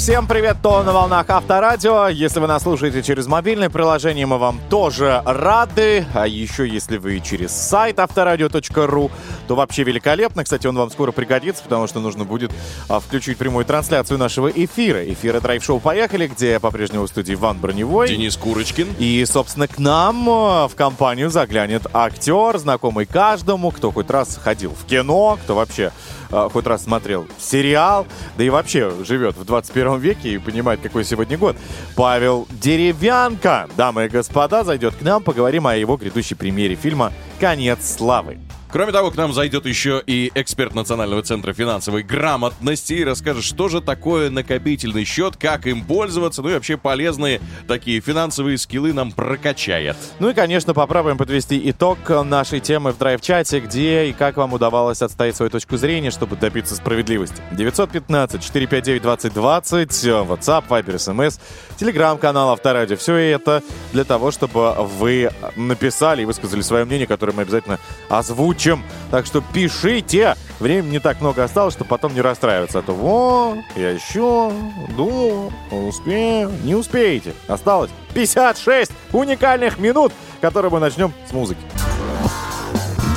Всем 0.03 0.27
привет, 0.27 0.57
то 0.61 0.83
на 0.83 0.93
волнах 0.93 1.31
Авторадио. 1.31 2.09
Если 2.09 2.41
вы 2.41 2.49
нас 2.49 2.65
слушаете 2.65 3.05
через 3.05 3.29
мобильное 3.29 3.71
приложение, 3.71 4.27
мы 4.27 4.37
вам 4.37 4.59
тоже 4.69 5.23
рады. 5.25 6.05
А 6.13 6.27
еще, 6.27 6.69
если 6.69 6.97
вы 6.97 7.21
через 7.21 7.53
сайт 7.53 8.01
авторадио.ру, 8.01 9.13
то 9.47 9.55
вообще 9.55 9.85
великолепно. 9.85 10.43
Кстати, 10.43 10.67
он 10.67 10.77
вам 10.77 10.91
скоро 10.91 11.13
пригодится, 11.13 11.63
потому 11.63 11.87
что 11.87 12.01
нужно 12.01 12.25
будет 12.25 12.51
а, 12.89 12.99
включить 12.99 13.39
прямую 13.39 13.65
трансляцию 13.65 14.19
нашего 14.19 14.49
эфира. 14.49 15.09
Эфира 15.09 15.39
драйв-шоу 15.39 15.79
«Поехали», 15.79 16.27
где 16.27 16.59
по-прежнему 16.59 17.05
в 17.05 17.09
студии 17.09 17.35
Иван 17.35 17.59
Броневой. 17.59 18.09
Денис 18.09 18.37
Курочкин. 18.37 18.97
И, 18.99 19.25
собственно, 19.25 19.69
к 19.69 19.79
нам 19.79 20.29
э, 20.29 20.67
в 20.67 20.73
компанию 20.75 21.31
заглянет 21.31 21.87
актер, 21.93 22.59
знакомый 22.59 23.07
каждому, 23.07 23.71
кто 23.71 23.93
хоть 23.93 24.11
раз 24.11 24.37
ходил 24.43 24.75
в 24.75 24.85
кино, 24.85 25.39
кто 25.45 25.55
вообще 25.55 25.93
э, 26.33 26.49
хоть 26.53 26.67
раз 26.67 26.85
смотрел 26.85 27.27
сериал, 27.39 28.07
да 28.37 28.45
и 28.45 28.51
вообще 28.51 28.93
живет 29.05 29.37
в 29.37 29.45
21 29.45 29.99
веке 29.99 30.35
и 30.35 30.39
понимает, 30.39 30.81
какой 30.81 31.05
сегодня 31.05 31.39
год. 31.39 31.57
Павел 31.95 32.49
Деревянко, 32.51 33.69
дамы 33.77 34.07
и 34.07 34.09
господа, 34.09 34.65
зайдет 34.65 34.97
к 34.97 35.03
нам, 35.03 35.23
поговорим 35.23 35.67
о 35.67 35.77
его 35.77 35.97
грядущей 35.97 36.37
премьере 36.37 36.75
фильма 36.75 37.13
«Конец 37.39 37.97
славы». 37.97 38.39
Кроме 38.73 38.91
того, 38.91 39.11
к 39.11 39.17
нам 39.17 39.35
зайдет 39.35 39.67
еще 39.67 40.03
и 40.07 40.33
эксперт 40.35 40.75
Национального 40.75 41.23
центра 41.23 41.53
финансовой 41.53 42.03
грамотности 42.03 42.95
и 42.95 43.05
расскажет, 43.05 43.45
что 43.45 43.69
же 43.69 43.83
такое 43.83 44.31
накопительный 44.31 45.05
счет, 45.05 45.37
как 45.37 45.67
им 45.67 45.85
пользоваться, 45.85 46.41
ну 46.41 46.49
и 46.49 46.55
вообще 46.55 46.79
полезные 46.79 47.43
такие 47.69 48.01
финансовые 48.01 48.57
скиллы 48.57 48.95
нам 48.95 49.13
прокачает. 49.13 49.99
Ну 50.21 50.31
и, 50.31 50.35
конечно, 50.35 50.73
попробуем 50.73 51.19
подвести 51.19 51.69
итог 51.69 51.99
нашей 52.09 52.61
темы 52.61 52.93
в 52.93 52.99
драйв-чате, 52.99 53.61
где 53.61 54.07
и 54.07 54.15
как 54.15 54.39
вам 54.39 54.55
удавалось 54.55 55.03
отстоять 55.03 55.37
свою 55.37 55.51
точку 55.51 55.77
зрения, 55.77 56.11
чтобы 56.11 56.37
добиться 56.37 56.75
справедливости. 56.75 57.43
915-459-2020, 57.53 60.27
WhatsApp, 60.27 60.65
Viber, 60.67 60.95
SMS, 60.95 61.39
телеграм-канал 61.77 62.49
Авторадио. 62.49 62.97
Все 62.97 63.17
это 63.17 63.63
для 63.93 64.05
того, 64.05 64.31
чтобы 64.31 64.75
вы 64.79 65.31
написали 65.57 66.23
и 66.23 66.25
высказали 66.25 66.63
свое 66.63 66.87
мнение, 66.87 67.07
которое 67.07 67.35
мы 67.35 67.43
обязательно 67.43 67.79
озвучим. 68.09 68.62
Так 69.11 69.27
что 69.27 69.41
пишите. 69.41 70.37
Времени 70.61 70.93
не 70.93 70.99
так 71.01 71.21
много 71.21 71.43
осталось, 71.43 71.75
чтобы 71.75 71.89
потом 71.89 72.15
не 72.15 72.21
расстраиваться. 72.21 72.79
А 72.79 72.83
то 72.83 72.93
вот, 72.93 73.59
я 73.75 73.91
еще 73.91 74.53
думал, 74.97 75.53
успею. 75.71 76.53
Не 76.63 76.75
успеете. 76.75 77.35
Осталось 77.49 77.91
56 78.15 78.93
уникальных 79.13 79.79
минут, 79.79 80.13
которые 80.41 80.71
мы 80.71 80.79
начнем 80.79 81.13
с 81.29 81.33
музыки. 81.33 81.61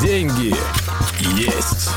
Деньги 0.02 0.56
есть. 1.20 1.90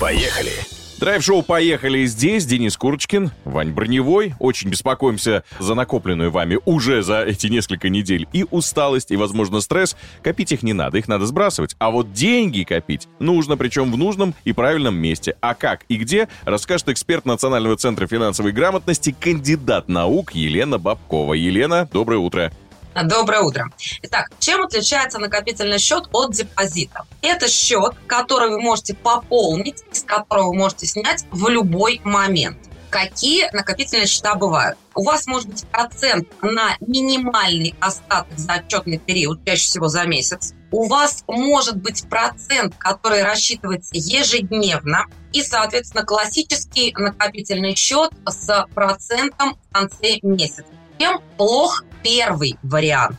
Поехали. 0.00 0.71
Драйв-шоу 1.02 1.42
«Поехали» 1.42 2.04
здесь. 2.04 2.46
Денис 2.46 2.76
Курочкин, 2.76 3.32
Вань 3.44 3.72
Броневой. 3.72 4.34
Очень 4.38 4.68
беспокоимся 4.70 5.42
за 5.58 5.74
накопленную 5.74 6.30
вами 6.30 6.60
уже 6.64 7.02
за 7.02 7.24
эти 7.24 7.48
несколько 7.48 7.88
недель 7.88 8.28
и 8.32 8.46
усталость, 8.48 9.10
и, 9.10 9.16
возможно, 9.16 9.60
стресс. 9.60 9.96
Копить 10.22 10.52
их 10.52 10.62
не 10.62 10.74
надо, 10.74 10.98
их 10.98 11.08
надо 11.08 11.26
сбрасывать. 11.26 11.74
А 11.80 11.90
вот 11.90 12.12
деньги 12.12 12.62
копить 12.62 13.08
нужно, 13.18 13.56
причем 13.56 13.90
в 13.90 13.96
нужном 13.96 14.32
и 14.44 14.52
правильном 14.52 14.94
месте. 14.94 15.34
А 15.40 15.54
как 15.54 15.84
и 15.88 15.96
где, 15.96 16.28
расскажет 16.44 16.88
эксперт 16.90 17.24
Национального 17.24 17.76
центра 17.76 18.06
финансовой 18.06 18.52
грамотности, 18.52 19.12
кандидат 19.18 19.88
наук 19.88 20.36
Елена 20.36 20.78
Бабкова. 20.78 21.34
Елена, 21.34 21.88
доброе 21.92 22.18
утро. 22.18 22.52
Доброе 22.94 23.40
утро. 23.40 23.70
Итак, 24.02 24.30
чем 24.38 24.60
отличается 24.62 25.18
накопительный 25.18 25.78
счет 25.78 26.08
от 26.12 26.32
депозита? 26.32 27.06
Это 27.22 27.48
счет, 27.48 27.94
который 28.06 28.50
вы 28.50 28.60
можете 28.60 28.94
пополнить, 28.94 29.82
из 29.90 30.02
которого 30.02 30.48
вы 30.48 30.54
можете 30.54 30.86
снять 30.86 31.24
в 31.30 31.48
любой 31.48 32.02
момент. 32.04 32.58
Какие 32.90 33.48
накопительные 33.54 34.06
счета 34.06 34.34
бывают? 34.34 34.78
У 34.94 35.02
вас 35.04 35.26
может 35.26 35.48
быть 35.48 35.64
процент 35.68 36.28
на 36.42 36.76
минимальный 36.80 37.74
остаток 37.80 38.38
за 38.38 38.56
отчетный 38.56 38.98
период, 38.98 39.42
чаще 39.46 39.62
всего 39.62 39.88
за 39.88 40.04
месяц. 40.04 40.52
У 40.70 40.86
вас 40.86 41.24
может 41.26 41.78
быть 41.78 42.06
процент, 42.10 42.74
который 42.76 43.22
рассчитывается 43.22 43.92
ежедневно. 43.94 45.06
И, 45.32 45.42
соответственно, 45.42 46.04
классический 46.04 46.92
накопительный 46.94 47.74
счет 47.74 48.10
с 48.26 48.66
процентом 48.74 49.56
в 49.70 49.72
конце 49.72 50.18
месяца. 50.22 50.66
Чем 51.02 51.20
плох 51.36 51.82
первый 52.04 52.56
вариант? 52.62 53.18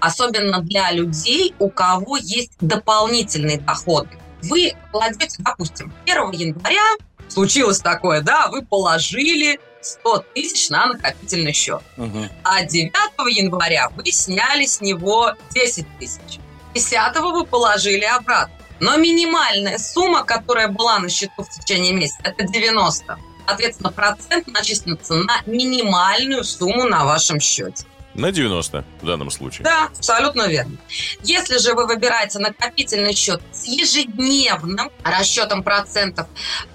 Особенно 0.00 0.62
для 0.62 0.90
людей, 0.90 1.54
у 1.60 1.70
кого 1.70 2.16
есть 2.16 2.50
дополнительные 2.60 3.60
доходы. 3.60 4.08
Вы 4.42 4.72
кладете, 4.90 5.36
допустим, 5.38 5.94
1 6.06 6.32
января 6.32 6.82
случилось 7.28 7.78
такое, 7.78 8.20
да, 8.20 8.48
вы 8.48 8.66
положили 8.66 9.60
100 9.80 10.24
тысяч 10.34 10.70
на 10.70 10.86
накопительный 10.86 11.52
счет. 11.52 11.82
А 12.42 12.64
9 12.64 12.92
января 13.28 13.90
вы 13.90 14.10
сняли 14.10 14.66
с 14.66 14.80
него 14.80 15.34
10 15.54 15.86
тысяч. 16.00 16.40
10 16.74 17.16
вы 17.20 17.46
положили 17.46 18.06
обратно. 18.06 18.56
Но 18.80 18.96
минимальная 18.96 19.78
сумма, 19.78 20.24
которая 20.24 20.66
была 20.66 20.98
на 20.98 21.08
счету 21.08 21.44
в 21.44 21.48
течение 21.48 21.92
месяца, 21.92 22.22
это 22.24 22.42
90. 22.42 23.16
Соответственно, 23.46 23.92
процент 23.92 24.46
начислится 24.48 25.14
на 25.14 25.42
минимальную 25.46 26.44
сумму 26.44 26.84
на 26.84 27.04
вашем 27.04 27.40
счете. 27.40 27.84
На 28.14 28.32
90 28.32 28.84
в 29.02 29.06
данном 29.06 29.30
случае. 29.30 29.64
Да, 29.64 29.84
абсолютно 29.86 30.48
верно. 30.48 30.76
Если 31.22 31.58
же 31.58 31.74
вы 31.74 31.86
выбираете 31.86 32.40
накопительный 32.40 33.14
счет 33.14 33.40
с 33.52 33.66
ежедневным 33.66 34.90
расчетом 35.04 35.62
процентов, 35.62 36.26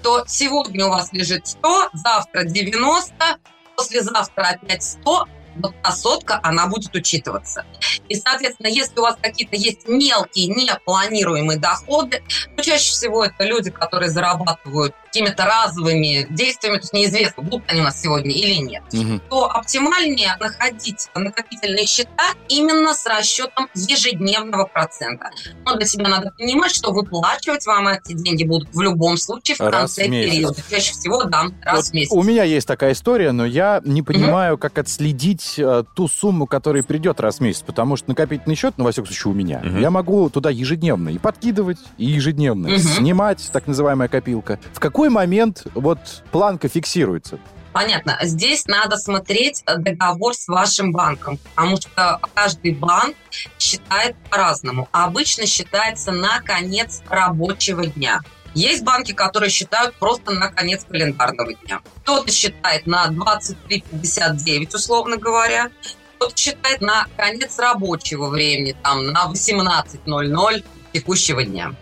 то 0.02 0.24
сегодня 0.26 0.86
у 0.86 0.90
вас 0.90 1.12
лежит 1.12 1.46
100, 1.46 1.90
завтра 1.92 2.44
90, 2.44 3.38
послезавтра 3.76 4.44
опять 4.44 4.82
100, 4.82 5.28
вот 5.56 5.74
та 5.82 5.90
сотка, 5.92 6.40
она 6.42 6.66
будет 6.66 6.94
учитываться. 6.94 7.64
И, 8.08 8.14
соответственно, 8.14 8.68
если 8.68 8.98
у 8.98 9.02
вас 9.02 9.16
какие-то 9.20 9.56
есть 9.56 9.88
мелкие, 9.88 10.48
непланируемые 10.48 11.58
доходы, 11.58 12.22
то 12.56 12.62
чаще 12.62 12.90
всего 12.90 13.24
это 13.24 13.44
люди, 13.44 13.70
которые 13.70 14.10
зарабатывают 14.10 14.94
какими-то 15.16 15.44
разовыми 15.46 16.26
действиями, 16.30 16.76
то 16.76 16.82
есть 16.82 16.92
неизвестно, 16.92 17.42
будут 17.42 17.64
они 17.70 17.80
у 17.80 17.84
нас 17.84 18.00
сегодня 18.00 18.32
или 18.32 18.54
нет, 18.56 18.82
то 19.30 19.46
оптимальнее 19.50 20.36
находить 20.40 21.08
накопительные 21.14 21.86
счета 21.86 22.32
именно 22.48 22.92
с 22.92 23.06
расчетом 23.06 23.68
ежедневного 23.74 24.64
процента. 24.66 25.30
Но 25.64 25.76
для 25.76 25.86
себя 25.86 26.08
надо 26.08 26.32
понимать, 26.36 26.74
что 26.74 26.92
выплачивать 26.92 27.64
вам 27.66 27.88
эти 27.88 28.12
деньги 28.12 28.44
будут 28.44 28.68
в 28.74 28.80
любом 28.80 29.16
случае 29.16 29.56
в 29.56 29.60
Раз 29.60 29.72
конце 29.94 30.06
в 30.06 30.10
месяц. 30.10 30.32
периода. 30.34 30.60
Чаще 30.70 30.92
всего, 30.92 31.24
да, 31.24 31.44
раз 31.62 31.76
Вот 31.76 31.84
в 31.86 31.92
месяц. 31.94 32.12
У 32.12 32.22
меня 32.22 32.44
есть 32.44 32.66
такая 32.66 32.92
история, 32.92 33.32
но 33.32 33.46
я 33.46 33.80
не 33.84 34.02
понимаю, 34.02 34.58
как 34.58 34.76
отследить 34.78 35.54
э, 35.58 35.84
ту 35.94 36.08
сумму, 36.08 36.46
которая 36.46 36.82
придет 36.82 37.20
раз 37.20 37.36
в 37.38 37.40
месяц, 37.40 37.62
потому 37.62 37.96
что 37.96 38.10
накопительный 38.10 38.56
счет, 38.56 38.74
ну, 38.76 38.84
во 38.84 38.92
всяком 38.92 39.06
случае, 39.06 39.32
у 39.32 39.34
меня, 39.34 39.62
я 39.80 39.90
могу 39.90 40.28
туда 40.30 40.50
ежедневно 40.50 41.08
и 41.08 41.18
подкидывать, 41.18 41.78
и 41.96 42.04
ежедневно 42.06 42.68
Мгм. 42.68 42.78
снимать, 42.78 43.48
так 43.52 43.66
называемая 43.66 44.08
копилка. 44.08 44.58
В 44.72 44.80
какой 44.80 45.05
момент 45.10 45.66
вот 45.74 45.98
планка 46.30 46.68
фиксируется? 46.68 47.38
Понятно. 47.72 48.18
Здесь 48.22 48.64
надо 48.66 48.96
смотреть 48.96 49.62
договор 49.66 50.32
с 50.34 50.48
вашим 50.48 50.92
банком, 50.92 51.38
потому 51.54 51.76
что 51.76 52.20
каждый 52.34 52.72
банк 52.72 53.14
считает 53.58 54.16
по-разному. 54.30 54.88
Обычно 54.92 55.44
считается 55.44 56.10
на 56.10 56.40
конец 56.40 57.02
рабочего 57.08 57.86
дня. 57.86 58.20
Есть 58.54 58.82
банки, 58.82 59.12
которые 59.12 59.50
считают 59.50 59.94
просто 59.96 60.32
на 60.32 60.48
конец 60.48 60.86
календарного 60.88 61.52
дня. 61.52 61.80
Кто-то 62.02 62.32
считает 62.32 62.86
на 62.86 63.08
23.59, 63.08 64.74
условно 64.74 65.18
говоря. 65.18 65.70
Кто-то 66.16 66.34
считает 66.34 66.80
на 66.80 67.06
конец 67.18 67.58
рабочего 67.58 68.28
времени, 68.28 68.74
там, 68.82 69.08
на 69.08 69.30
18.00 69.30 70.64
текущего 70.94 71.44
дня. 71.44 71.74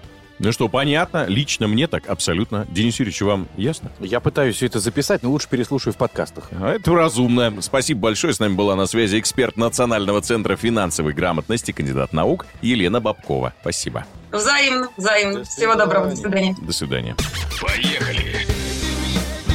Ну 0.45 0.53
что, 0.53 0.68
понятно. 0.68 1.24
Лично 1.26 1.66
мне 1.68 1.86
так 1.86 2.07
абсолютно. 2.07 2.66
Денис 2.70 2.99
Юрьевич, 3.01 3.22
вам 3.22 3.49
ясно? 3.57 3.90
Я 3.99 4.20
пытаюсь 4.20 4.57
все 4.57 4.66
это 4.66 4.78
записать, 4.78 5.22
но 5.22 5.30
лучше 5.30 5.49
переслушаю 5.49 5.95
в 5.95 5.97
подкастах. 5.97 6.51
А 6.53 6.74
Это 6.74 6.92
разумно. 6.92 7.55
Спасибо 7.62 8.01
большое. 8.01 8.34
С 8.34 8.40
нами 8.40 8.55
была 8.55 8.76
на 8.76 8.84
связи 8.84 9.18
эксперт 9.18 9.57
Национального 9.57 10.20
центра 10.20 10.57
финансовой 10.57 11.14
грамотности, 11.14 11.72
кандидат 11.72 12.12
наук 12.12 12.45
Елена 12.61 13.01
Бабкова. 13.01 13.55
Спасибо. 13.62 14.05
Взаимно, 14.30 14.90
взаимно. 14.99 15.45
Всего 15.45 15.76
доброго, 15.76 16.11
до 16.11 16.16
свидания. 16.16 16.55
До 16.61 16.72
свидания. 16.72 17.16
Поехали. 17.62 18.47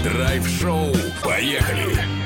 Драйв-шоу. 0.03 0.95
Поехали. 1.23 2.18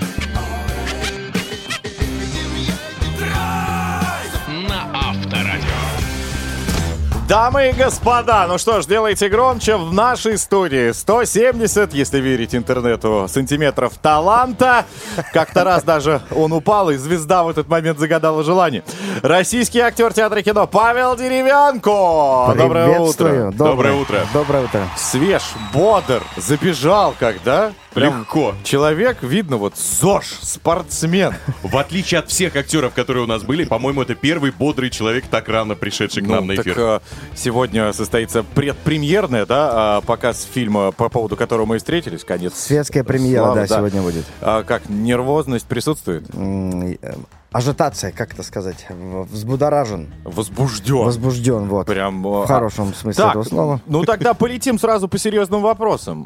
Дамы 7.33 7.69
и 7.69 7.71
господа, 7.71 8.45
ну 8.47 8.59
что 8.59 8.79
ж, 8.79 8.85
делайте 8.85 9.27
громче 9.27 9.75
в 9.75 9.91
нашей 9.91 10.37
студии. 10.37 10.91
170, 10.91 11.91
если 11.95 12.19
верить 12.19 12.53
интернету, 12.53 13.25
сантиметров 13.27 13.93
таланта. 13.99 14.85
Как-то 15.33 15.63
раз 15.63 15.83
даже 15.83 16.21
он 16.29 16.53
упал, 16.53 16.91
и 16.91 16.95
звезда 16.95 17.43
в 17.43 17.49
этот 17.49 17.67
момент 17.67 17.97
загадала 17.97 18.43
желание. 18.43 18.83
Российский 19.23 19.79
актер 19.79 20.13
театра 20.13 20.41
и 20.41 20.43
кино 20.43 20.67
Павел 20.67 21.15
Деревянко. 21.15 22.53
Доброе 22.55 22.99
утро. 22.99 23.51
Доброе 23.51 23.93
утро. 23.95 24.19
Доброе 24.31 24.65
утро. 24.65 24.87
Свеж, 24.95 25.41
бодр, 25.73 26.21
забежал 26.37 27.15
когда? 27.17 27.73
Прям 27.93 28.21
Легко. 28.21 28.55
Человек, 28.63 29.21
видно, 29.21 29.57
вот 29.57 29.77
ЗОЖ, 29.77 30.39
спортсмен. 30.41 31.35
В 31.61 31.77
отличие 31.77 32.19
от 32.19 32.29
всех 32.29 32.55
актеров, 32.55 32.93
которые 32.93 33.23
у 33.23 33.27
нас 33.27 33.43
были, 33.43 33.65
по-моему, 33.65 34.01
это 34.01 34.15
первый 34.15 34.51
бодрый 34.51 34.89
человек, 34.89 35.25
так 35.29 35.47
рано 35.47 35.75
пришедший 35.75 36.23
к 36.23 36.27
нам 36.27 36.47
на 36.47 36.55
так, 36.55 36.65
эфир. 36.65 36.79
э, 36.79 36.99
сегодня 37.35 37.93
состоится 37.93 38.43
предпремьерная, 38.43 39.45
да, 39.45 39.97
а, 39.97 40.01
показ 40.01 40.47
фильма, 40.51 40.91
по 40.91 41.09
поводу 41.09 41.35
которого 41.35 41.65
мы 41.65 41.75
и 41.75 41.79
встретились, 41.79 42.23
конец. 42.23 42.53
Светская 42.55 43.03
премьера, 43.03 43.43
Слава, 43.45 43.67
да, 43.67 43.67
сегодня 43.67 44.01
будет. 44.01 44.25
А 44.41 44.63
как, 44.63 44.89
нервозность 44.89 45.65
присутствует? 45.65 46.23
М, 46.35 46.97
э, 47.01 47.13
Ажитация, 47.51 48.11
как 48.11 48.33
это 48.33 48.41
сказать, 48.41 48.87
в- 48.89 49.25
взбудоражен. 49.25 50.11
Возбужден. 50.23 51.05
Возбужден, 51.05 51.67
вот. 51.67 51.85
Прям... 51.85 52.23
В 52.23 52.41
а, 52.41 52.47
хорошем 52.47 52.93
смысле 52.95 53.23
так, 53.23 53.31
этого 53.31 53.43
слова. 53.43 53.81
Ну 53.85 54.03
тогда 54.03 54.33
полетим 54.33 54.79
сразу 54.79 55.07
по 55.07 55.19
серьезным 55.19 55.61
вопросам. 55.61 56.25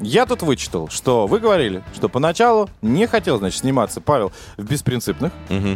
Я 0.00 0.26
тут 0.26 0.42
вычитал, 0.42 0.88
что 0.88 1.26
вы 1.26 1.40
говорили, 1.40 1.82
что 1.94 2.08
поначалу 2.08 2.68
не 2.82 3.06
хотел, 3.06 3.38
значит, 3.38 3.60
сниматься 3.60 4.00
Павел 4.00 4.32
в 4.56 4.62
«Беспринципных», 4.62 5.32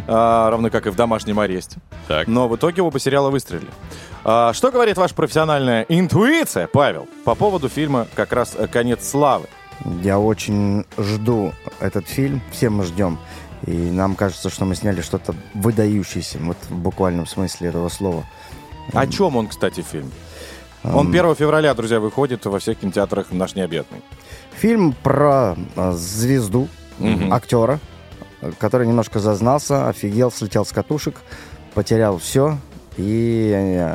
а, 0.07 0.49
равно 0.49 0.69
как 0.69 0.87
и 0.87 0.89
в 0.89 0.95
«Домашнем 0.95 1.39
аресте». 1.39 1.77
Так. 2.07 2.27
Но 2.27 2.47
в 2.47 2.55
итоге 2.55 2.81
оба 2.81 2.99
сериала 2.99 3.29
выстрелили. 3.29 3.67
А, 4.23 4.53
Что 4.53 4.71
говорит 4.71 4.97
ваша 4.97 5.13
профессиональная 5.13 5.85
интуиция, 5.89 6.67
Павел, 6.67 7.07
по 7.25 7.35
поводу 7.35 7.67
фильма 7.67 8.07
как 8.15 8.31
раз 8.31 8.55
«Конец 8.71 9.07
славы»? 9.07 9.47
Я 10.01 10.19
очень 10.19 10.85
жду 10.97 11.53
этот 11.79 12.07
фильм, 12.07 12.41
все 12.51 12.69
мы 12.69 12.85
ждем. 12.85 13.19
И 13.65 13.71
нам 13.71 14.15
кажется, 14.15 14.49
что 14.49 14.65
мы 14.65 14.75
сняли 14.75 15.01
что-то 15.01 15.35
выдающееся, 15.53 16.37
вот 16.39 16.57
в 16.69 16.75
буквальном 16.75 17.27
смысле 17.27 17.69
этого 17.69 17.89
слова. 17.89 18.23
О 18.93 19.07
чем 19.07 19.35
он, 19.37 19.47
кстати, 19.47 19.81
фильм? 19.81 20.11
Он 20.83 21.07
1 21.07 21.35
февраля, 21.35 21.73
друзья, 21.73 21.99
выходит 21.99 22.45
во 22.45 22.59
всех 22.59 22.77
кинотеатрах 22.79 23.31
«Наш 23.31 23.55
необъятный». 23.55 24.01
Фильм 24.55 24.93
про 24.93 25.55
э, 25.75 25.91
звезду, 25.93 26.67
Мгм. 26.99 27.33
актера, 27.33 27.79
который 28.59 28.85
немножко 28.87 29.19
зазнался, 29.19 29.87
офигел, 29.89 30.31
слетел 30.31 30.65
с 30.65 30.71
катушек, 30.71 31.21
потерял 31.73 32.17
все. 32.17 32.57
И 32.97 33.51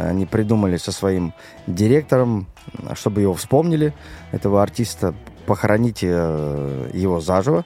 они, 0.08 0.26
придумали 0.26 0.76
со 0.78 0.90
своим 0.90 1.32
директором, 1.68 2.48
чтобы 2.94 3.20
его 3.20 3.34
вспомнили, 3.34 3.94
этого 4.32 4.60
артиста, 4.62 5.14
похоронить 5.46 6.00
э, 6.02 6.90
его 6.92 7.20
заживо. 7.20 7.64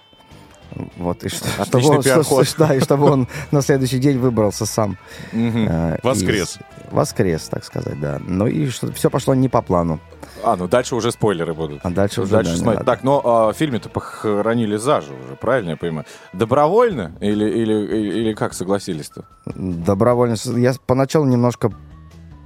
Вот, 0.97 1.25
и 1.25 1.29
что- 1.31 1.49
чтобы, 1.65 1.87
он, 1.89 2.03
что- 2.25 2.45
да, 2.59 2.75
и 2.75 2.81
чтобы 2.81 3.11
он 3.11 3.29
на 3.51 3.63
следующий 3.63 3.99
день 3.99 4.19
выбрался 4.19 4.67
сам. 4.67 4.99
Э, 5.33 5.97
Воскрес. 6.03 6.59
Воскрес, 6.93 7.49
так 7.49 7.65
сказать, 7.65 7.99
да. 8.01 8.21
Ну 8.27 8.47
и 8.47 8.69
что 8.69 8.93
все 8.93 9.11
пошло 9.11 9.35
не 9.35 9.49
по 9.49 9.63
плану. 9.63 9.99
А, 10.45 10.57
ну 10.57 10.69
дальше 10.69 10.95
уже 10.95 11.11
спойлеры 11.13 11.55
будут. 11.55 11.81
А 11.83 11.91
дальше 11.91 12.23
уже, 12.23 12.33
Дальше 12.33 12.53
да, 12.53 12.59
смотри. 12.59 12.85
Так, 12.85 13.03
но 13.03 13.23
а, 13.25 13.53
фильме-то 13.53 13.89
похоронили 13.89 14.77
заживо 14.77 15.17
уже, 15.25 15.37
правильно 15.37 15.71
я 15.71 15.77
понимаю? 15.77 16.05
Добровольно 16.33 17.13
или, 17.21 17.45
или, 17.49 17.73
или, 17.73 18.19
или 18.19 18.35
как 18.35 18.55
согласились-то? 18.55 19.25
Добровольно. 19.47 20.37
Я 20.57 20.75
поначалу 20.87 21.27
немножко 21.27 21.73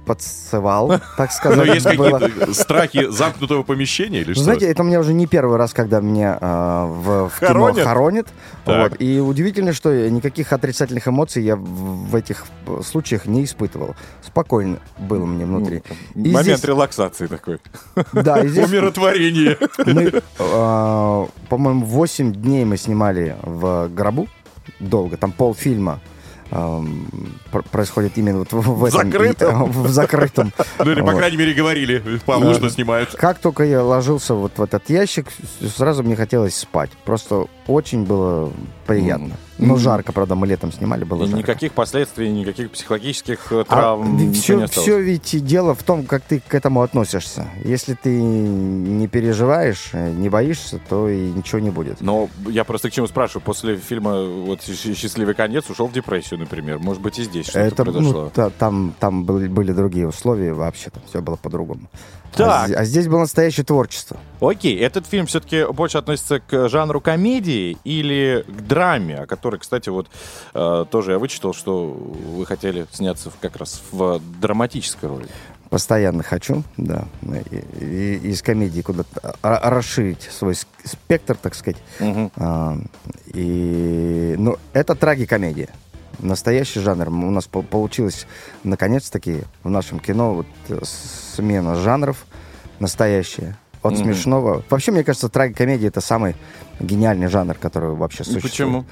подсывал, 0.07 0.87
так 1.17 1.29
Но 1.29 1.35
сказать. 1.35 1.67
Ну, 1.67 1.73
есть 1.73 1.85
какие-то 1.85 2.53
страхи 2.53 3.09
замкнутого 3.09 3.63
помещения 3.63 4.21
или 4.21 4.33
что? 4.33 4.43
Знаете, 4.43 4.67
это 4.67 4.83
мне 4.83 4.99
уже 4.99 5.13
не 5.13 5.27
первый 5.27 5.57
раз, 5.57 5.73
когда 5.73 5.99
меня 5.99 6.37
а, 6.39 6.85
в, 6.85 7.31
кино 7.39 7.73
Хоронят? 7.73 8.27
И 8.99 9.19
удивительно, 9.19 9.73
что 9.73 10.09
никаких 10.09 10.53
отрицательных 10.53 11.07
эмоций 11.07 11.43
я 11.43 11.55
в, 11.55 12.15
этих 12.15 12.45
э, 12.65 12.81
случаях 12.85 13.25
не 13.25 13.43
испытывал. 13.43 13.95
Спокойно 14.25 14.79
было 14.97 15.25
мне 15.25 15.45
внутри. 15.45 15.83
И 16.15 16.31
Момент 16.31 16.63
релаксации 16.63 17.27
такой. 17.27 17.59
Да, 18.13 18.39
и 18.39 18.47
здесь- 18.47 18.67
Умиротворение. 18.67 19.57
Мы, 19.85 20.21
а, 20.39 21.27
по-моему, 21.49 21.85
8 21.85 22.33
дней 22.33 22.65
мы 22.65 22.77
снимали 22.77 23.35
в 23.43 23.89
гробу. 23.89 24.27
Долго, 24.79 25.17
там 25.17 25.31
полфильма 25.31 25.99
происходит 27.71 28.17
именно 28.17 28.39
вот 28.39 28.51
в, 28.51 28.85
этом. 28.85 29.11
Закрытом? 29.11 29.71
в 29.71 29.89
закрытом. 29.89 30.53
Ну 30.79 30.91
или, 30.91 31.01
по 31.01 31.13
крайней 31.13 31.37
мере, 31.37 31.53
говорили 31.53 32.19
что 32.53 32.69
снимают. 32.69 33.15
Как 33.15 33.39
только 33.39 33.63
я 33.63 33.83
ложился 33.83 34.33
вот 34.33 34.57
в 34.57 34.61
этот 34.61 34.89
ящик, 34.89 35.27
сразу 35.75 36.03
мне 36.03 36.15
хотелось 36.15 36.55
спать. 36.55 36.91
Просто 37.05 37.45
очень 37.67 38.05
было 38.05 38.51
приятно. 38.85 39.35
Ну, 39.59 39.77
жарко, 39.77 40.11
правда, 40.13 40.35
мы 40.35 40.45
летом 40.47 40.71
снимали, 40.71 41.03
было 41.03 41.23
И 41.23 41.27
жарко. 41.27 41.37
никаких 41.39 41.73
последствий, 41.73 42.29
никаких 42.31 42.71
психологических 42.71 43.51
э, 43.51 43.61
А 43.61 43.63
травм. 43.63 44.15
ничего 44.17 44.35
все, 44.39 44.55
не 44.57 44.67
все 44.67 45.01
ведь 45.01 45.45
дело 45.45 45.73
в 45.73 45.83
том, 45.83 46.05
как 46.05 46.21
ты 46.23 46.39
к 46.47 46.53
этому 46.53 46.81
относишься. 46.81 47.47
Если 47.63 47.93
ты 47.95 48.09
не 48.21 49.07
переживаешь, 49.07 49.89
э, 49.93 50.11
не 50.11 50.29
боишься, 50.29 50.79
то 50.89 51.09
и 51.09 51.31
ничего 51.31 51.59
не 51.59 51.69
будет. 51.71 52.01
Но 52.01 52.29
я 52.49 52.63
просто 52.63 52.89
к 52.89 52.93
чему 52.93 53.07
спрашиваю, 53.07 53.41
после 53.43 53.77
фильма 53.77 54.23
вот 54.23 54.61
«Щ- 54.63 54.93
«Счастливый 54.95 55.33
конец» 55.33 55.69
ушел 55.69 55.87
в 55.87 55.93
депрессию, 55.93 56.39
например. 56.39 56.79
Может 56.79 57.01
быть, 57.01 57.17
и 57.19 57.23
здесь 57.23 57.45
что-то 57.47 57.59
Это, 57.65 57.83
произошло. 57.83 58.23
ну, 58.25 58.29
та- 58.33 58.49
там, 58.51 58.93
там 58.99 59.23
были, 59.23 59.47
были 59.47 59.71
другие 59.71 60.07
условия 60.07 60.53
вообще, 60.53 60.89
там 60.89 61.01
все 61.09 61.21
было 61.21 61.35
по-другому. 61.35 61.81
Так. 62.35 62.69
А, 62.71 62.79
а 62.79 62.85
здесь 62.85 63.07
было 63.07 63.19
настоящее 63.19 63.63
творчество. 63.65 64.17
Окей, 64.39 64.77
этот 64.79 65.07
фильм 65.07 65.25
все-таки 65.25 65.65
больше 65.71 65.97
относится 65.97 66.39
к 66.39 66.69
жанру 66.69 67.01
комедии 67.01 67.77
или 67.83 68.45
к 68.47 68.61
драме, 68.67 69.19
о 69.21 69.25
которой, 69.25 69.59
кстати, 69.59 69.89
вот 69.89 70.07
э, 70.53 70.85
тоже 70.91 71.13
я 71.13 71.19
вычитал, 71.19 71.53
что 71.53 71.87
вы 71.87 72.45
хотели 72.45 72.85
сняться 72.91 73.31
как 73.41 73.55
раз 73.57 73.81
в 73.91 74.21
драматической 74.39 75.09
роли. 75.09 75.27
Постоянно 75.69 76.23
хочу, 76.23 76.63
да. 76.77 77.05
И- 77.51 77.83
и- 77.83 78.29
из 78.29 78.41
комедии 78.41 78.81
куда-то 78.81 79.35
ра- 79.41 79.59
расширить 79.69 80.21
свой 80.31 80.55
спектр, 80.85 81.35
так 81.35 81.55
сказать. 81.55 81.81
А, 82.37 82.77
и, 83.33 84.35
ну, 84.37 84.57
это 84.73 84.95
трагикомедия. 84.95 85.69
Настоящий 86.19 86.79
жанр. 86.79 87.09
У 87.09 87.31
нас 87.31 87.45
по- 87.45 87.61
получилось, 87.61 88.25
наконец-таки, 88.63 89.43
в 89.63 89.69
нашем 89.69 89.99
кино 89.99 90.33
вот, 90.33 90.47
э, 90.69 90.79
смена 90.83 91.75
жанров 91.75 92.25
настоящая. 92.79 93.57
От 93.83 93.93
Мгм. 93.93 94.03
смешного. 94.05 94.63
Вообще, 94.71 94.91
мне 94.91 95.03
кажется, 95.03 95.29
трагикомедия 95.29 95.87
это 95.89 96.01
самый 96.01 96.35
гениальный 96.79 97.27
жанр, 97.27 97.53
который 97.53 97.91
вообще 97.91 98.23
существует. 98.23 98.43
почему? 98.43 98.85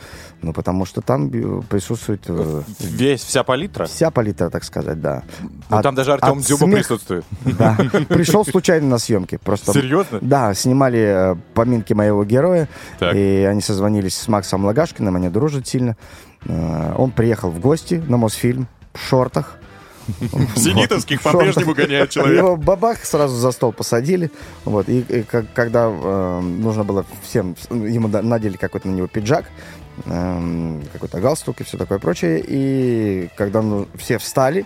Ну, 0.43 0.53
потому 0.53 0.86
что 0.86 1.01
там 1.01 1.28
э, 1.34 1.61
присутствует... 1.67 2.21
э, 2.28 2.61
Весь, 2.80 3.21
вся 3.23 3.43
палитра? 3.43 3.86
Вся 3.88 4.11
палитра, 4.11 4.49
так 4.49 4.63
сказать, 4.63 5.01
да. 5.01 5.23
Ну, 5.69 5.78
От- 5.78 5.84
там 5.84 5.95
даже 5.95 6.13
Артем 6.13 6.39
Дзюба 6.39 6.65
смеха- 6.67 6.76
присутствует. 6.76 7.26
Да. 7.57 7.76
Пришел 8.09 8.45
случайно 8.45 8.88
на 8.88 8.97
съемки. 8.99 9.38
Просто... 9.43 9.73
Серьезно? 9.73 10.19
Да, 10.21 10.53
снимали 10.53 11.36
поминки 11.55 11.93
моего 11.93 12.23
героя. 12.23 12.69
Так. 12.99 13.15
И 13.15 13.43
они 13.49 13.61
созвонились 13.61 14.15
с 14.15 14.28
Максом 14.28 14.65
Лагашкиным, 14.65 15.15
они 15.15 15.30
дружат 15.30 15.67
сильно. 15.67 15.97
Э, 16.46 16.93
Он 16.98 17.12
приехал 17.12 17.50
в 17.50 17.60
гости 17.60 18.04
на 18.08 18.18
Мосфильм 18.18 18.68
в 18.93 19.00
шортах. 19.00 19.58
Зенитовских 20.56 21.24
Вот, 21.24 21.30
в 21.32 21.34
по-прежнему 21.34 21.74
гоняет 21.74 22.12
человек. 22.12 22.38
Его 22.38 22.56
бабах 22.58 23.04
сразу 23.06 23.36
за 23.36 23.52
стол 23.52 23.72
посадили. 23.72 24.30
Вот. 24.64 24.88
И, 24.88 25.00
и 25.00 25.24
как- 25.24 25.52
когда 25.54 25.89
э, 25.89 26.39
нужно 26.41 26.84
было 26.84 27.06
всем, 27.24 27.56
ему 27.70 28.08
надели 28.08 28.58
какой-то 28.58 28.88
на 28.88 28.93
него 28.93 29.08
пиджак, 29.08 29.46
эм, 30.06 30.84
какой-то 30.93 31.20
галстук 31.20 31.62
и 31.62 31.64
все 31.64 31.78
такое 31.78 31.98
прочее. 32.00 32.43
И 32.46 33.30
когда 33.36 33.62
ну, 33.62 33.88
все 33.96 34.20
встали, 34.20 34.66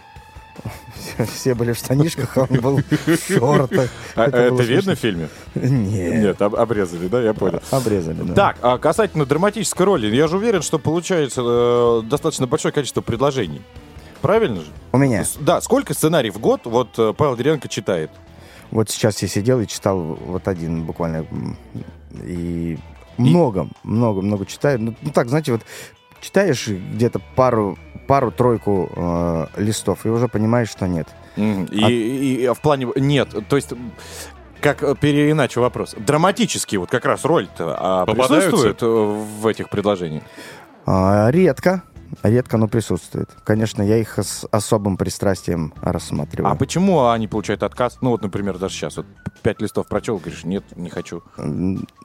все, 0.95 1.25
все 1.33 1.55
были 1.55 1.73
в 1.73 1.77
штанишках, 1.77 2.37
а 2.37 2.47
он 2.49 2.59
был 2.59 2.77
в 2.77 3.17
шортах. 3.17 3.89
А 4.15 4.25
Это 4.25 4.49
было 4.51 4.61
видно 4.61 4.95
в 4.95 4.99
фильме? 4.99 5.29
Нет. 5.55 6.23
Нет, 6.23 6.41
об- 6.41 6.55
обрезали, 6.55 7.07
да, 7.07 7.21
я 7.21 7.33
понял. 7.33 7.61
Обрезали, 7.71 8.21
да. 8.21 8.33
Так, 8.33 8.57
а 8.61 8.77
касательно 8.77 9.25
драматической 9.25 9.85
роли, 9.85 10.13
я 10.15 10.27
же 10.27 10.37
уверен, 10.37 10.61
что 10.61 10.79
получается 10.79 11.41
э, 11.43 12.01
достаточно 12.05 12.47
большое 12.47 12.73
количество 12.73 13.01
предложений. 13.01 13.61
Правильно 14.21 14.61
же? 14.61 14.67
У 14.91 14.97
меня. 14.97 15.23
Да, 15.39 15.61
сколько 15.61 15.93
сценариев 15.93 16.35
в 16.35 16.39
год 16.39 16.61
вот 16.65 16.89
э, 16.97 17.13
Павел 17.15 17.37
Деренко 17.37 17.67
читает? 17.69 18.11
Вот 18.71 18.89
сейчас 18.89 19.21
я 19.21 19.27
сидел 19.27 19.59
и 19.61 19.67
читал 19.67 19.97
вот 19.99 20.47
один 20.47 20.83
буквально. 20.83 21.25
И 22.23 22.77
много, 23.17 23.67
много, 23.83 24.21
много 24.21 24.45
читаю. 24.45 24.79
Ну, 24.81 24.95
ну 25.01 25.11
так, 25.11 25.29
знаете, 25.29 25.51
вот 25.53 25.61
читаешь 26.21 26.67
где-то 26.67 27.19
пару, 27.35 27.77
пару-тройку 28.07 28.89
э, 28.95 29.45
листов 29.57 30.05
и 30.05 30.09
уже 30.09 30.27
понимаешь, 30.27 30.69
что 30.69 30.87
нет. 30.87 31.07
Мгм. 31.35 31.65
И, 31.65 31.83
А- 31.83 31.89
и- 31.89 32.43
и 32.43 32.47
в 32.53 32.59
плане... 32.61 32.87
Нет, 32.95 33.29
то 33.47 33.55
есть... 33.55 33.73
Как 34.61 34.83
э, 34.83 34.93
переиначу 34.99 35.61
вопрос. 35.61 35.95
Драматически 35.97 36.75
вот 36.75 36.89
как 36.89 37.05
раз 37.05 37.23
роль-то 37.23 37.77
а, 37.79 38.05
присутствует 38.05 38.83
э, 38.83 38.85
в 38.85 39.47
этих 39.47 39.69
предложениях? 39.69 40.23
А, 40.85 41.29
редко, 41.31 41.83
редко, 42.23 42.57
но 42.57 42.67
присутствует. 42.67 43.29
Конечно, 43.45 43.81
я 43.81 43.95
их 43.95 44.19
с 44.19 44.45
особым 44.51 44.97
пристрастием 44.97 45.73
рассматриваю. 45.81 46.51
А 46.51 46.55
почему 46.55 47.07
они 47.07 47.29
получают 47.29 47.63
отказ? 47.63 47.99
Ну 48.01 48.09
вот, 48.09 48.21
например, 48.21 48.57
даже 48.57 48.73
сейчас 48.73 48.97
вот 48.97 49.05
пять 49.43 49.61
листов 49.61 49.87
прочел, 49.87 50.17
говоришь, 50.17 50.43
нет, 50.43 50.65
не 50.75 50.89
хочу. 50.89 51.23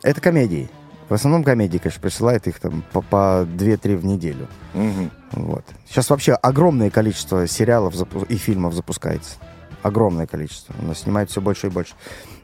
Это 0.05 0.21
комедии. 0.21 0.71
В 1.09 1.15
основном 1.15 1.45
комедии, 1.45 1.79
конечно, 1.79 2.01
присылают 2.01 2.47
их 2.47 2.59
там 2.59 2.83
по, 2.93 3.03
по 3.03 3.47
2-3 3.47 3.97
в 3.97 4.05
неделю. 4.05 4.49
Мгм. 4.73 5.11
Вот. 5.33 5.65
Сейчас 5.87 6.09
вообще 6.11 6.33
огромное 6.33 6.91
количество 6.91 7.47
сериалов 7.47 7.95
и 8.29 8.37
фильмов 8.37 8.75
запускается. 8.75 9.37
Огромное 9.83 10.27
количество. 10.27 10.75
У 10.81 10.87
нас 10.87 11.01
снимают 11.01 11.31
все 11.31 11.43
больше 11.43 11.67
и 11.67 11.71
больше. 11.71 11.95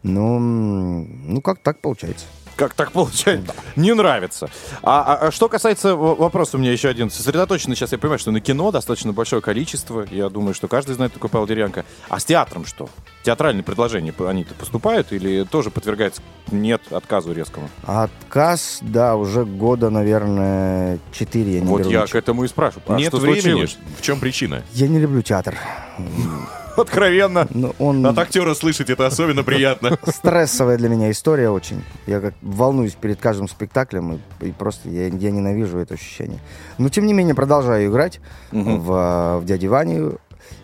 Ну, 0.03 0.39
ну 0.39 1.41
как 1.41 1.61
так 1.61 1.81
получается? 1.81 2.27
Как 2.61 2.75
так 2.75 2.93
получается? 2.93 3.55
Не 3.75 3.95
нравится. 3.95 4.51
А, 4.83 5.01
а- 5.15 5.29
а 5.29 5.33
что 5.33 5.49
касается 5.49 5.97
вопроса, 5.97 6.59
у 6.59 6.61
меня 6.61 6.73
еще 6.73 6.91
один. 6.91 7.11
Сосредоточено 7.11 7.75
сейчас, 7.75 7.93
я 7.93 7.97
понимаю, 7.97 8.19
что 8.19 8.33
на 8.33 8.41
кино 8.43 8.71
достаточно 8.71 9.15
большое 9.15 9.41
количество. 9.41 10.07
Я 10.11 10.29
думаю, 10.29 10.53
что 10.53 10.69
каждый 10.69 10.95
знает 10.95 11.15
такой 11.15 11.31
Павел 11.31 11.47
Деревянко. 11.47 11.87
А 12.11 12.21
с 12.21 12.25
театром 12.27 12.67
что? 12.67 12.91
Театральные 13.23 13.65
предложения, 13.65 14.13
они-то 14.19 14.53
поступают 14.55 15.11
или 15.13 15.45
тоже 15.45 15.71
подвергается 15.71 16.21
нет 16.51 16.83
отказу 16.93 17.33
резкому? 17.33 17.71
Отказ, 17.85 18.81
да, 18.83 19.17
уже 19.17 19.47
года, 19.47 19.89
наверное, 19.89 20.99
4 21.13 21.55
я 21.55 21.61
не 21.61 21.67
вот 21.67 21.79
беру 21.81 21.91
я 21.91 22.03
ничего. 22.03 22.13
к 22.13 22.15
этому 22.23 22.45
и 22.45 22.49
спрашиваю. 22.49 22.83
А 22.89 22.97
Нет 22.99 23.09
что 23.09 23.17
времени. 23.17 23.41
случилось? 23.41 23.79
В 23.99 24.03
чем 24.03 24.21
причина? 24.21 24.63
Я 24.75 24.87
не 24.89 24.99
люблю 24.99 25.23
театр. 25.23 25.57
Откровенно. 26.77 27.47
Ну, 27.51 27.75
он 27.79 28.07
От 28.07 28.19
актера 28.19 28.55
слышать 28.55 28.91
это 28.91 29.07
особенно 29.07 29.43
приятно. 29.43 29.99
стрессовая 30.07 30.77
для 30.77 30.89
меня 30.89 31.11
история 31.11 31.51
очень. 31.51 31.83
Я 32.07 32.21
как 32.21 32.35
волнуюсь 32.43 32.95
перед 32.95 33.21
каждым 33.21 33.49
спектаклем, 33.49 34.21
и, 34.41 34.47
и 34.47 34.53
просто 34.53 34.89
я, 34.89 35.07
я 35.07 35.31
ненавижу 35.31 35.79
это 35.79 35.95
ощущение. 35.95 36.41
Но, 36.79 36.89
тем 36.89 37.07
не 37.07 37.13
менее, 37.13 37.35
продолжаю 37.35 37.91
играть 37.91 38.21
в, 38.51 38.93
а, 38.93 39.39
в 39.39 39.45
«Дяде 39.45 39.69
Ване» 39.69 40.13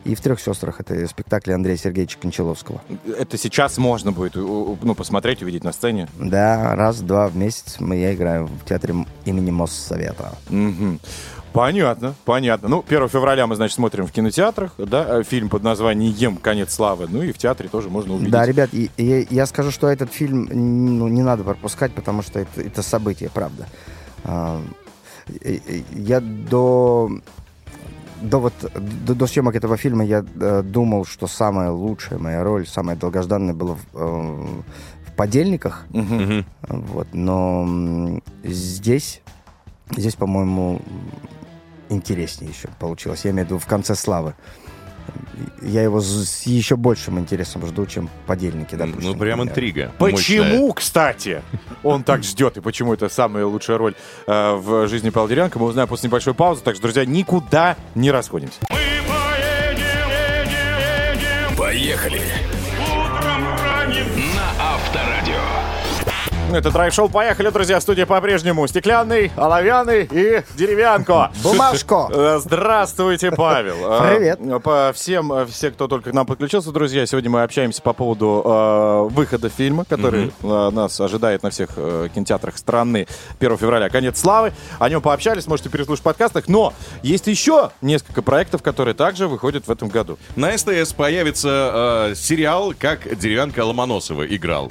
и 0.05 0.15
в 0.15 0.21
«Трех 0.21 0.41
сестрах». 0.41 0.81
Это 0.81 1.07
спектакли 1.07 1.53
Андрея 1.53 1.77
Сергеевича 1.77 2.19
Кончаловского. 2.19 2.81
Это 3.19 3.37
сейчас 3.37 3.79
можно 3.79 4.13
будет 4.13 4.37
ну, 4.37 4.95
посмотреть, 4.95 5.43
увидеть 5.43 5.65
на 5.65 5.73
сцене. 5.73 6.09
Да, 6.19 6.75
раз-два 6.77 7.29
в 7.29 7.37
месяц 7.37 7.77
мы, 7.81 7.97
я 7.97 8.15
играю 8.15 8.47
в 8.47 8.65
театре 8.69 8.95
имени 9.25 9.51
Моссовета. 9.51 10.37
Мгм. 10.49 11.01
Понятно, 11.57 12.15
понятно. 12.27 12.69
Ну, 12.69 12.85
1 12.87 13.09
февраля 13.09 13.47
мы, 13.47 13.57
значит, 13.57 13.75
смотрим 13.77 14.07
в 14.07 14.13
кинотеатрах, 14.13 14.73
да, 14.79 15.21
э, 15.21 15.23
фильм 15.23 15.49
под 15.49 15.63
названием 15.63 16.37
«Конец 16.37 16.75
славы». 16.75 17.07
Ну 17.09 17.23
и 17.23 17.33
в 17.33 17.39
театре 17.39 17.69
тоже 17.71 17.89
можно 17.89 18.13
увидеть. 18.15 18.31
Да, 18.31 18.45
ребят, 18.45 18.71
и- 18.75 18.91
и 18.99 19.27
я 19.31 19.47
скажу, 19.47 19.71
что 19.71 19.89
этот 19.89 20.13
фильм 20.13 20.49
ну, 20.99 21.09
не 21.09 21.23
надо 21.23 21.45
пропускать, 21.45 21.93
потому 21.95 22.23
что 22.23 22.41
это, 22.41 22.61
это 22.61 22.83
событие, 22.83 23.31
правда. 23.33 23.67
А, 24.25 24.61
Я 25.93 26.21
до, 26.21 27.11
до, 28.23 28.39
вот, 28.39 28.53
до, 29.07 29.15
до 29.15 29.27
съемок 29.27 29.57
этого 29.57 29.77
фильма 29.77 30.05
я 30.05 30.25
э, 30.41 30.63
думал, 30.63 31.05
что 31.07 31.27
самая 31.27 31.71
лучшая 31.71 32.19
моя 32.19 32.45
роль, 32.45 32.67
самая 32.67 32.97
долгожданная 32.97 33.55
была 33.55 33.75
в, 33.75 33.81
э, 33.95 34.63
в 35.07 35.13
«Подельниках». 35.17 35.87
Вот, 36.69 37.09
но 37.13 38.21
здесь, 38.45 39.23
здесь, 39.97 40.15
по-моему, 40.15 40.81
интереснее 41.89 42.51
еще 42.51 42.69
получилось. 42.79 43.25
Я 43.25 43.31
имею 43.31 43.47
в 43.47 43.51
виду 43.51 43.59
в 43.59 43.67
конце 43.67 43.95
славы. 43.95 44.35
Я 45.63 45.83
его 45.83 46.01
с 46.01 46.43
еще 46.45 46.77
большим 46.77 47.19
интересом 47.19 47.65
жду, 47.67 47.87
чем 47.87 48.11
подельники, 48.27 48.75
допустим. 48.75 49.13
Ну, 49.13 49.17
прям 49.17 49.39
например. 49.39 49.49
интрига. 49.49 49.93
Почему, 49.99 50.73
кстати, 50.73 51.43
он 51.83 52.03
так 52.03 52.25
ждет, 52.25 52.57
и 52.57 52.61
почему 52.61 52.95
это 52.95 53.09
самая 53.09 53.45
лучшая 53.47 53.79
роль 53.79 53.95
э, 54.27 54.55
в 54.55 54.89
жизни 54.89 55.11
Павла 55.11 55.29
Деревянко, 55.29 55.59
мы 55.59 55.67
узнаем 55.67 55.89
после 55.89 56.09
небольшой 56.09 56.35
паузы. 56.35 56.63
Так 56.63 56.75
что, 56.75 56.83
друзья, 56.83 57.05
никуда 57.05 57.77
не 57.95 58.11
расходимся. 58.11 58.59
Поехали. 61.57 62.23
Это 66.53 66.71
драйв-шоу. 66.71 67.09
Поехали, 67.09 67.51
друзья. 67.51 67.81
Студия 67.81 68.07
по-прежнему 68.07 68.67
стеклянный, 68.69 69.33
оловянный 69.37 70.09
и 70.11 70.43
деревянко. 70.57 71.33
Бумажко. 71.43 72.09
Э, 72.17 72.39
Здравствуйте, 72.41 73.31
Павел. 73.33 73.77
Э, 73.87 74.17
Привет. 74.17 74.63
По 74.63 74.93
всем, 74.95 75.33
э, 75.33 75.47
все, 75.47 75.71
кто 75.71 75.89
только 75.89 76.11
к 76.11 76.13
нам 76.15 76.25
подключился, 76.25 76.71
друзья, 76.73 77.05
сегодня 77.05 77.31
мы 77.31 77.43
общаемся 77.43 77.83
по 77.83 77.93
поводу 77.93 78.43
э, 78.45 79.09
выхода 79.15 79.49
фильма, 79.49 79.85
который 79.85 80.33
э, 80.43 80.71
нас 80.71 80.99
ожидает 81.01 81.43
на 81.43 81.51
всех 81.51 81.71
э, 81.77 82.09
кинотеатрах 82.15 82.57
страны 82.57 83.07
1 83.41 83.59
февраля. 83.59 83.89
Конец 83.89 84.19
славы. 84.21 84.53
О 84.79 84.89
нем 84.89 85.03
пообщались, 85.03 85.47
можете 85.47 85.69
переслушать 85.69 86.01
в 86.01 86.05
подкастах. 86.05 86.49
Но 86.49 86.73
есть 87.03 87.27
еще 87.27 87.71
несколько 87.83 88.23
проектов, 88.23 88.63
которые 88.63 88.95
также 88.95 89.27
выходят 89.29 89.67
в 89.67 89.71
этом 89.71 89.89
году. 89.89 90.19
На 90.37 90.57
СТС 90.57 90.93
появится 90.93 92.09
э, 92.11 92.15
сериал, 92.15 92.73
как 92.79 93.19
деревянка 93.19 93.65
Ломоносова 93.65 94.25
играл. 94.27 94.71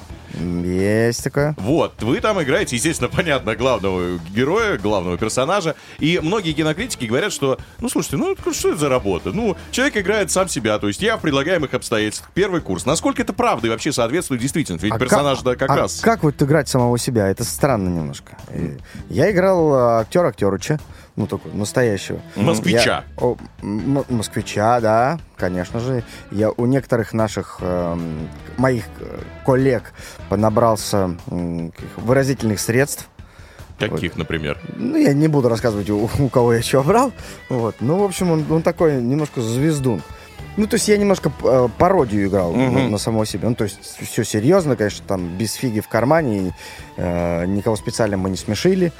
Есть 0.63 1.23
такое. 1.23 1.55
Вот, 1.65 2.03
вы 2.03 2.21
там 2.21 2.39
играете, 2.43 2.75
естественно, 2.75 3.09
понятно, 3.13 3.55
главного 3.55 4.19
героя, 4.29 4.77
главного 4.77 5.17
персонажа. 5.17 5.75
И 5.97 6.19
многие 6.21 6.53
кинокритики 6.53 7.05
говорят, 7.05 7.33
что, 7.33 7.57
ну, 7.79 7.89
слушайте, 7.89 8.17
ну, 8.17 8.35
что 8.53 8.69
это 8.69 8.77
за 8.77 8.89
работа? 8.89 9.31
Ну, 9.31 9.57
человек 9.71 9.97
играет 9.97 10.29
сам 10.29 10.47
себя, 10.47 10.77
то 10.77 10.87
есть 10.87 11.01
я 11.01 11.17
в 11.17 11.21
предлагаемых 11.21 11.73
обстоятельствах. 11.73 12.29
Первый 12.35 12.61
курс. 12.61 12.85
Насколько 12.85 13.23
это 13.23 13.33
правда 13.33 13.65
и 13.65 13.69
вообще 13.71 13.91
соответствует 13.91 14.41
действительности? 14.41 14.85
Ведь 14.85 14.93
А 14.93 14.99
персонаж, 14.99 15.41
да, 15.41 15.55
как 15.55 15.71
а 15.71 15.75
раз... 15.75 16.01
Как 16.01 16.21
вот 16.21 16.39
играть 16.41 16.69
самого 16.69 16.99
себя? 16.99 17.27
Это 17.27 17.43
странно 17.43 17.89
немножко. 17.89 18.37
Э, 18.49 18.77
Я 19.09 19.31
играл 19.31 19.73
э, 19.73 20.01
актер 20.01 20.23
актеруча, 20.23 20.79
ну 21.15 21.27
такой 21.27 21.53
настоящего. 21.53 22.19
Москвича. 22.35 23.03
Я- 23.17 23.23
о, 23.23 23.37
москвича, 23.61 24.79
да, 24.81 25.19
конечно 25.37 25.79
же. 25.79 26.03
Я 26.31 26.51
у 26.51 26.65
некоторых 26.65 27.13
наших 27.13 27.59
эм, 27.61 28.27
моих 28.57 28.83
э, 28.99 29.19
коллег 29.45 29.93
понабрался 30.29 31.15
каких 31.27 31.97
выразительных 31.97 32.59
средств. 32.59 33.07
Каких, 33.79 34.15
например? 34.15 34.57
Ну, 34.77 34.95
я 34.97 35.13
не 35.13 35.27
буду 35.27 35.49
рассказывать, 35.49 35.89
у, 35.89 36.09
у 36.19 36.29
кого 36.29 36.53
я 36.53 36.61
что 36.61 36.81
брал. 36.83 37.11
Вот. 37.49 37.75
Ну, 37.81 37.97
в 37.99 38.03
общем, 38.03 38.31
он, 38.31 38.45
он 38.49 38.61
такой 38.61 39.01
немножко 39.01 39.41
звездун. 39.41 40.01
Ну, 40.57 40.67
то 40.67 40.75
есть 40.75 40.87
я 40.87 40.95
немножко 40.97 41.31
э, 41.43 41.67
пародию 41.77 42.27
играл 42.27 42.53
Мгм. 42.53 42.73
на, 42.73 42.89
на 42.91 42.97
самого 42.97 43.25
себя. 43.25 43.49
Ну, 43.49 43.55
то 43.55 43.65
есть 43.65 43.79
все 44.01 44.23
серьезно, 44.23 44.77
конечно, 44.77 45.03
там 45.05 45.37
без 45.37 45.53
фиги 45.53 45.81
в 45.81 45.89
кармане. 45.89 46.37
и, 46.47 46.51
э, 46.97 47.45
никого 47.45 47.75
специально 47.75 48.15
мы 48.15 48.29
не 48.29 48.37
смешили. 48.37 48.93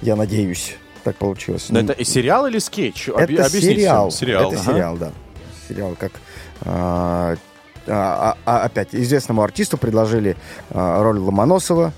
Я 0.00 0.16
надеюсь, 0.16 0.76
так 1.02 1.16
получилось. 1.16 1.66
Но 1.70 1.80
это 1.80 1.92
и 1.92 2.04
сериал 2.04 2.46
или 2.46 2.58
скетч? 2.58 3.08
Объ- 3.08 3.22
это 3.34 3.46
объясните 3.46 3.74
сериал. 3.76 4.10
Сериал. 4.10 4.52
Это 4.52 4.60
Ага. 4.60 4.72
сериал, 4.72 4.96
да. 4.96 5.12
Сериал 5.68 5.96
как... 5.98 6.12
а, 6.62 7.36
а, 7.86 8.36
а, 8.44 8.62
опять, 8.64 8.88
известному 8.94 9.42
артисту 9.42 9.76
предложили 9.76 10.36
а, 10.70 11.02
роль 11.02 11.18
Ломоносова, 11.18 11.92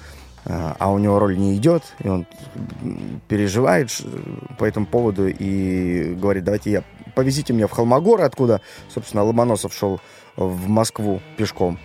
а, 0.46 0.76
а 0.78 0.90
у 0.90 0.98
него 0.98 1.18
роль 1.18 1.36
не 1.38 1.54
идет, 1.56 1.82
и 2.02 2.08
он 2.08 2.26
переживает 3.28 3.90
по 4.58 4.64
этому 4.64 4.86
поводу 4.86 5.28
и 5.28 6.14
говорит, 6.14 6.44
давайте 6.44 6.70
я 6.70 6.82
повезите 7.14 7.52
меня 7.52 7.66
в 7.66 7.70
Холмогоры, 7.72 8.24
откуда, 8.24 8.60
собственно, 8.92 9.22
Ломоносов 9.24 9.72
шел 9.74 10.00
в 10.36 10.68
Москву 10.68 11.20
пешком. 11.36 11.78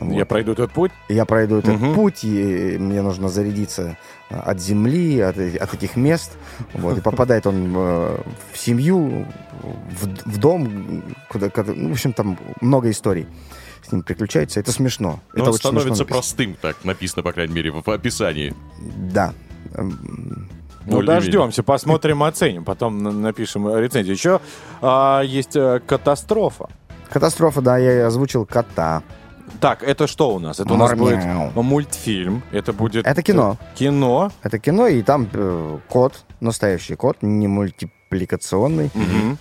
Я 0.00 0.24
пройду 0.24 0.52
этот 0.52 0.72
путь? 0.72 0.92
Я 1.08 1.24
пройду 1.24 1.56
этот 1.56 1.74
Мгм. 1.80 1.94
путь, 1.94 2.24
и 2.24 2.78
мне 2.78 3.02
нужно 3.02 3.28
зарядиться 3.28 3.98
а, 4.30 4.40
от 4.52 4.60
земли, 4.60 5.20
от, 5.20 5.36
от 5.36 5.74
этих 5.74 5.96
мест. 5.96 6.32
Вот, 6.72 6.98
и 6.98 7.00
попадает 7.00 7.46
он 7.46 7.72
э, 7.76 8.18
в 8.52 8.58
семью, 8.58 9.26
в, 9.62 10.06
в 10.30 10.38
дом, 10.38 11.02
куда, 11.28 11.50
куда- 11.50 11.72
ну, 11.74 11.88
в 11.90 11.92
общем, 11.92 12.12
там 12.12 12.38
много 12.60 12.90
историй 12.90 13.26
с 13.86 13.92
ним 13.92 14.02
приключается. 14.02 14.60
Это 14.60 14.72
смешно. 14.72 15.20
Но 15.34 15.42
это 15.42 15.50
он 15.50 15.56
становится 15.58 16.04
простым, 16.04 16.56
так 16.60 16.84
написано, 16.84 17.22
по 17.22 17.32
крайней 17.32 17.54
мере, 17.54 17.70
в 17.72 17.88
описании. 17.88 18.54
Да. 18.96 19.34
Ну, 20.86 21.02
дождемся, 21.02 21.62
посмотрим, 21.62 22.22
оценим, 22.22 22.64
потом 22.64 23.02
на- 23.02 23.10
напишем 23.12 23.68
рецензию. 23.76 24.14
Еще 24.14 24.40
а, 24.80 25.20
есть 25.22 25.56
э, 25.56 25.80
катастрофа. 25.86 26.68
Катастрофа, 27.10 27.60
да, 27.60 27.78
я 27.78 28.06
озвучил 28.06 28.46
кота. 28.46 29.02
Так, 29.60 29.82
это 29.82 30.06
что 30.06 30.34
у 30.34 30.38
нас? 30.38 30.58
Это 30.60 30.72
у 30.74 30.76
нас 30.76 30.92
будет 30.94 31.20
мультфильм. 31.54 32.42
Это 32.52 32.72
будет... 32.72 33.06
Это 33.06 33.22
кино. 33.22 33.56
э, 33.60 33.76
Кино. 33.78 34.30
Это 34.42 34.58
кино, 34.58 34.86
и 34.88 35.02
там 35.02 35.28
э, 35.32 35.78
кот, 35.88 36.24
настоящий 36.40 36.94
кот, 36.96 37.18
не 37.22 37.46
мультипликационный, 37.48 38.90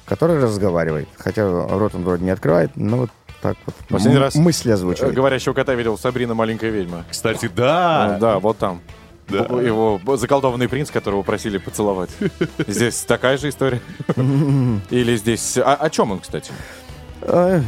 который 0.05 0.39
разговаривает. 0.41 1.07
Хотя 1.17 1.47
рот 1.67 1.95
он 1.95 2.03
вроде 2.03 2.23
не 2.23 2.29
открывает, 2.31 2.71
но 2.75 2.97
вот 2.97 3.09
так 3.41 3.57
вот 3.65 3.75
Последний 3.89 4.17
м- 4.17 4.23
раз 4.23 4.35
мысли 4.35 4.71
э, 4.71 4.75
озвучивает. 4.75 5.13
Говорящего 5.13 5.53
кота 5.53 5.73
видел 5.73 5.97
Сабрина 5.97 6.33
маленькая 6.33 6.69
ведьма. 6.69 7.03
Кстати, 7.09 7.49
да. 7.53 8.15
Э, 8.15 8.19
Да, 8.19 8.39
вот 8.39 8.57
там. 8.57 8.81
Да. 9.27 9.39
Его 9.61 9.99
заколдованный 10.17 10.69
принц, 10.69 10.91
которого 10.91 11.23
просили 11.23 11.57
поцеловать. 11.57 12.11
Здесь 12.67 12.99
такая 13.01 13.37
же 13.37 13.49
история? 13.49 13.81
Или 14.89 15.15
здесь... 15.17 15.57
а- 15.57 15.75
О 15.75 15.89
чем 15.89 16.11
он, 16.11 16.19
кстати? 16.19 16.51
Э, 17.21 17.61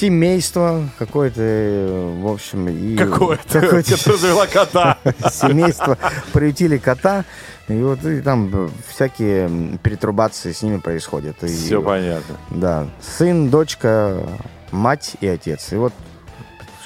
Семейство 0.00 0.88
какое-то, 0.98 1.40
э, 1.40 2.20
в 2.22 2.26
общем, 2.26 2.68
и... 2.68 2.96
Какое-то, 2.96 3.60
которое 3.60 3.82
развела 4.06 4.46
кота. 4.46 4.98
Семейство 5.30 5.98
приютили 6.32 6.78
кота, 6.78 7.24
и 7.68 7.74
вот 7.74 8.04
и 8.04 8.20
там 8.20 8.70
всякие 8.88 9.78
перетрубации 9.82 10.52
с 10.52 10.62
ними 10.62 10.78
происходят. 10.78 11.42
И, 11.44 11.46
Все 11.46 11.80
понятно. 11.80 12.36
Да. 12.50 12.88
Сын, 13.00 13.50
дочка, 13.50 14.18
мать 14.72 15.12
и 15.20 15.28
отец. 15.28 15.72
И 15.72 15.76
вот 15.76 15.92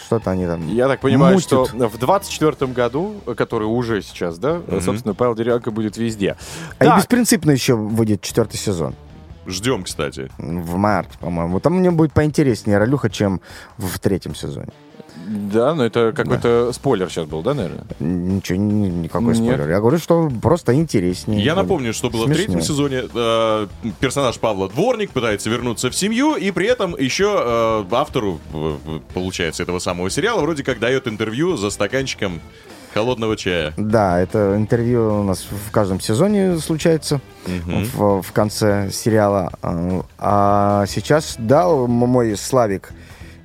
что-то 0.08 0.30
они 0.30 0.46
там 0.46 0.66
Я 0.74 0.88
так 0.88 1.00
понимаю, 1.00 1.34
мутят. 1.34 1.46
что 1.68 1.88
в 1.88 1.98
24 1.98 2.72
году, 2.72 3.16
который 3.36 3.64
уже 3.64 4.00
сейчас, 4.00 4.38
да, 4.38 4.54
Мгм. 4.66 4.80
собственно, 4.80 5.12
Павел 5.14 5.34
Деревянко 5.34 5.70
будет 5.70 5.98
везде. 5.98 6.36
А 6.78 6.84
и 6.84 6.88
Так, 6.88 6.96
беспринципно 6.98 7.50
еще 7.50 7.74
выйдет 7.74 8.22
четвертый 8.22 8.56
сезон. 8.56 8.94
Ждем, 9.46 9.82
кстати. 9.82 10.30
В 10.38 10.76
марте, 10.76 11.12
по-моему. 11.20 11.60
Там 11.60 11.74
мне 11.74 11.90
будет 11.90 12.12
поинтереснее 12.14 12.78
ролюха, 12.78 13.10
чем 13.10 13.42
в 13.76 13.98
третьем 13.98 14.34
сезоне. 14.34 14.68
Да, 15.28 15.74
но 15.74 15.84
это 15.84 16.12
какой-то 16.14 16.72
спойлер 16.72 17.08
сейчас 17.10 17.26
был, 17.26 17.42
да, 17.42 17.54
наверное? 17.54 17.84
Ничего, 18.00 18.58
ни- 18.58 18.88
никакой 18.88 19.28
Нет. 19.28 19.36
спойлер. 19.36 19.68
Я 19.68 19.80
говорю, 19.80 19.98
что 19.98 20.30
просто 20.42 20.74
интереснее. 20.74 21.42
Я 21.44 21.54
напомню, 21.54 21.92
что 21.92 22.10
было 22.10 22.22
в 22.22 22.26
Смешнее. 22.26 22.46
третьем 22.46 22.62
сезоне. 22.62 23.02
Э, 23.14 23.66
персонаж 24.00 24.38
Павла 24.38 24.68
Дворник 24.68 25.10
пытается 25.10 25.50
вернуться 25.50 25.90
в 25.90 25.94
семью, 25.94 26.34
и 26.36 26.50
при 26.50 26.66
этом 26.66 26.96
еще 26.98 27.34
э, 27.38 27.84
автору, 27.94 28.40
в- 28.52 28.76
в- 28.84 29.00
получается, 29.14 29.62
этого 29.62 29.78
самого 29.78 30.10
сериала 30.10 30.40
вроде 30.40 30.64
как 30.64 30.78
дает 30.78 31.06
интервью 31.08 31.56
за 31.56 31.70
стаканчиком 31.70 32.40
холодного 32.94 33.36
чая. 33.36 33.74
Да, 33.76 34.18
это 34.18 34.54
интервью 34.56 35.20
у 35.20 35.22
нас 35.22 35.46
в 35.68 35.70
каждом 35.70 36.00
сезоне 36.00 36.58
случается 36.58 37.20
Мгм. 37.46 37.84
в, 37.94 38.22
в 38.22 38.32
конце 38.32 38.90
сериала. 38.90 39.50
А, 40.18 40.84
сейчас, 40.86 41.36
да, 41.38 41.68
мой 41.68 42.36
Славик, 42.36 42.90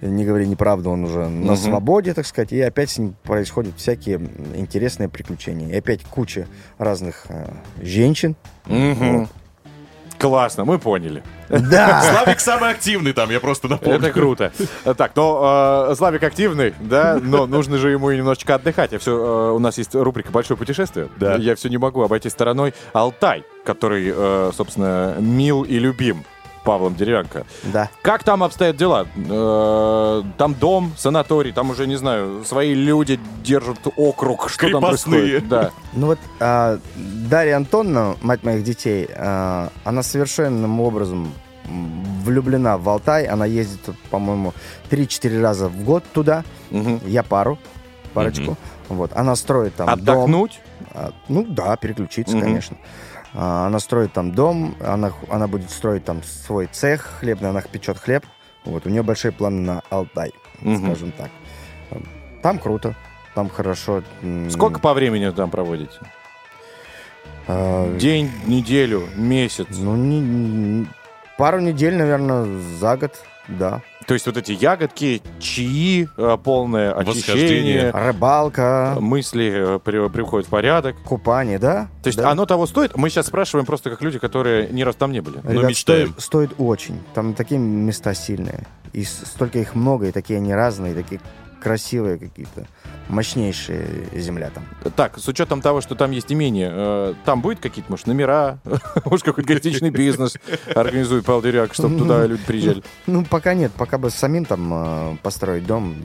не 0.10 0.26
говори 0.26 0.48
неправду, 0.48 0.90
он 0.92 1.04
уже 1.06 1.28
на 1.30 1.54
Мгм. 1.54 1.56
свободе, 1.58 2.14
так 2.14 2.26
сказать, 2.26 2.52
и 2.52 2.62
опять 2.62 2.90
с 2.92 2.98
ним 2.98 3.16
происходят 3.24 3.76
всякие 3.78 4.20
интересные 4.56 5.10
приключения. 5.10 5.70
И 5.70 5.78
опять 5.78 6.04
куча 6.04 6.48
разных 6.78 7.26
э, 7.30 7.52
женщин. 7.82 8.36
Мгм. 8.66 9.30
Классно, 10.20 10.64
мы 10.64 10.80
поняли. 10.80 11.22
Да! 11.50 12.02
Славик 12.24 12.40
самый 12.40 12.70
активный 12.70 13.12
там, 13.12 13.30
я 13.30 13.42
просто 13.42 13.68
напомню. 13.68 13.98
Это 14.00 14.12
круто. 14.12 14.54
Так, 14.96 15.12
но 15.16 15.88
э, 15.92 15.96
Славик 15.96 16.24
активный, 16.24 16.74
да, 16.80 17.20
но 17.22 17.46
нужно 17.46 17.78
же 17.78 17.90
ему 17.90 18.10
и 18.12 18.18
немножечко 18.18 18.56
отдыхать. 18.56 18.94
Я 18.94 19.00
все, 19.00 19.54
у 19.54 19.60
нас 19.60 19.78
есть 19.78 19.94
рубрика 19.96 20.32
«Большое 20.32 20.58
путешествие». 20.58 21.10
Да. 21.18 21.36
Я 21.36 21.56
все 21.56 21.68
не 21.68 21.78
могу 21.78 22.02
обойти 22.04 22.30
стороной 22.30 22.74
Алтай, 22.94 23.44
который, 23.66 24.14
э, 24.16 24.52
собственно, 24.56 25.16
мил 25.20 25.64
и 25.64 25.78
любим 25.78 26.24
Павлом 26.64 26.96
Деревянко. 26.96 27.46
Да. 27.64 27.90
Как 28.02 28.24
там 28.24 28.44
обстоят 28.44 28.76
дела? 28.78 29.06
Э, 29.16 30.24
Там 30.38 30.54
дом, 30.56 30.94
санаторий, 30.98 31.52
там 31.52 31.70
уже, 31.72 31.88
не 31.88 31.96
знаю, 31.98 32.44
свои 32.46 32.74
люди 32.74 33.20
держат 33.44 33.80
округ. 33.98 34.50
Что 34.50 34.70
там 34.70 34.82
Крепостные. 34.82 35.20
происходит? 35.22 35.48
Да. 35.50 35.72
Ну 35.94 36.08
вот 36.08 36.20
а, 36.40 36.80
Дарья 36.96 37.58
Антоновна, 37.58 38.16
мать 38.22 38.44
моих 38.44 38.64
детей, 38.64 39.08
а, 39.16 39.70
она 39.84 40.04
совершенным 40.04 40.80
образом 40.80 41.34
влюблена 42.24 42.78
в 42.78 42.88
Алтай. 42.90 43.26
Она 43.26 43.46
ездит, 43.46 43.82
по-моему, 44.10 44.54
3-4 44.90 45.42
раза 45.42 45.68
в 45.70 45.84
год 45.84 46.04
туда. 46.14 46.44
Мгм. 46.72 47.02
Я 47.06 47.24
пару, 47.24 47.58
парочку. 48.14 48.58
Вот. 48.90 49.12
Она 49.16 49.36
строит 49.36 49.76
там 49.76 49.88
дом. 49.88 49.94
Отдохнуть? 50.00 50.60
А, 50.94 51.12
ну 51.28 51.46
да, 51.48 51.76
переключиться, 51.78 52.36
Мгм. 52.36 52.46
конечно. 52.46 52.78
А, 53.36 53.68
она 53.68 53.80
строит 53.80 54.14
там 54.14 54.32
дом, 54.32 54.76
она, 54.80 55.12
она 55.30 55.48
будет 55.48 55.70
строить 55.72 56.06
там 56.06 56.22
свой 56.24 56.68
цех 56.72 57.02
хлебный, 57.20 57.50
она 57.50 57.62
печет 57.62 57.98
хлеб. 57.98 58.26
Вот, 58.66 58.86
у 58.86 58.90
нее 58.90 59.04
большие 59.04 59.32
планы 59.32 59.62
на 59.62 59.82
Алтай, 59.90 60.32
Мгм. 60.62 60.86
скажем 60.86 61.12
так. 61.12 61.30
Там 62.42 62.60
круто, 62.60 62.96
там 63.36 63.50
хорошо. 63.50 64.04
Сколько 64.50 64.80
по 64.80 64.94
времени 64.94 65.30
там 65.32 65.50
проводите? 65.50 65.98
а, 67.48 67.98
День, 67.98 68.32
неделю, 68.46 69.08
месяц? 69.16 69.68
Ну, 69.72 69.96
не- 69.96 70.88
пару 71.38 71.60
недель, 71.60 71.96
наверное, 71.98 72.46
за 72.80 72.96
год, 72.98 73.20
да. 73.48 73.82
То 74.08 74.14
есть 74.16 74.26
вот 74.26 74.36
эти 74.38 74.52
ягодки, 74.52 75.22
чаи, 75.40 76.10
э, 76.18 76.38
полное 76.44 76.92
очищение, 76.94 77.90
Рыбалка, 77.92 78.98
мысли 79.00 79.76
э, 79.76 79.80
при- 79.80 80.10
приходят 80.10 80.48
в 80.48 80.50
порядок. 80.50 80.96
купание, 81.04 81.58
да? 81.60 81.88
То 82.02 82.08
есть 82.08 82.20
Да. 82.20 82.30
оно 82.32 82.46
того 82.46 82.66
стоит? 82.68 82.98
Мы 82.98 83.10
сейчас 83.10 83.28
спрашиваем 83.28 83.66
просто 83.66 83.90
как 83.90 84.02
люди, 84.02 84.20
которые 84.20 84.68
ни 84.70 84.82
раз 84.82 84.96
там 84.96 85.12
не 85.12 85.22
были. 85.22 85.38
Но 85.44 85.52
Ребят, 85.52 85.70
мечтаем. 85.70 86.10
Стоит, 86.10 86.22
стоит 86.24 86.52
очень. 86.58 87.00
Там 87.14 87.34
такие 87.34 87.60
места 87.60 88.14
сильные. 88.14 88.66
И 88.92 89.04
столько 89.06 89.60
их 89.60 89.74
много, 89.74 90.08
и 90.08 90.12
такие 90.12 90.38
они 90.38 90.54
разные, 90.54 90.94
такие 90.94 91.22
красивые 91.64 92.18
какие-то. 92.18 92.68
Мощнейшая 93.08 93.88
земля 94.14 94.50
там. 94.50 94.66
Так, 94.96 95.18
с 95.18 95.28
учетом 95.28 95.62
того, 95.62 95.82
что 95.82 95.96
там 95.96 96.12
есть 96.12 96.32
имение, 96.32 96.70
э, 96.72 97.14
там 97.26 97.42
будет 97.42 97.60
какие-то, 97.60 97.90
может, 97.92 98.08
номера, 98.08 98.60
может, 99.06 99.26
какой-то 99.26 99.54
гостиничный 99.54 99.90
бизнес 99.90 100.38
организует 100.76 101.26
Павел 101.26 101.42
Деряк, 101.42 101.74
чтобы 101.74 101.98
туда 101.98 102.26
люди 102.26 102.44
приезжали. 102.46 102.84
Ну, 103.08 103.26
пока 103.26 103.54
нет. 103.54 103.72
Пока 103.78 103.98
бы 103.98 104.10
самим 104.10 104.46
там 104.46 104.72
э, 104.74 105.18
построить 105.24 105.66
дом, 105.66 105.96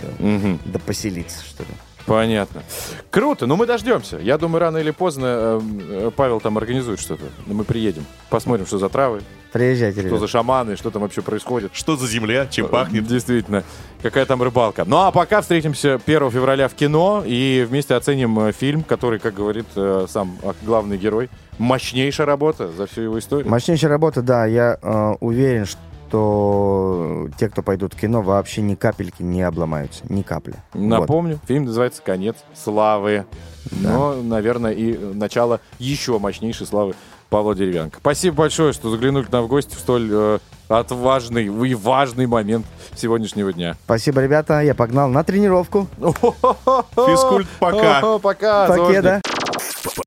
да, 0.65 0.79
поселиться, 0.87 1.45
что 1.45 1.65
ли. 1.65 1.71
Понятно. 2.07 2.63
Круто, 3.11 3.47
ну 3.47 3.57
мы 3.57 3.67
дождемся. 3.67 4.17
Я 4.17 4.39
думаю, 4.39 4.61
рано 4.61 4.79
или 4.79 4.93
поздно 4.93 5.61
э, 5.61 6.11
Павел 6.17 6.41
там 6.41 6.57
организует 6.57 7.01
что-то. 7.01 7.25
Ну, 7.47 7.55
Мы 7.55 7.65
приедем, 7.65 8.07
посмотрим, 8.31 8.67
что 8.67 8.79
за 8.79 8.89
травы, 8.89 9.23
Приезжайте, 9.53 10.01
что 10.01 10.09
ребят. 10.09 10.21
за 10.21 10.29
шаманы, 10.29 10.77
что 10.77 10.91
там 10.91 11.03
вообще 11.03 11.23
происходит. 11.23 11.71
Что 11.75 11.97
за 11.97 12.07
земля, 12.07 12.47
чем 12.47 12.67
Э, 12.67 12.69
пахнет? 12.69 13.07
Действительно. 13.07 13.65
Какая 14.03 14.27
там 14.27 14.43
рыбалка. 14.43 14.85
Ну 14.85 14.99
а 14.99 15.11
пока 15.11 15.41
встретимся 15.41 15.99
1 16.05 16.31
февраля 16.31 16.69
в 16.69 16.75
кино 16.75 17.23
и 17.25 17.67
вместе 17.69 17.95
оценим 17.95 18.39
э, 18.41 18.53
фильм, 18.53 18.83
который, 18.83 19.19
как 19.19 19.35
говорит 19.35 19.67
э, 19.77 20.07
сам 20.09 20.39
главный 20.63 20.99
герой, 20.99 21.31
мощнейшая 21.59 22.27
работа 22.27 22.69
за 22.69 22.87
всю 22.87 23.03
его 23.03 23.19
историю. 23.19 23.49
Мощнейшая 23.49 23.91
работа, 23.91 24.23
да. 24.23 24.47
Я 24.47 24.79
э, 24.81 25.15
уверен, 25.21 25.67
что 25.67 27.29
те, 27.39 27.49
кто 27.49 27.63
пойдут 27.63 27.95
в 27.95 28.01
кино, 28.01 28.23
вообще 28.23 28.63
ни 28.63 28.75
капельки 28.75 29.23
не 29.23 29.43
обломаются. 29.43 30.05
Ни 30.09 30.23
капли. 30.23 30.55
Вот. 30.73 30.83
Напомню, 30.83 31.39
фильм 31.47 31.65
называется 31.65 32.03
«Конец 32.03 32.37
славы». 32.55 33.27
Да. 33.71 33.93
Но, 33.93 34.15
наверное, 34.23 34.73
и 34.73 34.97
начало 34.97 35.61
еще 35.79 36.19
мощнейшей 36.19 36.67
славы 36.67 36.95
Павла 37.29 37.55
Деревянко. 37.55 37.99
Спасибо 38.01 38.37
большое, 38.37 38.73
что 38.73 38.91
заглянули 38.91 39.25
к 39.25 39.33
нам 39.33 39.45
в 39.45 39.49
гости 39.49 39.75
в 39.75 39.79
столь 39.79 40.09
э, 40.11 40.39
отважный 40.69 41.47
и 41.47 41.75
важный 41.75 42.27
момент 42.27 42.67
сегодняшнего 42.97 43.53
дня. 43.53 43.77
Спасибо, 43.85 44.23
ребята. 44.23 44.61
Я 44.61 44.75
погнал 44.75 45.09
на 45.09 45.25
тренировку. 45.25 45.89
Физкульт 45.99 47.47
пока. 47.59 48.19
Пока. 48.19 48.67
Покеда. 48.69 49.21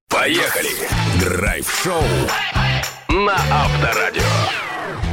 Поехали! 0.09 0.69
Драйв-шоу 1.19 2.01
на 3.09 3.33
Авторадио. 3.33 4.21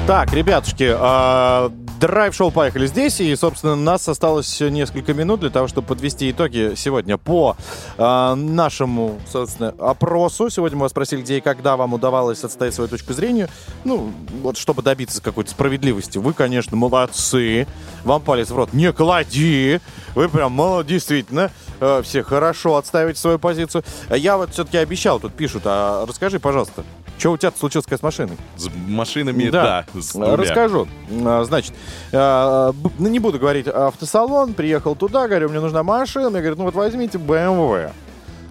Так, 0.07 0.33
ребятушки, 0.33 0.91
а, 0.95 1.71
драйв-шоу 1.99 2.51
поехали 2.51 2.86
здесь, 2.86 3.20
и, 3.20 3.34
собственно, 3.36 3.74
нас 3.76 4.09
осталось 4.09 4.61
несколько 4.61 5.14
минут 5.14 5.40
для 5.40 5.51
того, 5.51 5.68
чтобы 5.68 5.88
подвести 5.88 6.30
итоги 6.30 6.74
сегодня 6.76 7.18
по 7.18 7.57
а, 7.96 8.34
нашему, 8.34 9.18
собственно, 9.30 9.74
опросу. 9.78 10.51
Сегодня 10.51 10.78
мы 10.78 10.82
вас 10.82 10.92
спросили, 10.92 11.22
где 11.22 11.38
и 11.38 11.40
когда 11.40 11.76
вам 11.76 11.94
удавалось 11.94 12.44
отстоять 12.44 12.74
свою 12.74 12.88
точку 12.88 13.12
зрения. 13.12 13.49
Ну, 13.84 14.12
вот 14.42 14.57
чтобы 14.57 14.82
добиться 14.82 15.22
какой-то 15.22 15.51
справедливости. 15.51 16.18
Вы, 16.18 16.32
конечно, 16.32 16.76
молодцы. 16.76 17.66
Вам 18.05 18.22
палец 18.22 18.51
в 18.51 18.57
рот 18.57 18.72
не 18.72 18.92
клади. 18.92 19.80
Вы 20.14 20.28
прям, 20.28 20.53
мол, 20.53 20.82
действительно, 20.84 21.51
э, 21.80 22.03
все 22.05 22.22
хорошо 22.22 22.76
отстаиваете 22.76 23.20
свою 23.20 23.38
позицию. 23.38 23.84
Я 24.11 24.36
вот 24.36 24.53
все-таки 24.53 24.78
обещал, 24.78 25.20
тут 25.20 25.34
пишут, 25.34 25.62
а 25.64 26.07
расскажи, 26.07 26.38
пожалуйста, 26.40 26.84
что 27.19 27.33
у 27.33 27.37
тебя 27.37 27.53
случилось 27.57 27.87
с 27.89 28.03
машиной? 28.03 28.37
С 28.57 28.69
машинами, 28.87 29.51
да, 29.51 29.85
с 29.95 30.12
двумя. 30.12 30.37
Расскажу. 30.37 30.89
А, 31.25 31.45
Значит, 31.45 31.75
а, 32.12 32.73
ну, 32.99 33.09
не 33.09 33.19
буду 33.19 33.39
говорить 33.39 33.66
автосалон, 33.66 34.55
приехал 34.55 34.95
туда, 34.95 35.29
говорю, 35.29 35.49
мне 35.49 35.61
нужна 35.61 35.83
машина. 35.83 36.31
Мне 36.31 36.41
говорят, 36.41 36.59
ну 36.59 36.64
вот 36.64 36.75
возьмите 36.75 37.19
BMW. 37.19 37.91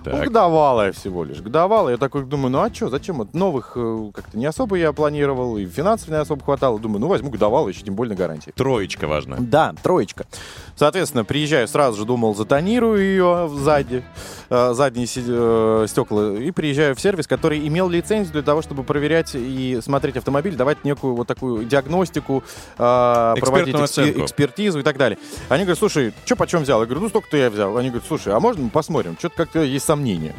Ну, 0.06 0.12
Так. 0.12 0.26
годовалая 0.26 0.92
всего 0.92 1.24
лишь. 1.24 1.42
Годовалая. 1.42 1.96
Я 1.96 1.98
такой 1.98 2.24
думаю, 2.24 2.50
ну 2.52 2.62
а 2.62 2.74
что, 2.74 2.90
зачем? 2.90 3.18
Вот 3.18 3.34
новых 3.34 3.74
э, 3.76 4.12
как-то 4.14 4.38
не 4.38 4.46
особо 4.46 4.76
я 4.78 4.94
планировал, 4.94 5.58
и 5.58 5.66
финансов 5.66 6.10
не 6.10 6.16
особо 6.16 6.44
хватало. 6.44 6.80
Думаю, 6.80 7.02
ну 7.02 7.08
возьму 7.08 7.30
годовалую, 7.30 7.74
еще 7.74 7.84
тем 7.84 7.96
более 7.96 8.14
на 8.14 8.18
гарантии. 8.18 8.52
Троечка 8.56 9.08
важна. 9.08 9.38
Да, 9.40 9.74
троечка. 9.84 10.26
Соответственно, 10.76 11.26
приезжаю 11.26 11.68
сразу 11.68 11.98
же, 11.98 12.06
думал, 12.06 12.36
затонирую 12.36 13.02
ее 13.02 13.50
сзади, 13.54 14.04
э, 14.50 14.74
задние 14.74 15.08
э, 15.16 15.86
стекла, 15.88 16.36
и 16.36 16.52
приезжаю 16.52 16.96
в 16.96 17.02
сервис, 17.02 17.28
который 17.28 17.68
имел 17.68 17.90
лицензию 17.90 18.34
для 18.34 18.44
того, 18.44 18.62
чтобы 18.62 18.84
проверять 18.84 19.32
и 19.34 19.80
смотреть 19.82 20.18
автомобиль, 20.18 20.56
давать 20.56 20.84
некую 20.86 21.16
вот 21.16 21.28
такую 21.28 21.66
диагностику, 21.66 22.44
э, 22.78 23.36
проводить 23.40 23.76
оценку. 23.76 24.22
экспертизу 24.22 24.80
и 24.80 24.84
так 24.84 24.98
далее. 24.98 25.18
Они 25.50 25.64
говорят, 25.64 25.80
слушай, 25.80 26.14
что 26.26 26.36
почем 26.36 26.62
взял? 26.62 26.80
Я 26.80 26.86
говорю, 26.86 27.02
ну 27.02 27.10
столько-то 27.10 27.38
я 27.38 27.50
взял. 27.50 27.76
Они 27.78 27.90
говорят, 27.90 28.08
слушай, 28.08 28.32
а 28.34 28.40
можно 28.40 28.64
мы 28.64 28.70
посмотрим? 28.70 29.16
Что-то 29.18 29.36
как-то 29.36 29.62
есть 29.64 29.86
сомнения. 29.88 30.36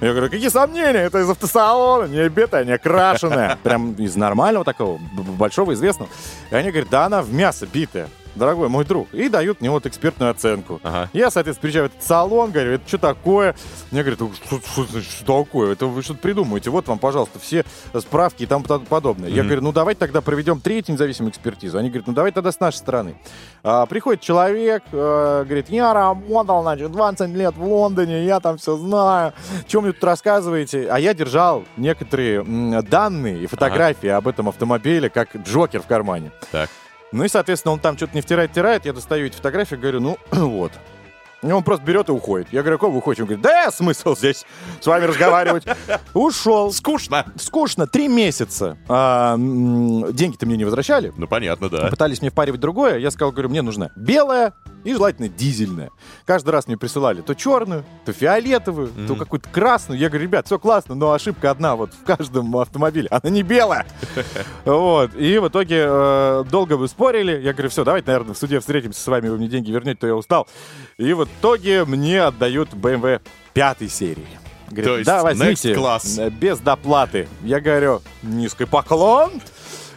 Я 0.00 0.12
говорю, 0.12 0.30
какие 0.30 0.48
сомнения? 0.48 1.00
Это 1.00 1.20
из 1.20 1.30
автосалона, 1.30 2.06
не 2.06 2.28
битая, 2.28 2.64
не 2.64 2.76
крашеная. 2.76 3.56
Прям 3.62 3.92
из 3.92 4.16
нормального 4.16 4.64
такого, 4.64 4.98
большого, 5.38 5.72
известного. 5.74 6.10
И 6.50 6.54
они 6.54 6.70
говорят, 6.70 6.90
да 6.90 7.06
она 7.06 7.22
в 7.22 7.32
мясо 7.32 7.66
битая. 7.66 8.08
Дорогой 8.36 8.68
мой 8.68 8.84
друг. 8.84 9.08
И 9.12 9.28
дают 9.28 9.60
мне 9.60 9.70
вот 9.70 9.86
экспертную 9.86 10.30
оценку. 10.30 10.80
Я, 11.12 11.30
соответственно, 11.30 11.62
приезжаю 11.62 11.88
в 11.88 11.92
этот 11.92 12.02
салон, 12.06 12.50
говорю, 12.50 12.72
это 12.72 12.86
что 12.86 12.98
такое? 12.98 13.54
Мне 13.90 14.02
говорят, 14.02 14.20
«Ну, 14.20 14.30
что, 14.34 14.60
что 14.60 14.84
значит, 14.84 15.10
что 15.10 15.44
такое? 15.44 15.72
Это 15.72 15.86
вы 15.86 16.02
что-то 16.02 16.20
придумаете. 16.20 16.70
Вот 16.70 16.86
вам, 16.86 16.98
пожалуйста, 16.98 17.38
все 17.38 17.64
справки 17.98 18.42
и 18.42 18.46
тому 18.46 18.64
по- 18.64 18.78
подобное. 18.78 19.28
Я 19.30 19.36
Мгм. 19.42 19.46
говорю, 19.48 19.62
ну 19.62 19.72
давайте 19.72 19.98
тогда 19.98 20.20
проведем 20.20 20.60
третью 20.60 20.94
независимую 20.94 21.30
экспертизу. 21.32 21.78
Они 21.78 21.88
говорят, 21.88 22.06
ну 22.06 22.12
давайте 22.12 22.34
тогда 22.34 22.52
с 22.52 22.60
нашей 22.60 22.76
стороны. 22.76 23.16
А, 23.64 23.86
приходит 23.86 24.20
человек, 24.20 24.82
э, 24.92 25.44
говорит, 25.46 25.70
я 25.70 25.92
работал, 25.94 26.62
значит, 26.62 26.92
20 26.92 27.30
лет 27.30 27.56
в 27.56 27.64
Лондоне, 27.64 28.24
я 28.26 28.40
там 28.40 28.58
все 28.58 28.76
знаю. 28.76 29.32
Чем 29.66 29.82
мне 29.84 29.92
тут 29.92 30.04
рассказываете? 30.04 30.88
А 30.90 30.98
я 31.00 31.14
держал 31.14 31.64
некоторые 31.76 32.40
м, 32.40 32.84
данные 32.84 33.38
и 33.44 33.46
фотографии 33.46 34.08
об 34.08 34.28
этом 34.28 34.48
автомобиле, 34.48 35.08
как 35.08 35.34
Джокер 35.36 35.80
в 35.80 35.86
кармане. 35.86 36.30
Так. 36.52 36.68
Ну 37.12 37.24
и, 37.24 37.28
соответственно, 37.28 37.72
он 37.72 37.80
там 37.80 37.96
что-то 37.96 38.14
не 38.14 38.20
втирает, 38.20 38.50
втирает. 38.50 38.84
Я 38.84 38.92
достаю 38.92 39.26
эти 39.26 39.36
фотографии, 39.36 39.76
говорю, 39.76 40.00
ну 40.00 40.18
вот. 40.30 40.72
И 41.42 41.52
он 41.52 41.62
просто 41.62 41.84
берет 41.84 42.08
и 42.08 42.12
уходит. 42.12 42.48
Я 42.50 42.62
говорю, 42.62 42.78
какого 42.78 42.92
вы 42.92 42.98
уходите? 42.98 43.22
Он 43.22 43.28
говорит, 43.28 43.42
да, 43.44 43.70
смысл 43.70 44.16
здесь 44.16 44.44
с 44.80 44.86
вами 44.86 45.04
разговаривать. 45.04 45.64
Ушел. 46.14 46.72
Скучно. 46.72 47.26
Скучно. 47.36 47.86
Три 47.86 48.08
месяца. 48.08 48.78
А, 48.88 49.36
Деньги-то 49.36 50.46
мне 50.46 50.56
не 50.56 50.64
возвращали. 50.64 51.12
Ну, 51.16 51.28
понятно, 51.28 51.68
да. 51.68 51.88
Пытались 51.88 52.20
мне 52.20 52.30
впаривать 52.30 52.60
другое. 52.60 52.98
Я 52.98 53.10
сказал, 53.10 53.32
говорю, 53.32 53.50
мне 53.50 53.62
нужна 53.62 53.90
белая 53.96 54.54
и 54.86 54.92
желательно 54.94 55.28
дизельная. 55.28 55.90
Каждый 56.24 56.50
раз 56.50 56.66
мне 56.66 56.76
присылали 56.76 57.20
то 57.20 57.34
черную, 57.34 57.84
то 58.04 58.12
фиолетовую, 58.12 58.88
то 58.88 59.12
Мгм. 59.14 59.16
какую-то 59.16 59.48
красную. 59.50 59.98
Я 60.00 60.08
говорю, 60.08 60.24
ребят, 60.24 60.46
все 60.46 60.58
классно, 60.58 60.94
но 60.94 61.12
ошибка 61.12 61.50
одна 61.50 61.76
вот 61.76 61.92
в 61.92 62.04
каждом 62.04 62.56
автомобиле. 62.56 63.08
Она 63.10 63.30
не 63.30 63.42
белая. 63.42 63.86
Вот. 64.64 65.14
И 65.14 65.38
в 65.38 65.48
итоге 65.48 65.84
э, 65.88 66.44
долго 66.50 66.76
мы 66.78 66.88
спорили. 66.88 67.40
Я 67.40 67.52
говорю, 67.52 67.68
все, 67.70 67.84
давайте, 67.84 68.06
наверное, 68.08 68.34
в 68.34 68.38
суде 68.38 68.60
встретимся 68.60 69.00
с 69.00 69.06
вами, 69.06 69.28
вы 69.28 69.36
мне 69.38 69.48
деньги 69.48 69.70
вернете, 69.70 69.98
то 70.00 70.06
я 70.06 70.14
устал. 70.14 70.46
И 70.98 71.12
в 71.12 71.24
итоге 71.24 71.84
мне 71.84 72.22
отдают 72.22 72.72
BMW 72.72 73.20
пятой 73.52 73.88
серии. 73.88 74.26
Говорит, 74.68 74.84
То 74.86 74.94
есть 74.98 75.06
да, 75.06 75.22
возьмите. 75.22 75.72
next 75.72 75.76
class. 75.76 76.20
э, 76.22 76.30
Без 76.30 76.58
доплаты. 76.58 77.28
Я 77.42 77.60
говорю, 77.60 78.02
низкий 78.22 78.64
поклон. 78.64 79.30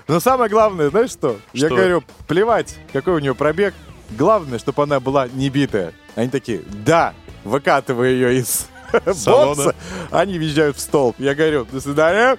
Но 0.07 0.19
самое 0.19 0.49
главное, 0.49 0.89
знаешь 0.89 1.11
что? 1.11 1.37
Я 1.53 1.67
Что? 1.67 1.75
говорю, 1.75 2.03
плевать, 2.27 2.75
какой 2.93 3.13
у 3.15 3.19
нее 3.19 3.35
пробег. 3.35 3.73
Главное, 4.17 4.59
чтобы 4.59 4.83
она 4.83 4.99
была 4.99 5.27
не 5.27 5.49
битая. 5.49 5.93
Они 6.15 6.29
такие, 6.29 6.61
да, 6.85 7.13
выкатывая 7.43 8.09
ее 8.09 8.39
из 8.39 8.67
бокса, 9.25 9.75
они 10.11 10.39
въезжают 10.39 10.77
в 10.77 10.79
столб. 10.79 11.15
Я 11.19 11.35
говорю, 11.35 11.65
до 11.71 11.79
свидания. 11.79 12.37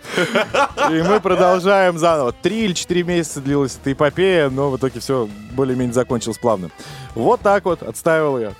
И 0.90 1.02
мы 1.02 1.20
продолжаем 1.20 1.98
заново. 1.98 2.32
Три 2.32 2.64
или 2.64 2.72
четыре 2.72 3.04
месяца 3.04 3.40
длилась 3.40 3.78
эта 3.80 3.92
эпопея, 3.92 4.50
но 4.50 4.70
в 4.70 4.76
итоге 4.76 5.00
все 5.00 5.28
более-менее 5.52 5.94
закончилось 5.94 6.38
плавно. 6.38 6.70
Вот 7.14 7.40
так 7.40 7.64
вот 7.64 7.82
отстаивал 7.82 8.38
я. 8.38 8.52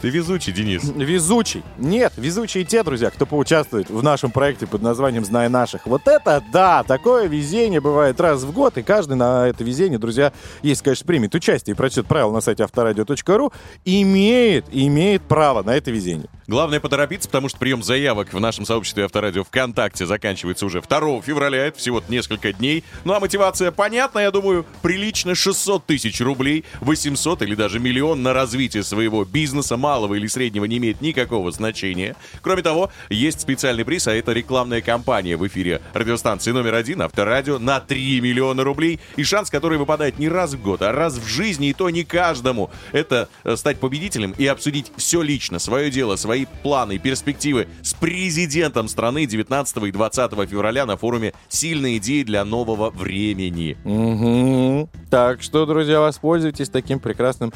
Ты 0.00 0.10
везучий, 0.10 0.52
Денис. 0.52 0.82
Везучий. 0.84 1.62
Нет, 1.78 2.12
везучие 2.16 2.64
те, 2.64 2.82
друзья, 2.82 3.10
кто 3.10 3.24
поучаствует 3.24 3.88
в 3.88 4.02
нашем 4.02 4.30
проекте 4.30 4.66
под 4.66 4.82
названием 4.82 5.24
«Знай 5.24 5.48
наших». 5.48 5.86
Вот 5.86 6.06
это 6.06 6.42
да, 6.52 6.82
такое 6.82 7.28
везение 7.28 7.80
бывает 7.80 8.20
раз 8.20 8.42
в 8.42 8.52
год, 8.52 8.76
и 8.76 8.82
каждый 8.82 9.16
на 9.16 9.48
это 9.48 9.64
везение, 9.64 9.98
друзья, 9.98 10.32
если, 10.62 10.84
конечно, 10.84 11.06
примет 11.06 11.34
участие 11.34 11.74
и 11.74 11.76
прочтет 11.76 12.06
правила 12.06 12.32
на 12.32 12.40
сайте 12.40 12.64
авторадио.ру, 12.64 13.52
имеет, 13.84 14.66
имеет 14.70 15.22
право 15.22 15.62
на 15.62 15.74
это 15.74 15.90
везение. 15.90 16.28
Главное 16.48 16.78
поторопиться, 16.78 17.28
потому 17.28 17.48
что 17.48 17.58
прием 17.58 17.82
заявок 17.82 18.32
в 18.32 18.38
нашем 18.38 18.64
сообществе 18.64 19.04
Авторадио 19.04 19.42
ВКонтакте 19.42 20.06
заканчивается 20.06 20.64
уже 20.64 20.80
2 20.80 21.20
февраля. 21.22 21.66
Это 21.66 21.78
всего 21.80 22.00
несколько 22.08 22.52
дней. 22.52 22.84
Ну 23.04 23.14
а 23.14 23.20
мотивация 23.20 23.72
понятна, 23.72 24.20
я 24.20 24.30
думаю, 24.30 24.64
прилично 24.80 25.34
600 25.34 25.84
тысяч 25.86 26.20
рублей, 26.20 26.64
800 26.82 27.42
или 27.42 27.56
даже 27.56 27.80
миллион 27.80 28.22
на 28.22 28.32
развитие 28.32 28.84
своего 28.84 29.24
бизнеса, 29.24 29.76
малого 29.76 30.14
или 30.14 30.28
среднего, 30.28 30.66
не 30.66 30.76
имеет 30.76 31.00
никакого 31.00 31.50
значения. 31.50 32.14
Кроме 32.42 32.62
того, 32.62 32.92
есть 33.10 33.40
специальный 33.40 33.84
приз, 33.84 34.06
а 34.06 34.14
это 34.14 34.32
рекламная 34.32 34.82
кампания 34.82 35.36
в 35.36 35.44
эфире 35.48 35.82
радиостанции 35.94 36.52
номер 36.52 36.74
один 36.74 37.02
Авторадио 37.02 37.58
на 37.58 37.80
3 37.80 38.20
миллиона 38.20 38.62
рублей. 38.62 39.00
И 39.16 39.24
шанс, 39.24 39.50
который 39.50 39.78
выпадает 39.78 40.20
не 40.20 40.28
раз 40.28 40.54
в 40.54 40.62
год, 40.62 40.82
а 40.82 40.92
раз 40.92 41.14
в 41.14 41.26
жизни, 41.26 41.70
и 41.70 41.72
то 41.72 41.90
не 41.90 42.04
каждому. 42.04 42.70
Это 42.92 43.28
э, 43.42 43.56
стать 43.56 43.80
победителем 43.80 44.32
и 44.38 44.46
обсудить 44.46 44.92
все 44.96 45.22
лично, 45.22 45.58
свое 45.58 45.90
дело, 45.90 46.14
свои 46.14 46.35
планы 46.44 46.96
и 46.96 46.98
перспективы 46.98 47.68
с 47.82 47.94
президентом 47.94 48.88
страны 48.88 49.26
19 49.26 49.76
и 49.84 49.90
20 49.90 50.32
февраля 50.48 50.86
на 50.86 50.96
форуме 50.96 51.32
«Сильные 51.48 51.98
идеи 51.98 52.22
для 52.22 52.44
нового 52.44 52.90
времени». 52.90 53.76
Мгм. 53.84 54.88
Так 55.10 55.42
что, 55.42 55.66
друзья, 55.66 56.00
воспользуйтесь 56.00 56.68
таким 56.68 57.00
прекрасным 57.00 57.52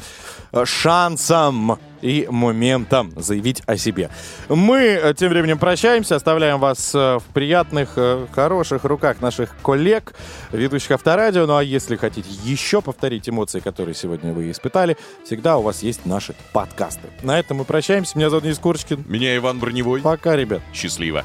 э, 0.51 0.65
шансом 0.65 1.77
и 2.01 2.27
моментом 2.29 3.11
заявить 3.15 3.61
о 3.65 3.77
себе. 3.77 4.09
Мы 4.49 4.79
э, 4.79 5.13
тем 5.13 5.29
временем 5.29 5.59
прощаемся, 5.59 6.15
оставляем 6.15 6.59
вас 6.59 6.93
э, 6.93 7.19
в 7.19 7.23
приятных, 7.33 7.93
э, 7.95 8.27
хороших 8.31 8.83
руках 8.83 9.21
наших 9.21 9.55
коллег, 9.61 10.13
ведущих 10.51 10.91
Авторадио. 10.91 11.45
Ну 11.45 11.55
а 11.55 11.63
если 11.63 11.95
хотите 11.95 12.29
еще 12.43 12.81
повторить 12.81 13.29
эмоции, 13.29 13.59
которые 13.59 13.95
сегодня 13.95 14.33
вы 14.33 14.51
испытали, 14.51 14.97
всегда 15.23 15.57
у 15.57 15.61
вас 15.61 15.83
есть 15.83 16.05
наши 16.05 16.35
подкасты. 16.53 17.07
На 17.23 17.39
этом 17.39 17.57
мы 17.57 17.65
прощаемся. 17.65 18.17
Меня 18.17 18.29
зовут 18.29 18.43
Денис 18.43 18.59
Курочкин. 18.59 19.05
Меня 19.07 19.35
Иван 19.37 19.59
Броневой. 19.59 20.01
Пока, 20.01 20.35
ребят. 20.35 20.61
Счастливо. 20.73 21.23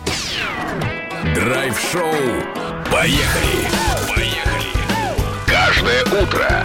Драйв-шоу. 1.35 2.13
Поехали! 2.91 3.67
Поехали! 4.15 4.47
Каждое 5.47 6.03
утро 6.05 6.65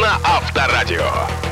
на 0.00 0.16
Авторадио. 0.24 1.49